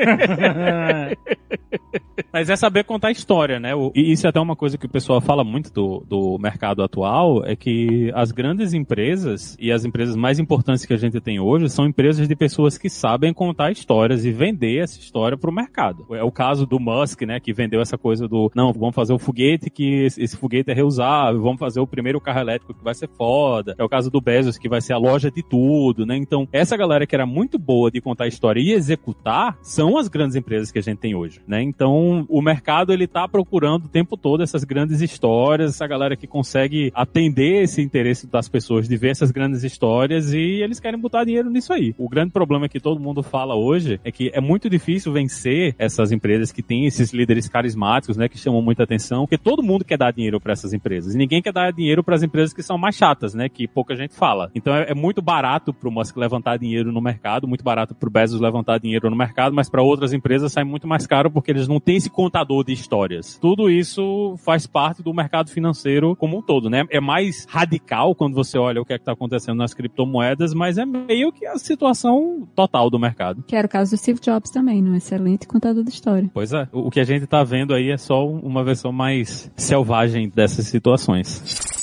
Mas 2.32 2.48
é 2.48 2.56
saber 2.56 2.84
contar 2.84 3.10
história, 3.10 3.58
né? 3.58 3.70
E 3.94 4.12
isso 4.12 4.26
é 4.26 4.30
até 4.30 4.38
uma 4.38 4.54
coisa 4.54 4.78
que 4.78 4.86
o 4.86 4.88
pessoal 4.88 5.20
fala 5.20 5.42
muito 5.42 5.72
do, 5.72 6.04
do 6.06 6.38
mercado 6.38 6.82
atual, 6.82 7.44
é 7.44 7.56
que 7.56 8.12
as 8.14 8.30
grandes 8.30 8.72
empresas 8.72 9.56
e 9.58 9.72
as 9.72 9.84
empresas 9.84 10.14
mais 10.14 10.38
importantes 10.38 10.84
que 10.84 10.92
a 10.92 10.96
gente 10.96 11.20
tem 11.20 11.40
hoje 11.40 11.68
são 11.68 11.86
empresas 11.86 12.28
de 12.28 12.36
pessoas 12.36 12.78
que 12.78 12.88
sabem 12.88 13.32
contar 13.32 13.72
histórias 13.72 14.24
e 14.24 14.30
vender 14.30 14.78
essa 14.78 14.98
história 14.98 15.36
para 15.36 15.50
o 15.50 15.52
mercado. 15.52 16.06
É 16.10 16.22
o 16.22 16.30
caso 16.30 16.66
do 16.66 16.78
Musk, 16.78 17.22
né? 17.22 17.40
Que 17.40 17.52
vendeu 17.52 17.80
essa 17.80 17.98
coisa 17.98 18.28
do, 18.28 18.50
não, 18.54 18.72
vamos 18.72 18.94
fazer 18.94 19.12
o 19.12 19.18
foguete 19.18 19.70
que 19.70 20.04
esse, 20.04 20.22
esse 20.22 20.36
foguete 20.36 20.70
é 20.70 20.74
reusável, 20.74 21.40
vamos 21.40 21.58
fazer 21.58 21.80
o 21.80 21.86
primeiro 21.86 22.20
carro 22.20 22.40
elétrico 22.40 22.74
que 22.74 22.84
vai 22.84 22.94
ser 22.94 23.08
foda. 23.08 23.74
É 23.78 23.82
o 23.82 23.88
caso 23.88 24.10
do 24.10 24.20
Bezos, 24.20 24.58
que 24.58 24.68
vai 24.68 24.80
ser 24.80 24.92
a 24.92 24.98
loja 24.98 25.30
de 25.30 25.42
tudo, 25.42 26.06
né? 26.06 26.16
Então, 26.16 26.46
essa 26.52 26.76
galera 26.76 27.06
que 27.06 27.14
era 27.14 27.26
muito 27.26 27.58
boa 27.58 27.69
de 27.90 28.00
contar 28.00 28.26
história 28.26 28.60
e 28.60 28.72
executar 28.72 29.56
são 29.62 29.96
as 29.96 30.08
grandes 30.08 30.36
empresas 30.36 30.70
que 30.70 30.78
a 30.78 30.82
gente 30.82 30.98
tem 30.98 31.14
hoje, 31.14 31.40
né? 31.46 31.62
Então, 31.62 32.26
o 32.28 32.42
mercado 32.42 32.92
ele 32.92 33.06
tá 33.06 33.28
procurando 33.28 33.84
o 33.84 33.88
tempo 33.88 34.16
todo 34.16 34.42
essas 34.42 34.64
grandes 34.64 35.00
histórias, 35.00 35.70
essa 35.70 35.86
galera 35.86 36.16
que 36.16 36.26
consegue 36.26 36.90
atender 36.94 37.62
esse 37.62 37.80
interesse 37.82 38.26
das 38.26 38.48
pessoas 38.48 38.88
de 38.88 38.96
ver 38.96 39.10
essas 39.10 39.30
grandes 39.30 39.62
histórias 39.62 40.32
e 40.32 40.62
eles 40.62 40.80
querem 40.80 40.98
botar 40.98 41.24
dinheiro 41.24 41.50
nisso 41.50 41.72
aí. 41.72 41.94
O 41.98 42.08
grande 42.08 42.32
problema 42.32 42.68
que 42.68 42.80
todo 42.80 43.00
mundo 43.00 43.22
fala 43.22 43.54
hoje 43.54 44.00
é 44.04 44.10
que 44.10 44.30
é 44.34 44.40
muito 44.40 44.68
difícil 44.68 45.12
vencer 45.12 45.74
essas 45.78 46.12
empresas 46.12 46.52
que 46.52 46.62
têm 46.62 46.86
esses 46.86 47.12
líderes 47.12 47.48
carismáticos, 47.48 48.16
né, 48.16 48.28
que 48.28 48.38
chamam 48.38 48.62
muita 48.62 48.84
atenção, 48.84 49.24
porque 49.24 49.38
todo 49.38 49.62
mundo 49.62 49.84
quer 49.84 49.98
dar 49.98 50.12
dinheiro 50.12 50.40
para 50.40 50.52
essas 50.52 50.72
empresas. 50.72 51.14
E 51.14 51.18
ninguém 51.18 51.42
quer 51.42 51.52
dar 51.52 51.72
dinheiro 51.72 52.02
para 52.02 52.14
as 52.14 52.22
empresas 52.22 52.52
que 52.52 52.62
são 52.62 52.78
mais 52.78 52.96
chatas, 52.96 53.34
né, 53.34 53.48
que 53.48 53.66
pouca 53.68 53.94
gente 53.94 54.14
fala. 54.14 54.50
Então 54.54 54.74
é, 54.74 54.90
é 54.90 54.94
muito 54.94 55.22
barato 55.22 55.72
pro 55.72 55.90
Musk 55.90 56.16
levantar 56.16 56.58
dinheiro 56.58 56.92
no 56.92 57.00
mercado, 57.00 57.48
muito 57.48 57.59
barato 57.62 57.94
pro 57.94 58.10
Bezos 58.10 58.40
levantar 58.40 58.78
dinheiro 58.78 59.10
no 59.10 59.16
mercado, 59.16 59.54
mas 59.54 59.68
para 59.68 59.82
outras 59.82 60.12
empresas 60.12 60.52
sai 60.52 60.64
muito 60.64 60.86
mais 60.86 61.06
caro 61.06 61.30
porque 61.30 61.50
eles 61.50 61.68
não 61.68 61.80
têm 61.80 61.96
esse 61.96 62.10
contador 62.10 62.64
de 62.64 62.72
histórias. 62.72 63.38
Tudo 63.40 63.70
isso 63.70 64.34
faz 64.38 64.66
parte 64.66 65.02
do 65.02 65.12
mercado 65.14 65.50
financeiro 65.50 66.16
como 66.16 66.38
um 66.38 66.42
todo, 66.42 66.68
né? 66.70 66.84
É 66.90 67.00
mais 67.00 67.46
radical 67.48 68.14
quando 68.14 68.34
você 68.34 68.58
olha 68.58 68.80
o 68.80 68.84
que 68.84 68.92
é 68.92 68.98
que 68.98 69.04
tá 69.04 69.12
acontecendo 69.12 69.58
nas 69.58 69.74
criptomoedas, 69.74 70.54
mas 70.54 70.78
é 70.78 70.84
meio 70.84 71.32
que 71.32 71.46
a 71.46 71.58
situação 71.58 72.48
total 72.54 72.90
do 72.90 72.98
mercado. 72.98 73.42
Que 73.46 73.56
era 73.56 73.66
o 73.66 73.70
caso 73.70 73.92
do 73.92 73.98
Steve 73.98 74.20
Jobs 74.20 74.50
também, 74.50 74.82
um 74.82 74.94
excelente 74.94 75.46
contador 75.46 75.82
de 75.84 75.90
história. 75.90 76.30
Pois 76.32 76.52
é, 76.52 76.68
o 76.72 76.90
que 76.90 77.00
a 77.00 77.04
gente 77.04 77.26
tá 77.26 77.42
vendo 77.42 77.74
aí 77.74 77.90
é 77.90 77.96
só 77.96 78.26
uma 78.26 78.64
versão 78.64 78.92
mais 78.92 79.50
selvagem 79.56 80.28
dessas 80.28 80.66
situações. 80.66 81.79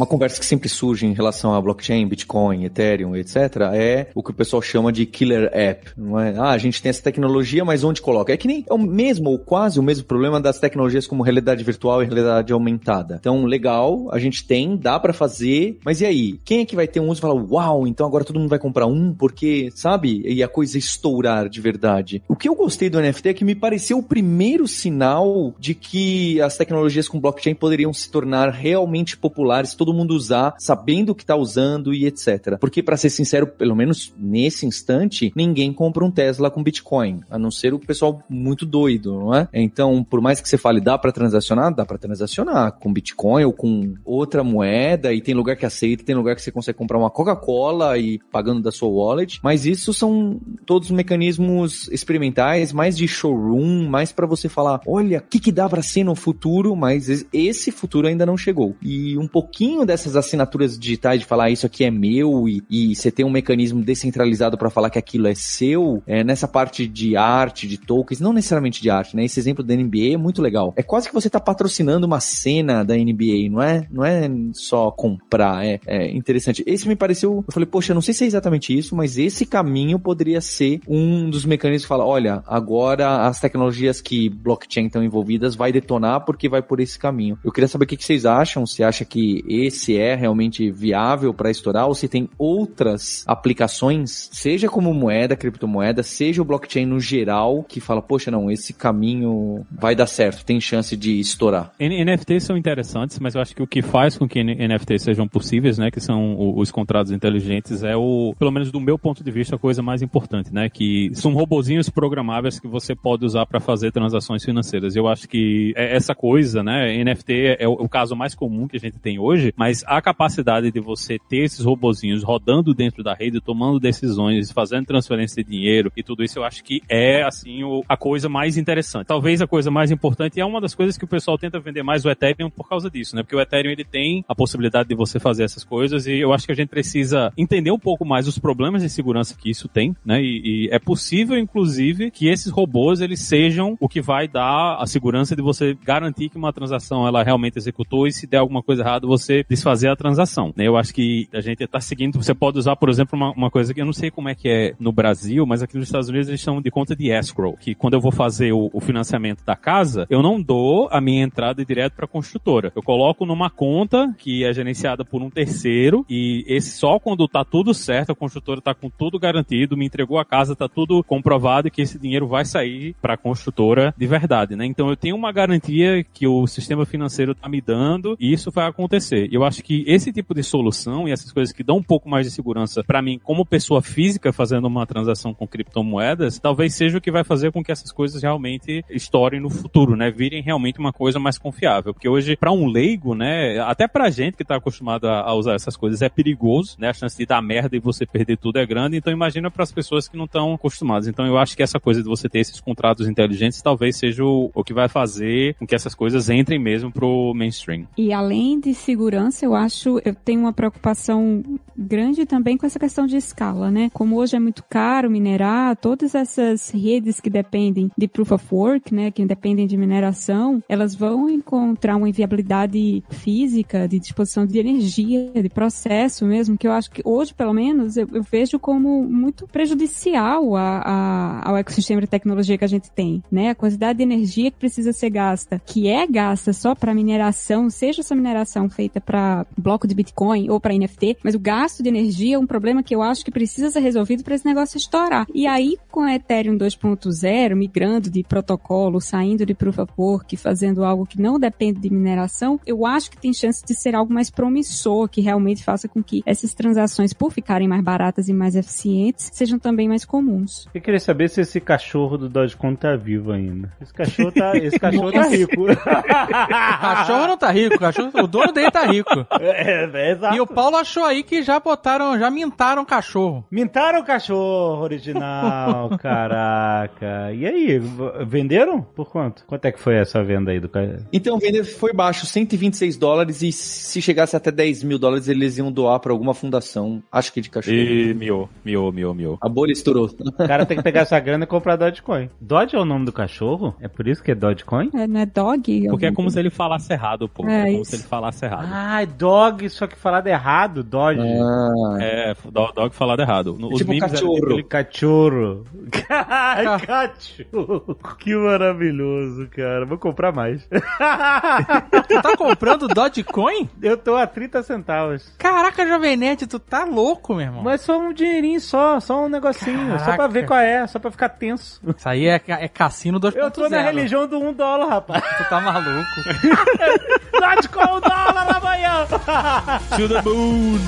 Uma 0.00 0.06
conversa 0.06 0.40
que 0.40 0.46
sempre 0.46 0.66
surge 0.66 1.04
em 1.04 1.12
relação 1.12 1.52
a 1.52 1.60
blockchain, 1.60 2.06
Bitcoin, 2.06 2.64
Ethereum, 2.64 3.14
etc., 3.14 3.36
é 3.74 4.06
o 4.14 4.22
que 4.22 4.30
o 4.30 4.34
pessoal 4.34 4.62
chama 4.62 4.90
de 4.90 5.04
killer 5.04 5.50
app. 5.52 5.90
Não 5.94 6.18
é? 6.18 6.34
Ah, 6.38 6.52
a 6.52 6.56
gente 6.56 6.80
tem 6.80 6.88
essa 6.88 7.02
tecnologia, 7.02 7.66
mas 7.66 7.84
onde 7.84 8.00
coloca? 8.00 8.32
É 8.32 8.36
que 8.38 8.48
nem 8.48 8.64
é 8.66 8.72
o 8.72 8.78
mesmo 8.78 9.28
ou 9.28 9.38
quase 9.38 9.78
o 9.78 9.82
mesmo 9.82 10.06
problema 10.06 10.40
das 10.40 10.58
tecnologias 10.58 11.06
como 11.06 11.22
realidade 11.22 11.62
virtual 11.62 12.02
e 12.02 12.06
realidade 12.06 12.50
aumentada. 12.50 13.18
Então, 13.20 13.44
legal, 13.44 14.08
a 14.10 14.18
gente 14.18 14.42
tem, 14.46 14.74
dá 14.74 14.98
para 14.98 15.12
fazer, 15.12 15.78
mas 15.84 16.00
e 16.00 16.06
aí? 16.06 16.40
Quem 16.46 16.60
é 16.60 16.64
que 16.64 16.74
vai 16.74 16.88
ter 16.88 17.00
um 17.00 17.10
uso 17.10 17.20
e 17.20 17.20
falar, 17.20 17.34
uau, 17.34 17.86
então 17.86 18.06
agora 18.06 18.24
todo 18.24 18.40
mundo 18.40 18.48
vai 18.48 18.58
comprar 18.58 18.86
um, 18.86 19.12
porque, 19.12 19.68
sabe? 19.74 20.22
E 20.24 20.42
a 20.42 20.48
coisa 20.48 20.78
estourar 20.78 21.46
de 21.46 21.60
verdade. 21.60 22.22
O 22.26 22.34
que 22.34 22.48
eu 22.48 22.54
gostei 22.54 22.88
do 22.88 22.98
NFT 22.98 23.28
é 23.28 23.34
que 23.34 23.44
me 23.44 23.54
pareceu 23.54 23.98
o 23.98 24.02
primeiro 24.02 24.66
sinal 24.66 25.54
de 25.58 25.74
que 25.74 26.40
as 26.40 26.56
tecnologias 26.56 27.06
com 27.06 27.20
blockchain 27.20 27.54
poderiam 27.54 27.92
se 27.92 28.10
tornar 28.10 28.48
realmente 28.48 29.14
populares, 29.14 29.74
todo 29.74 29.89
todo 29.90 29.96
mundo 29.96 30.14
usar, 30.14 30.54
sabendo 30.58 31.10
o 31.10 31.14
que 31.14 31.26
tá 31.26 31.34
usando 31.34 31.92
e 31.92 32.06
etc. 32.06 32.56
Porque, 32.60 32.82
para 32.82 32.96
ser 32.96 33.10
sincero, 33.10 33.46
pelo 33.46 33.74
menos 33.74 34.14
nesse 34.16 34.64
instante, 34.64 35.32
ninguém 35.34 35.72
compra 35.72 36.04
um 36.04 36.10
Tesla 36.10 36.50
com 36.50 36.62
Bitcoin, 36.62 37.20
a 37.28 37.38
não 37.38 37.50
ser 37.50 37.74
o 37.74 37.78
pessoal 37.78 38.22
muito 38.28 38.64
doido, 38.64 39.18
não 39.18 39.34
é? 39.34 39.48
Então, 39.52 40.04
por 40.04 40.20
mais 40.20 40.40
que 40.40 40.48
você 40.48 40.56
fale, 40.56 40.80
dá 40.80 40.96
para 40.96 41.10
transacionar? 41.10 41.74
Dá 41.74 41.84
para 41.84 41.98
transacionar 41.98 42.72
com 42.72 42.92
Bitcoin 42.92 43.44
ou 43.44 43.52
com 43.52 43.94
outra 44.04 44.44
moeda, 44.44 45.12
e 45.12 45.20
tem 45.20 45.34
lugar 45.34 45.56
que 45.56 45.66
aceita, 45.66 46.04
tem 46.04 46.14
lugar 46.14 46.36
que 46.36 46.42
você 46.42 46.52
consegue 46.52 46.78
comprar 46.78 46.98
uma 46.98 47.10
Coca-Cola 47.10 47.98
e 47.98 48.20
pagando 48.30 48.62
da 48.62 48.70
sua 48.70 48.88
wallet, 48.88 49.40
mas 49.42 49.66
isso 49.66 49.92
são 49.92 50.40
todos 50.64 50.90
mecanismos 50.90 51.88
experimentais, 51.88 52.72
mais 52.72 52.96
de 52.96 53.08
showroom, 53.08 53.88
mais 53.88 54.12
para 54.12 54.26
você 54.26 54.48
falar, 54.48 54.80
olha, 54.86 55.18
o 55.18 55.22
que, 55.22 55.40
que 55.40 55.50
dá 55.50 55.68
para 55.68 55.82
ser 55.82 56.04
no 56.04 56.14
futuro, 56.14 56.76
mas 56.76 57.26
esse 57.32 57.72
futuro 57.72 58.06
ainda 58.06 58.24
não 58.24 58.36
chegou. 58.36 58.76
E 58.80 59.18
um 59.18 59.26
pouquinho 59.26 59.79
pouquinho 59.80 59.86
dessas 59.86 60.16
assinaturas 60.16 60.78
digitais 60.78 61.20
de 61.20 61.26
falar 61.26 61.50
isso 61.50 61.66
aqui 61.66 61.84
é 61.84 61.90
meu 61.90 62.48
e, 62.48 62.62
e 62.70 62.94
você 62.94 63.10
tem 63.10 63.24
um 63.24 63.30
mecanismo 63.30 63.82
descentralizado 63.82 64.56
para 64.56 64.70
falar 64.70 64.90
que 64.90 64.98
aquilo 64.98 65.26
é 65.26 65.34
seu, 65.34 66.02
é, 66.06 66.22
nessa 66.22 66.46
parte 66.46 66.86
de 66.86 67.16
arte, 67.16 67.66
de 67.66 67.78
tokens, 67.78 68.20
não 68.20 68.32
necessariamente 68.32 68.82
de 68.82 68.90
arte, 68.90 69.16
né? 69.16 69.24
Esse 69.24 69.40
exemplo 69.40 69.64
da 69.64 69.74
NBA 69.74 70.14
é 70.14 70.16
muito 70.16 70.42
legal. 70.42 70.72
É 70.76 70.82
quase 70.82 71.08
que 71.08 71.14
você 71.14 71.28
tá 71.28 71.40
patrocinando 71.40 72.06
uma 72.06 72.20
cena 72.20 72.84
da 72.84 72.94
NBA, 72.94 73.48
não 73.50 73.62
é? 73.62 73.86
Não 73.90 74.04
é 74.04 74.30
só 74.52 74.90
comprar, 74.90 75.64
é, 75.64 75.80
é 75.86 76.10
interessante. 76.10 76.62
Esse 76.66 76.88
me 76.88 76.96
pareceu, 76.96 77.44
eu 77.46 77.52
falei, 77.52 77.66
poxa, 77.66 77.94
não 77.94 78.02
sei 78.02 78.14
se 78.14 78.24
é 78.24 78.26
exatamente 78.26 78.76
isso, 78.76 78.94
mas 78.94 79.18
esse 79.18 79.46
caminho 79.46 79.98
poderia 79.98 80.40
ser 80.40 80.80
um 80.86 81.30
dos 81.30 81.44
mecanismos 81.44 81.84
que 81.84 81.88
fala, 81.88 82.04
olha, 82.04 82.42
agora 82.46 83.26
as 83.26 83.40
tecnologias 83.40 84.00
que 84.00 84.28
blockchain 84.28 84.86
estão 84.86 85.02
envolvidas 85.02 85.54
vai 85.54 85.72
detonar 85.72 86.24
porque 86.24 86.48
vai 86.48 86.62
por 86.62 86.80
esse 86.80 86.98
caminho. 86.98 87.38
Eu 87.44 87.52
queria 87.52 87.68
saber 87.68 87.84
o 87.84 87.88
que 87.88 87.96
vocês 88.02 88.26
acham, 88.26 88.66
se 88.66 88.82
acha 88.82 89.04
que 89.04 89.44
se 89.68 89.98
é 89.98 90.14
realmente 90.14 90.70
viável 90.70 91.34
para 91.34 91.50
estourar 91.50 91.88
ou 91.88 91.94
se 91.94 92.06
tem 92.06 92.28
outras 92.38 93.24
aplicações, 93.26 94.28
seja 94.32 94.68
como 94.68 94.94
moeda, 94.94 95.34
criptomoeda, 95.34 96.04
seja 96.04 96.40
o 96.40 96.44
blockchain 96.44 96.86
no 96.86 97.00
geral, 97.00 97.64
que 97.64 97.80
fala, 97.80 98.00
poxa, 98.00 98.30
não, 98.30 98.48
esse 98.50 98.72
caminho 98.72 99.66
vai 99.70 99.96
dar 99.96 100.06
certo, 100.06 100.44
tem 100.44 100.60
chance 100.60 100.96
de 100.96 101.18
estourar. 101.18 101.72
NFTs 101.80 102.44
são 102.44 102.56
interessantes, 102.56 103.18
mas 103.18 103.34
eu 103.34 103.40
acho 103.40 103.56
que 103.56 103.62
o 103.62 103.66
que 103.66 103.82
faz 103.82 104.16
com 104.16 104.28
que 104.28 104.42
NFTs 104.42 105.02
sejam 105.02 105.26
possíveis, 105.26 105.78
né, 105.78 105.90
que 105.90 106.00
são 106.00 106.56
os 106.56 106.70
contratos 106.70 107.10
inteligentes, 107.10 107.82
é 107.82 107.96
o, 107.96 108.34
pelo 108.38 108.52
menos 108.52 108.70
do 108.70 108.80
meu 108.80 108.98
ponto 108.98 109.24
de 109.24 109.30
vista, 109.30 109.56
a 109.56 109.58
coisa 109.58 109.82
mais 109.82 110.02
importante, 110.02 110.52
né, 110.52 110.68
que 110.68 111.10
são 111.14 111.32
robozinhos 111.32 111.88
programáveis 111.88 112.60
que 112.60 112.68
você 112.68 112.94
pode 112.94 113.24
usar 113.24 113.46
para 113.46 113.58
fazer 113.58 113.90
transações 113.90 114.44
financeiras. 114.44 114.94
Eu 114.94 115.08
acho 115.08 115.28
que 115.28 115.72
é 115.76 115.96
essa 115.96 116.14
coisa, 116.14 116.62
né, 116.62 117.02
NFT 117.02 117.56
é 117.58 117.66
o 117.66 117.88
caso 117.88 118.14
mais 118.14 118.34
comum 118.34 118.68
que 118.68 118.76
a 118.76 118.80
gente 118.80 118.98
tem 118.98 119.18
hoje, 119.18 119.49
mas 119.56 119.84
a 119.86 120.00
capacidade 120.00 120.70
de 120.70 120.80
você 120.80 121.18
ter 121.18 121.44
esses 121.44 121.64
robozinhos 121.64 122.22
rodando 122.22 122.74
dentro 122.74 123.02
da 123.02 123.14
rede, 123.14 123.40
tomando 123.40 123.78
decisões, 123.80 124.50
fazendo 124.50 124.86
transferência 124.86 125.42
de 125.42 125.50
dinheiro 125.50 125.92
e 125.96 126.02
tudo 126.02 126.22
isso, 126.22 126.38
eu 126.38 126.44
acho 126.44 126.62
que 126.64 126.82
é, 126.88 127.22
assim, 127.22 127.62
o, 127.62 127.84
a 127.88 127.96
coisa 127.96 128.28
mais 128.28 128.56
interessante. 128.56 129.06
Talvez 129.06 129.40
a 129.42 129.46
coisa 129.46 129.70
mais 129.70 129.90
importante 129.90 130.36
e 130.36 130.40
é 130.40 130.44
uma 130.44 130.60
das 130.60 130.74
coisas 130.74 130.96
que 130.96 131.04
o 131.04 131.08
pessoal 131.08 131.38
tenta 131.38 131.58
vender 131.58 131.82
mais 131.82 132.04
o 132.04 132.10
Ethereum 132.10 132.50
por 132.50 132.68
causa 132.68 132.90
disso, 132.90 133.16
né? 133.16 133.22
Porque 133.22 133.36
o 133.36 133.40
Ethereum, 133.40 133.72
ele 133.72 133.84
tem 133.84 134.24
a 134.28 134.34
possibilidade 134.34 134.88
de 134.88 134.94
você 134.94 135.18
fazer 135.18 135.44
essas 135.44 135.64
coisas 135.64 136.06
e 136.06 136.18
eu 136.18 136.32
acho 136.32 136.46
que 136.46 136.52
a 136.52 136.56
gente 136.56 136.68
precisa 136.68 137.32
entender 137.36 137.70
um 137.70 137.78
pouco 137.78 138.04
mais 138.04 138.26
os 138.28 138.38
problemas 138.38 138.82
de 138.82 138.88
segurança 138.88 139.36
que 139.36 139.50
isso 139.50 139.68
tem, 139.68 139.94
né? 140.04 140.22
E, 140.22 140.66
e 140.66 140.68
é 140.70 140.78
possível, 140.78 141.38
inclusive, 141.38 142.10
que 142.10 142.28
esses 142.28 142.50
robôs, 142.50 143.00
eles 143.00 143.20
sejam 143.20 143.76
o 143.80 143.88
que 143.88 144.00
vai 144.00 144.28
dar 144.28 144.76
a 144.80 144.86
segurança 144.86 145.34
de 145.34 145.42
você 145.42 145.76
garantir 145.82 146.28
que 146.28 146.38
uma 146.38 146.52
transação, 146.52 147.06
ela 147.06 147.22
realmente 147.22 147.58
executou 147.58 148.06
e 148.06 148.12
se 148.12 148.26
der 148.26 148.38
alguma 148.38 148.62
coisa 148.62 148.82
errada, 148.82 149.06
você 149.06 149.39
desfazer 149.48 149.88
a 149.88 149.96
transação. 149.96 150.52
Né? 150.56 150.66
Eu 150.66 150.76
acho 150.76 150.94
que 150.94 151.28
a 151.32 151.40
gente 151.40 151.62
está 151.62 151.80
seguindo, 151.80 152.22
você 152.22 152.34
pode 152.34 152.58
usar, 152.58 152.76
por 152.76 152.88
exemplo, 152.88 153.16
uma, 153.16 153.32
uma, 153.32 153.50
coisa 153.50 153.74
que 153.74 153.80
eu 153.80 153.86
não 153.86 153.92
sei 153.92 154.10
como 154.10 154.28
é 154.28 154.34
que 154.34 154.48
é 154.48 154.74
no 154.78 154.92
Brasil, 154.92 155.44
mas 155.46 155.62
aqui 155.62 155.76
nos 155.76 155.86
Estados 155.86 156.08
Unidos 156.08 156.28
eles 156.28 156.40
chamam 156.40 156.62
de 156.62 156.70
conta 156.70 156.94
de 156.94 157.10
escrow, 157.10 157.56
que 157.56 157.74
quando 157.74 157.94
eu 157.94 158.00
vou 158.00 158.12
fazer 158.12 158.52
o, 158.52 158.70
o 158.72 158.80
financiamento 158.80 159.44
da 159.44 159.56
casa, 159.56 160.06
eu 160.08 160.22
não 160.22 160.40
dou 160.40 160.88
a 160.90 161.00
minha 161.00 161.24
entrada 161.24 161.64
direto 161.64 161.94
para 161.94 162.04
a 162.04 162.08
construtora. 162.08 162.72
Eu 162.74 162.82
coloco 162.82 163.26
numa 163.26 163.50
conta 163.50 164.14
que 164.18 164.44
é 164.44 164.52
gerenciada 164.52 165.04
por 165.04 165.22
um 165.22 165.30
terceiro 165.30 166.04
e 166.08 166.44
esse 166.46 166.70
só 166.72 166.98
quando 166.98 167.26
tá 167.28 167.44
tudo 167.44 167.74
certo, 167.74 168.12
a 168.12 168.14
construtora 168.14 168.60
tá 168.60 168.74
com 168.74 168.88
tudo 168.88 169.18
garantido, 169.18 169.76
me 169.76 169.86
entregou 169.86 170.18
a 170.18 170.24
casa, 170.24 170.56
tá 170.56 170.68
tudo 170.68 171.02
comprovado 171.02 171.70
que 171.70 171.82
esse 171.82 171.98
dinheiro 171.98 172.26
vai 172.26 172.44
sair 172.44 172.94
para 173.00 173.14
a 173.14 173.16
construtora 173.16 173.94
de 173.96 174.06
verdade, 174.06 174.56
né? 174.56 174.66
Então 174.66 174.88
eu 174.88 174.96
tenho 174.96 175.16
uma 175.16 175.32
garantia 175.32 176.04
que 176.12 176.26
o 176.26 176.46
sistema 176.46 176.84
financeiro 176.86 177.34
tá 177.34 177.48
me 177.48 177.60
dando 177.60 178.16
e 178.18 178.32
isso 178.32 178.50
vai 178.50 178.66
acontecer. 178.66 179.28
Eu 179.30 179.44
acho 179.44 179.62
que 179.62 179.84
esse 179.86 180.12
tipo 180.12 180.34
de 180.34 180.42
solução 180.42 181.06
e 181.06 181.12
essas 181.12 181.30
coisas 181.30 181.54
que 181.54 181.62
dão 181.62 181.76
um 181.76 181.82
pouco 181.82 182.08
mais 182.08 182.26
de 182.26 182.32
segurança 182.32 182.82
para 182.82 183.00
mim 183.00 183.16
como 183.22 183.46
pessoa 183.46 183.80
física 183.80 184.32
fazendo 184.32 184.66
uma 184.66 184.84
transação 184.84 185.32
com 185.32 185.46
criptomoedas, 185.46 186.40
talvez 186.40 186.74
seja 186.74 186.98
o 186.98 187.00
que 187.00 187.12
vai 187.12 187.22
fazer 187.22 187.52
com 187.52 187.62
que 187.62 187.70
essas 187.70 187.92
coisas 187.92 188.20
realmente 188.20 188.84
estourem 188.90 189.38
no 189.38 189.48
futuro, 189.48 189.94
né? 189.94 190.10
Virem 190.10 190.42
realmente 190.42 190.80
uma 190.80 190.92
coisa 190.92 191.20
mais 191.20 191.38
confiável. 191.38 191.94
Porque 191.94 192.08
hoje, 192.08 192.36
para 192.36 192.50
um 192.50 192.66
leigo, 192.66 193.14
né, 193.14 193.60
até 193.60 193.86
pra 193.86 194.10
gente 194.10 194.36
que 194.36 194.44
tá 194.44 194.56
acostumado 194.56 195.06
a, 195.08 195.32
usar 195.32 195.54
essas 195.54 195.76
coisas, 195.76 196.02
é 196.02 196.08
perigoso, 196.08 196.76
né? 196.76 196.88
A 196.88 196.92
chance 196.92 197.16
de 197.16 197.24
dar 197.24 197.40
merda 197.40 197.76
e 197.76 197.80
você 197.80 198.04
perder 198.04 198.36
tudo 198.36 198.58
é 198.58 198.66
grande. 198.66 198.96
Então 198.96 199.12
imagina 199.12 199.48
para 199.48 199.62
as 199.62 199.70
pessoas 199.70 200.08
que 200.08 200.16
não 200.16 200.24
estão 200.24 200.54
acostumadas. 200.54 201.06
Então 201.06 201.24
eu 201.24 201.38
acho 201.38 201.56
que 201.56 201.62
essa 201.62 201.78
coisa 201.78 202.02
de 202.02 202.08
você 202.08 202.28
ter 202.28 202.40
esses 202.40 202.60
contratos 202.60 203.08
inteligentes 203.08 203.62
talvez 203.62 203.96
seja 203.96 204.24
o, 204.24 204.50
o 204.52 204.64
que 204.64 204.74
vai 204.74 204.88
fazer 204.88 205.54
com 205.54 205.66
que 205.66 205.74
essas 205.76 205.94
coisas 205.94 206.28
entrem 206.28 206.58
mesmo 206.58 206.90
pro 206.90 207.32
mainstream. 207.32 207.86
E 207.96 208.12
além 208.12 208.58
de 208.58 208.74
segurança, 208.74 209.19
eu 209.42 209.54
acho 209.54 210.00
eu 210.04 210.14
tenho 210.14 210.40
uma 210.40 210.52
preocupação 210.52 211.42
grande 211.76 212.26
também 212.26 212.56
com 212.56 212.66
essa 212.66 212.78
questão 212.78 213.06
de 213.06 213.16
escala, 213.16 213.70
né? 213.70 213.90
Como 213.92 214.16
hoje 214.16 214.36
é 214.36 214.40
muito 214.40 214.62
caro 214.68 215.10
minerar, 215.10 215.76
todas 215.76 216.14
essas 216.14 216.70
redes 216.70 217.20
que 217.20 217.30
dependem 217.30 217.90
de 217.96 218.06
proof 218.08 218.32
of 218.32 218.46
work, 218.52 218.94
né, 218.94 219.10
que 219.10 219.24
dependem 219.24 219.66
de 219.66 219.76
mineração, 219.76 220.62
elas 220.68 220.94
vão 220.94 221.28
encontrar 221.28 221.96
uma 221.96 222.08
inviabilidade 222.08 223.02
física, 223.10 223.88
de 223.88 223.98
disposição 223.98 224.46
de 224.46 224.58
energia, 224.58 225.30
de 225.34 225.48
processo 225.48 226.24
mesmo, 226.26 226.56
que 226.58 226.66
eu 226.66 226.72
acho 226.72 226.90
que 226.90 227.02
hoje, 227.04 227.34
pelo 227.34 227.52
menos, 227.52 227.96
eu, 227.96 228.08
eu 228.12 228.22
vejo 228.22 228.58
como 228.58 229.02
muito 229.04 229.46
prejudicial 229.48 230.56
a, 230.56 230.82
a, 230.84 231.50
ao 231.50 231.56
ecossistema 231.56 232.00
de 232.00 232.06
tecnologia 232.06 232.58
que 232.58 232.64
a 232.64 232.68
gente 232.68 232.90
tem, 232.90 233.22
né? 233.30 233.50
A 233.50 233.54
quantidade 233.54 233.98
de 233.98 234.02
energia 234.02 234.50
que 234.50 234.58
precisa 234.58 234.92
ser 234.92 235.10
gasta, 235.10 235.60
que 235.64 235.88
é 235.88 236.06
gasta 236.06 236.52
só 236.52 236.74
para 236.74 236.94
mineração, 236.94 237.70
seja 237.70 238.00
essa 238.00 238.14
mineração 238.14 238.68
feita 238.68 239.00
para 239.10 239.44
bloco 239.58 239.88
de 239.88 239.94
Bitcoin 239.94 240.48
ou 240.50 240.60
para 240.60 240.72
NFT, 240.72 241.18
mas 241.24 241.34
o 241.34 241.38
gasto 241.40 241.82
de 241.82 241.88
energia 241.88 242.36
é 242.36 242.38
um 242.38 242.46
problema 242.46 242.80
que 242.80 242.94
eu 242.94 243.02
acho 243.02 243.24
que 243.24 243.30
precisa 243.32 243.68
ser 243.68 243.80
resolvido 243.80 244.22
para 244.22 244.36
esse 244.36 244.46
negócio 244.46 244.76
estourar. 244.76 245.26
E 245.34 245.48
aí, 245.48 245.76
com 245.90 246.02
a 246.02 246.14
Ethereum 246.14 246.56
2.0, 246.56 247.56
migrando 247.56 248.08
de 248.08 248.22
protocolo, 248.22 249.00
saindo 249.00 249.44
de 249.44 249.52
Proof 249.52 249.80
of 249.80 249.92
Work, 249.98 250.36
fazendo 250.36 250.84
algo 250.84 251.04
que 251.04 251.20
não 251.20 251.40
depende 251.40 251.80
de 251.80 251.90
mineração, 251.90 252.60
eu 252.64 252.86
acho 252.86 253.10
que 253.10 253.18
tem 253.18 253.32
chance 253.32 253.64
de 253.66 253.74
ser 253.74 253.96
algo 253.96 254.12
mais 254.12 254.30
promissor, 254.30 255.08
que 255.08 255.20
realmente 255.20 255.64
faça 255.64 255.88
com 255.88 256.00
que 256.00 256.22
essas 256.24 256.54
transações, 256.54 257.12
por 257.12 257.32
ficarem 257.32 257.66
mais 257.66 257.82
baratas 257.82 258.28
e 258.28 258.32
mais 258.32 258.54
eficientes, 258.54 259.28
sejam 259.32 259.58
também 259.58 259.88
mais 259.88 260.04
comuns. 260.04 260.68
Eu 260.72 260.80
queria 260.80 261.00
saber 261.00 261.28
se 261.28 261.40
esse 261.40 261.60
cachorro 261.60 262.16
do 262.16 262.28
Dogecoin 262.28 262.76
tá 262.76 262.94
vivo 262.94 263.32
ainda. 263.32 263.72
Esse 263.80 263.92
cachorro 263.92 264.30
tá, 264.30 264.56
esse 264.56 264.78
cachorro 264.78 265.10
tá 265.10 265.26
rico. 265.26 265.64
O 265.64 265.66
cachorro 265.76 267.26
não 267.26 267.36
tá 267.36 267.50
rico, 267.50 267.74
o, 267.74 267.78
cachorro, 267.80 268.10
o 268.14 268.26
dono 268.28 268.52
dele 268.52 268.70
tá 268.70 268.86
rico. 268.86 268.99
É, 269.40 269.84
é, 269.84 270.10
exato. 270.12 270.36
E 270.36 270.40
o 270.40 270.46
Paulo 270.46 270.76
achou 270.76 271.04
aí 271.04 271.22
que 271.22 271.42
já 271.42 271.58
botaram, 271.58 272.18
já 272.18 272.30
mintaram 272.30 272.82
o 272.82 272.86
cachorro. 272.86 273.44
Mintaram 273.50 274.00
o 274.00 274.04
cachorro 274.04 274.82
original, 274.82 275.90
caraca. 275.98 277.32
E 277.32 277.46
aí, 277.46 277.78
venderam? 278.26 278.82
Por 278.82 279.10
quanto? 279.10 279.44
Quanto 279.46 279.64
é 279.64 279.72
que 279.72 279.80
foi 279.80 279.96
essa 279.96 280.22
venda 280.22 280.50
aí 280.50 280.60
do 280.60 280.68
cachorro? 280.68 281.06
Então, 281.12 281.38
vender 281.38 281.64
foi 281.64 281.92
baixo, 281.92 282.26
126 282.26 282.96
dólares, 282.96 283.42
e 283.42 283.52
se 283.52 284.00
chegasse 284.02 284.36
até 284.36 284.50
10 284.50 284.84
mil 284.84 284.98
dólares, 284.98 285.28
eles 285.28 285.58
iam 285.58 285.70
doar 285.72 285.98
pra 286.00 286.12
alguma 286.12 286.34
fundação, 286.34 287.02
acho 287.10 287.32
que 287.32 287.40
de 287.40 287.50
cachorro. 287.50 287.74
E 287.76 288.14
miou, 288.14 288.48
miou, 288.64 288.92
miou, 288.92 289.14
miou. 289.14 289.38
A 289.40 289.48
bolha 289.48 289.72
estourou. 289.72 290.06
O 290.06 290.46
cara 290.46 290.66
tem 290.66 290.76
que 290.76 290.82
pegar 290.82 291.00
essa 291.02 291.18
grana 291.20 291.44
e 291.44 291.46
comprar 291.46 291.76
Dogecoin. 291.76 292.28
Dodge 292.40 292.76
é 292.76 292.78
o 292.78 292.84
nome 292.84 293.04
do 293.04 293.12
cachorro? 293.12 293.74
É 293.80 293.88
por 293.88 294.06
isso 294.06 294.22
que 294.22 294.30
é 294.32 294.34
Dogecoin? 294.34 294.90
É, 294.94 295.06
não 295.06 295.20
é 295.20 295.26
dog? 295.26 295.88
Porque 295.88 296.06
é 296.06 296.12
como 296.12 296.30
se 296.30 296.38
ele 296.38 296.50
falasse 296.50 296.92
errado, 296.92 297.28
pô. 297.28 297.46
É 297.48 297.60
É, 297.60 297.64
como 297.70 297.82
isso. 297.82 297.90
se 297.90 297.96
ele 297.96 298.02
falasse 298.04 298.44
errado. 298.44 298.68
Ah, 298.70 298.89
é 298.98 299.06
dog, 299.06 299.68
só 299.70 299.86
que 299.86 299.96
falado 299.96 300.26
errado, 300.26 300.82
Dodge. 300.82 301.20
Ah, 301.20 301.96
É, 302.00 302.34
do- 302.44 302.72
dog 302.72 302.94
falado 302.94 303.20
errado. 303.20 303.56
No- 303.58 303.68
Os 303.68 303.78
Tipo 303.78 303.90
memes 303.90 304.12
eram 304.12 304.34
cachorro. 304.34 304.64
Cachorro. 304.68 305.64
Ai, 306.08 306.64
cachorro. 306.86 307.96
Que 308.18 308.34
maravilhoso, 308.34 309.48
cara. 309.54 309.84
Vou 309.86 309.98
comprar 309.98 310.32
mais. 310.32 310.66
Tu 310.66 312.22
tá 312.22 312.36
comprando 312.36 312.88
Dogecoin? 312.88 313.68
Eu 313.82 313.96
tô 313.96 314.16
a 314.16 314.26
30 314.26 314.62
centavos. 314.62 315.32
Caraca, 315.38 315.86
Jovem 315.86 316.16
Nerd, 316.16 316.46
tu 316.46 316.58
tá 316.58 316.84
louco, 316.84 317.34
meu 317.34 317.46
irmão. 317.46 317.62
Mas 317.62 317.82
só 317.82 317.98
um 317.98 318.12
dinheirinho 318.12 318.60
só, 318.60 318.98
só 319.00 319.24
um 319.24 319.28
negocinho. 319.28 319.90
Só 319.98 320.04
pra 320.04 320.16
Caraca. 320.16 320.28
ver 320.28 320.46
qual 320.46 320.60
é, 320.60 320.86
só 320.86 320.98
pra 320.98 321.10
ficar 321.10 321.28
tenso. 321.30 321.80
Isso 321.96 322.08
aí 322.08 322.26
é, 322.26 322.40
é 322.46 322.68
cassino 322.68 323.20
2.0. 323.20 323.36
Eu 323.36 323.50
tô 323.50 323.68
na 323.68 323.82
religião 323.82 324.26
do 324.26 324.38
um 324.38 324.52
dólar, 324.52 324.88
rapaz. 324.88 325.22
Tu 325.36 325.48
tá 325.48 325.60
maluco. 325.60 325.90
Dogecoin 327.32 327.96
um 327.96 328.00
dólar 328.00 328.60
amanhã. 328.80 329.06
To 329.96 330.08
the 330.08 330.22
moon! 330.22 330.80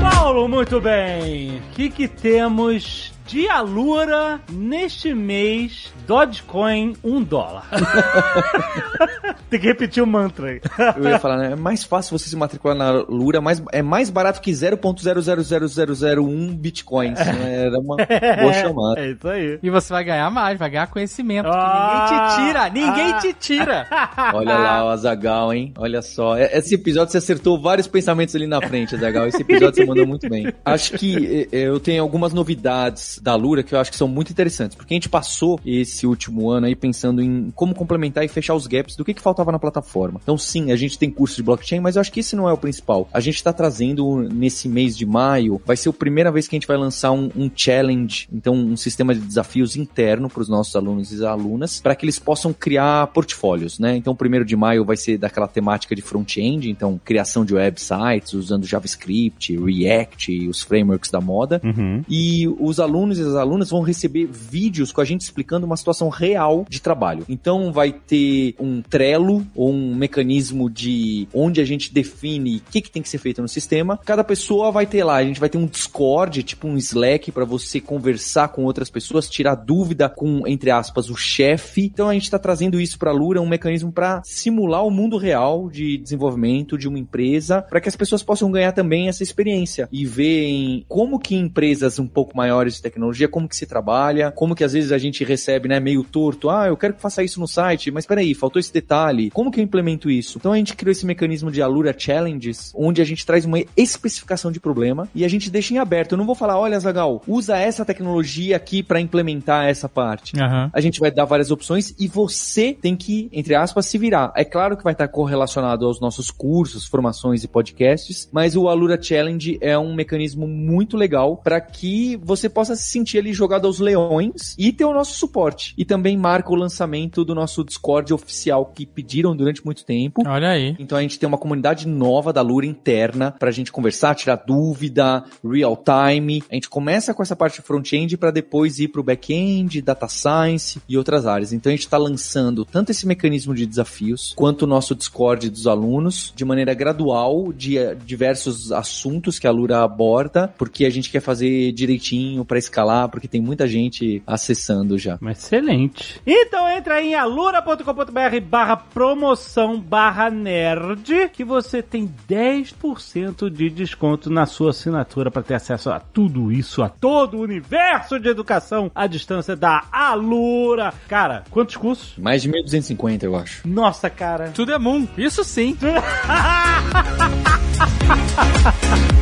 Paulo, 0.00 0.48
muito 0.48 0.80
bem. 0.80 1.58
O 1.58 1.74
que, 1.74 1.90
que 1.90 2.08
temos 2.08 3.11
de 3.32 3.48
Alura 3.48 4.38
neste 4.50 5.14
mês? 5.14 5.90
Dogecoin, 6.06 6.94
um 7.02 7.22
dólar. 7.22 7.64
Tem 9.48 9.58
que 9.58 9.66
repetir 9.66 10.02
o 10.02 10.06
mantra 10.06 10.48
aí. 10.48 10.60
eu 10.96 11.08
ia 11.08 11.18
falar, 11.18 11.38
né? 11.38 11.52
É 11.52 11.56
mais 11.56 11.82
fácil 11.82 12.18
você 12.18 12.28
se 12.28 12.36
matricular 12.36 12.76
na 12.76 12.90
Lura, 12.90 13.40
mais, 13.40 13.62
é 13.72 13.80
mais 13.80 14.10
barato 14.10 14.42
que 14.42 14.50
0.000001 14.50 16.54
bitcoins. 16.54 17.18
né? 17.18 17.64
Era 17.66 17.78
uma 17.78 17.96
boa 17.96 18.52
chamada. 18.60 19.00
É 19.00 19.12
isso 19.12 19.26
aí. 19.26 19.58
E 19.62 19.70
você 19.70 19.90
vai 19.90 20.04
ganhar 20.04 20.30
mais, 20.30 20.58
vai 20.58 20.68
ganhar 20.68 20.86
conhecimento. 20.88 21.48
Ah, 21.48 22.10
ninguém 22.10 22.28
te 22.28 22.36
tira, 22.36 22.68
ninguém 22.68 23.12
ah. 23.14 23.18
te 23.18 23.32
tira. 23.32 23.86
Olha 24.34 24.58
lá 24.58 24.84
o 24.84 24.88
Azagal, 24.88 25.54
hein? 25.54 25.72
Olha 25.78 26.02
só. 26.02 26.36
É- 26.36 26.58
Esse 26.58 26.74
episódio 26.74 27.12
você 27.12 27.18
acertou 27.18 27.58
vários 27.58 27.86
pensamentos 27.86 28.34
ali 28.34 28.46
na 28.46 28.60
frente, 28.60 28.94
Azagal. 28.94 29.26
Esse 29.28 29.40
episódio 29.40 29.76
você 29.76 29.86
mandou 29.86 30.06
muito 30.06 30.28
bem. 30.28 30.52
Acho 30.64 30.98
que 30.98 31.48
eh, 31.50 31.58
eu 31.58 31.80
tenho 31.80 32.02
algumas 32.02 32.34
novidades 32.34 33.21
da 33.22 33.36
Lura 33.36 33.62
que 33.62 33.72
eu 33.72 33.78
acho 33.78 33.90
que 33.90 33.96
são 33.96 34.08
muito 34.08 34.30
interessantes, 34.30 34.76
porque 34.76 34.92
a 34.92 34.96
gente 34.96 35.08
passou 35.08 35.60
esse 35.64 36.06
último 36.06 36.50
ano 36.50 36.66
aí 36.66 36.74
pensando 36.74 37.22
em 37.22 37.52
como 37.54 37.72
complementar 37.72 38.24
e 38.24 38.28
fechar 38.28 38.54
os 38.54 38.66
gaps 38.66 38.96
do 38.96 39.04
que, 39.04 39.14
que 39.14 39.22
faltava 39.22 39.52
na 39.52 39.60
plataforma. 39.60 40.20
Então, 40.20 40.36
sim, 40.36 40.72
a 40.72 40.76
gente 40.76 40.98
tem 40.98 41.08
curso 41.08 41.36
de 41.36 41.42
blockchain, 41.44 41.78
mas 41.78 41.94
eu 41.94 42.00
acho 42.00 42.10
que 42.10 42.18
esse 42.18 42.34
não 42.34 42.48
é 42.48 42.52
o 42.52 42.56
principal. 42.56 43.08
A 43.12 43.20
gente 43.20 43.36
está 43.36 43.52
trazendo 43.52 44.22
nesse 44.22 44.68
mês 44.68 44.96
de 44.96 45.06
maio, 45.06 45.60
vai 45.64 45.76
ser 45.76 45.88
a 45.88 45.92
primeira 45.92 46.32
vez 46.32 46.48
que 46.48 46.56
a 46.56 46.58
gente 46.58 46.66
vai 46.66 46.76
lançar 46.76 47.12
um, 47.12 47.30
um 47.36 47.50
challenge, 47.54 48.26
então 48.32 48.54
um 48.54 48.76
sistema 48.76 49.14
de 49.14 49.20
desafios 49.20 49.76
interno 49.76 50.28
para 50.28 50.42
os 50.42 50.48
nossos 50.48 50.74
alunos 50.74 51.12
e 51.12 51.24
alunas, 51.24 51.80
para 51.80 51.94
que 51.94 52.04
eles 52.04 52.18
possam 52.18 52.52
criar 52.52 53.06
portfólios, 53.08 53.78
né? 53.78 53.96
Então, 53.96 54.12
o 54.12 54.16
primeiro 54.16 54.44
de 54.44 54.56
maio 54.56 54.84
vai 54.84 54.96
ser 54.96 55.16
daquela 55.16 55.46
temática 55.46 55.94
de 55.94 56.02
front-end, 56.02 56.68
então 56.68 57.00
criação 57.04 57.44
de 57.44 57.54
websites 57.54 58.32
usando 58.32 58.66
JavaScript, 58.66 59.56
React 59.56 60.32
e 60.32 60.48
os 60.48 60.62
frameworks 60.62 61.10
da 61.10 61.20
moda. 61.20 61.60
Uhum. 61.62 62.02
E 62.08 62.48
os 62.58 62.80
alunos 62.80 63.11
e 63.18 63.22
as 63.22 63.34
alunas 63.34 63.70
vão 63.70 63.82
receber 63.82 64.26
vídeos 64.26 64.92
com 64.92 65.00
a 65.00 65.04
gente 65.04 65.22
explicando 65.22 65.66
uma 65.66 65.76
situação 65.76 66.08
real 66.08 66.66
de 66.68 66.80
trabalho. 66.80 67.24
Então 67.28 67.72
vai 67.72 67.92
ter 67.92 68.54
um 68.58 68.82
Trello 68.82 69.46
ou 69.54 69.70
um 69.70 69.94
mecanismo 69.94 70.68
de 70.68 71.28
onde 71.32 71.60
a 71.60 71.64
gente 71.64 71.92
define 71.92 72.58
o 72.58 72.70
que, 72.70 72.80
que 72.80 72.90
tem 72.90 73.02
que 73.02 73.08
ser 73.08 73.18
feito 73.18 73.42
no 73.42 73.48
sistema. 73.48 73.98
Cada 74.04 74.24
pessoa 74.24 74.70
vai 74.70 74.86
ter 74.86 75.04
lá, 75.04 75.16
a 75.16 75.24
gente 75.24 75.40
vai 75.40 75.48
ter 75.48 75.58
um 75.58 75.66
Discord, 75.66 76.42
tipo 76.42 76.66
um 76.66 76.76
Slack 76.76 77.30
para 77.32 77.44
você 77.44 77.80
conversar 77.80 78.48
com 78.48 78.64
outras 78.64 78.90
pessoas, 78.90 79.28
tirar 79.28 79.54
dúvida 79.54 80.08
com 80.08 80.46
entre 80.46 80.70
aspas 80.70 81.10
o 81.10 81.16
chefe. 81.16 81.84
Então 81.84 82.08
a 82.08 82.14
gente 82.14 82.24
está 82.24 82.38
trazendo 82.38 82.80
isso 82.80 82.98
para 82.98 83.10
a 83.10 83.14
Lura, 83.14 83.40
um 83.40 83.48
mecanismo 83.48 83.92
para 83.92 84.22
simular 84.24 84.84
o 84.84 84.90
mundo 84.90 85.16
real 85.16 85.68
de 85.70 85.98
desenvolvimento 85.98 86.76
de 86.78 86.88
uma 86.88 86.98
empresa, 86.98 87.62
para 87.62 87.80
que 87.80 87.88
as 87.88 87.96
pessoas 87.96 88.22
possam 88.22 88.50
ganhar 88.50 88.72
também 88.72 89.08
essa 89.08 89.22
experiência 89.22 89.88
e 89.92 90.04
verem 90.04 90.84
como 90.88 91.18
que 91.18 91.34
empresas 91.34 91.98
um 91.98 92.06
pouco 92.06 92.36
maiores 92.36 92.74
de 92.74 92.82
tecnologia, 92.82 93.01
como 93.30 93.48
que 93.48 93.56
se 93.56 93.66
trabalha, 93.66 94.30
como 94.30 94.54
que 94.54 94.64
às 94.64 94.72
vezes 94.72 94.92
a 94.92 94.98
gente 94.98 95.24
recebe, 95.24 95.68
né, 95.68 95.80
meio 95.80 96.04
torto, 96.04 96.50
ah, 96.50 96.66
eu 96.66 96.76
quero 96.76 96.94
que 96.94 97.00
faça 97.00 97.22
isso 97.22 97.40
no 97.40 97.48
site, 97.48 97.90
mas 97.90 98.06
peraí, 98.06 98.34
faltou 98.34 98.60
esse 98.60 98.72
detalhe, 98.72 99.30
como 99.30 99.50
que 99.50 99.60
eu 99.60 99.64
implemento 99.64 100.10
isso? 100.10 100.38
Então 100.38 100.52
a 100.52 100.56
gente 100.56 100.74
criou 100.74 100.92
esse 100.92 101.06
mecanismo 101.06 101.50
de 101.50 101.62
Alura 101.62 101.94
Challenges, 101.96 102.72
onde 102.74 103.00
a 103.00 103.04
gente 103.04 103.24
traz 103.24 103.44
uma 103.44 103.62
especificação 103.76 104.52
de 104.52 104.60
problema 104.60 105.08
e 105.14 105.24
a 105.24 105.28
gente 105.28 105.50
deixa 105.50 105.74
em 105.74 105.78
aberto. 105.78 106.12
Eu 106.12 106.18
não 106.18 106.26
vou 106.26 106.34
falar, 106.34 106.58
olha, 106.58 106.78
Zagal, 106.78 107.22
usa 107.26 107.56
essa 107.56 107.84
tecnologia 107.84 108.56
aqui 108.56 108.82
para 108.82 109.00
implementar 109.00 109.66
essa 109.66 109.88
parte. 109.88 110.38
Aham. 110.38 110.70
A 110.72 110.80
gente 110.80 111.00
vai 111.00 111.10
dar 111.10 111.24
várias 111.24 111.50
opções 111.50 111.94
e 111.98 112.08
você 112.08 112.76
tem 112.80 112.96
que, 112.96 113.28
entre 113.32 113.54
aspas, 113.54 113.86
se 113.86 113.98
virar. 113.98 114.32
É 114.36 114.44
claro 114.44 114.76
que 114.76 114.84
vai 114.84 114.92
estar 114.92 115.08
correlacionado 115.08 115.86
aos 115.86 116.00
nossos 116.00 116.30
cursos, 116.30 116.86
formações 116.86 117.44
e 117.44 117.48
podcasts, 117.48 118.28
mas 118.32 118.56
o 118.56 118.68
Alura 118.68 119.00
Challenge 119.00 119.58
é 119.60 119.78
um 119.78 119.94
mecanismo 119.94 120.46
muito 120.46 120.96
legal 120.96 121.36
para 121.36 121.60
que 121.60 122.16
você 122.22 122.48
possa 122.48 122.76
se 122.82 122.90
sentir 122.90 123.18
ali 123.18 123.32
jogado 123.32 123.66
aos 123.66 123.78
leões 123.78 124.54
e 124.58 124.72
ter 124.72 124.84
o 124.84 124.92
nosso 124.92 125.14
suporte. 125.14 125.74
E 125.76 125.84
também 125.84 126.16
marca 126.16 126.50
o 126.50 126.54
lançamento 126.54 127.24
do 127.24 127.34
nosso 127.34 127.64
Discord 127.64 128.12
oficial 128.12 128.66
que 128.66 128.84
pediram 128.86 129.34
durante 129.34 129.64
muito 129.64 129.84
tempo. 129.84 130.22
Olha 130.26 130.50
aí. 130.50 130.76
Então 130.78 130.98
a 130.98 131.02
gente 131.02 131.18
tem 131.18 131.28
uma 131.28 131.38
comunidade 131.38 131.86
nova 131.86 132.32
da 132.32 132.42
Lura 132.42 132.66
interna 132.66 133.32
pra 133.32 133.50
gente 133.50 133.72
conversar, 133.72 134.14
tirar 134.14 134.36
dúvida, 134.36 135.24
real 135.44 135.76
time. 135.76 136.42
A 136.50 136.54
gente 136.54 136.68
começa 136.68 137.14
com 137.14 137.22
essa 137.22 137.36
parte 137.36 137.62
front-end 137.62 138.16
para 138.16 138.30
depois 138.30 138.78
ir 138.78 138.88
pro 138.88 139.02
back-end, 139.02 139.80
data 139.80 140.08
science 140.08 140.80
e 140.88 140.96
outras 140.96 141.26
áreas. 141.26 141.52
Então 141.52 141.70
a 141.70 141.74
gente 141.74 141.84
está 141.84 141.98
lançando 141.98 142.64
tanto 142.64 142.90
esse 142.90 143.06
mecanismo 143.06 143.54
de 143.54 143.66
desafios 143.66 144.32
quanto 144.36 144.62
o 144.62 144.66
nosso 144.66 144.94
Discord 144.94 145.48
dos 145.50 145.66
alunos 145.66 146.32
de 146.34 146.44
maneira 146.44 146.74
gradual 146.74 147.52
de 147.52 147.78
eh, 147.78 147.94
diversos 147.94 148.72
assuntos 148.72 149.38
que 149.38 149.46
a 149.46 149.50
Lura 149.50 149.82
aborda, 149.82 150.52
porque 150.58 150.84
a 150.84 150.90
gente 150.90 151.10
quer 151.10 151.20
fazer 151.20 151.72
direitinho 151.72 152.44
para 152.44 152.58
escalar, 152.58 152.71
porque 153.10 153.28
tem 153.28 153.40
muita 153.40 153.66
gente 153.66 154.22
acessando 154.26 154.98
já. 154.98 155.18
Excelente. 155.30 156.20
Então 156.26 156.68
entra 156.68 156.96
aí 156.96 157.08
em 157.08 157.14
alura.com.br 157.14 158.40
barra 158.42 158.76
promoção 158.76 159.80
barra 159.80 160.30
nerd 160.30 161.30
que 161.32 161.44
você 161.44 161.82
tem 161.82 162.12
10% 162.28 163.50
de 163.50 163.70
desconto 163.70 164.30
na 164.30 164.46
sua 164.46 164.70
assinatura 164.70 165.30
para 165.30 165.42
ter 165.42 165.54
acesso 165.54 165.90
a 165.90 166.00
tudo 166.00 166.50
isso, 166.50 166.82
a 166.82 166.88
todo 166.88 167.36
o 167.36 167.42
universo 167.42 168.18
de 168.18 168.28
educação 168.28 168.90
à 168.94 169.06
distância 169.06 169.54
da 169.54 169.84
Alura. 169.90 170.92
Cara, 171.08 171.44
quantos 171.50 171.76
cursos? 171.76 172.16
Mais 172.16 172.42
de 172.42 172.50
1.250, 172.50 173.24
eu 173.24 173.36
acho. 173.36 173.66
Nossa, 173.66 174.08
cara. 174.08 174.50
Tudo 174.50 174.72
é 174.72 174.78
Moon. 174.78 175.06
Isso 175.16 175.44
sim. 175.44 175.76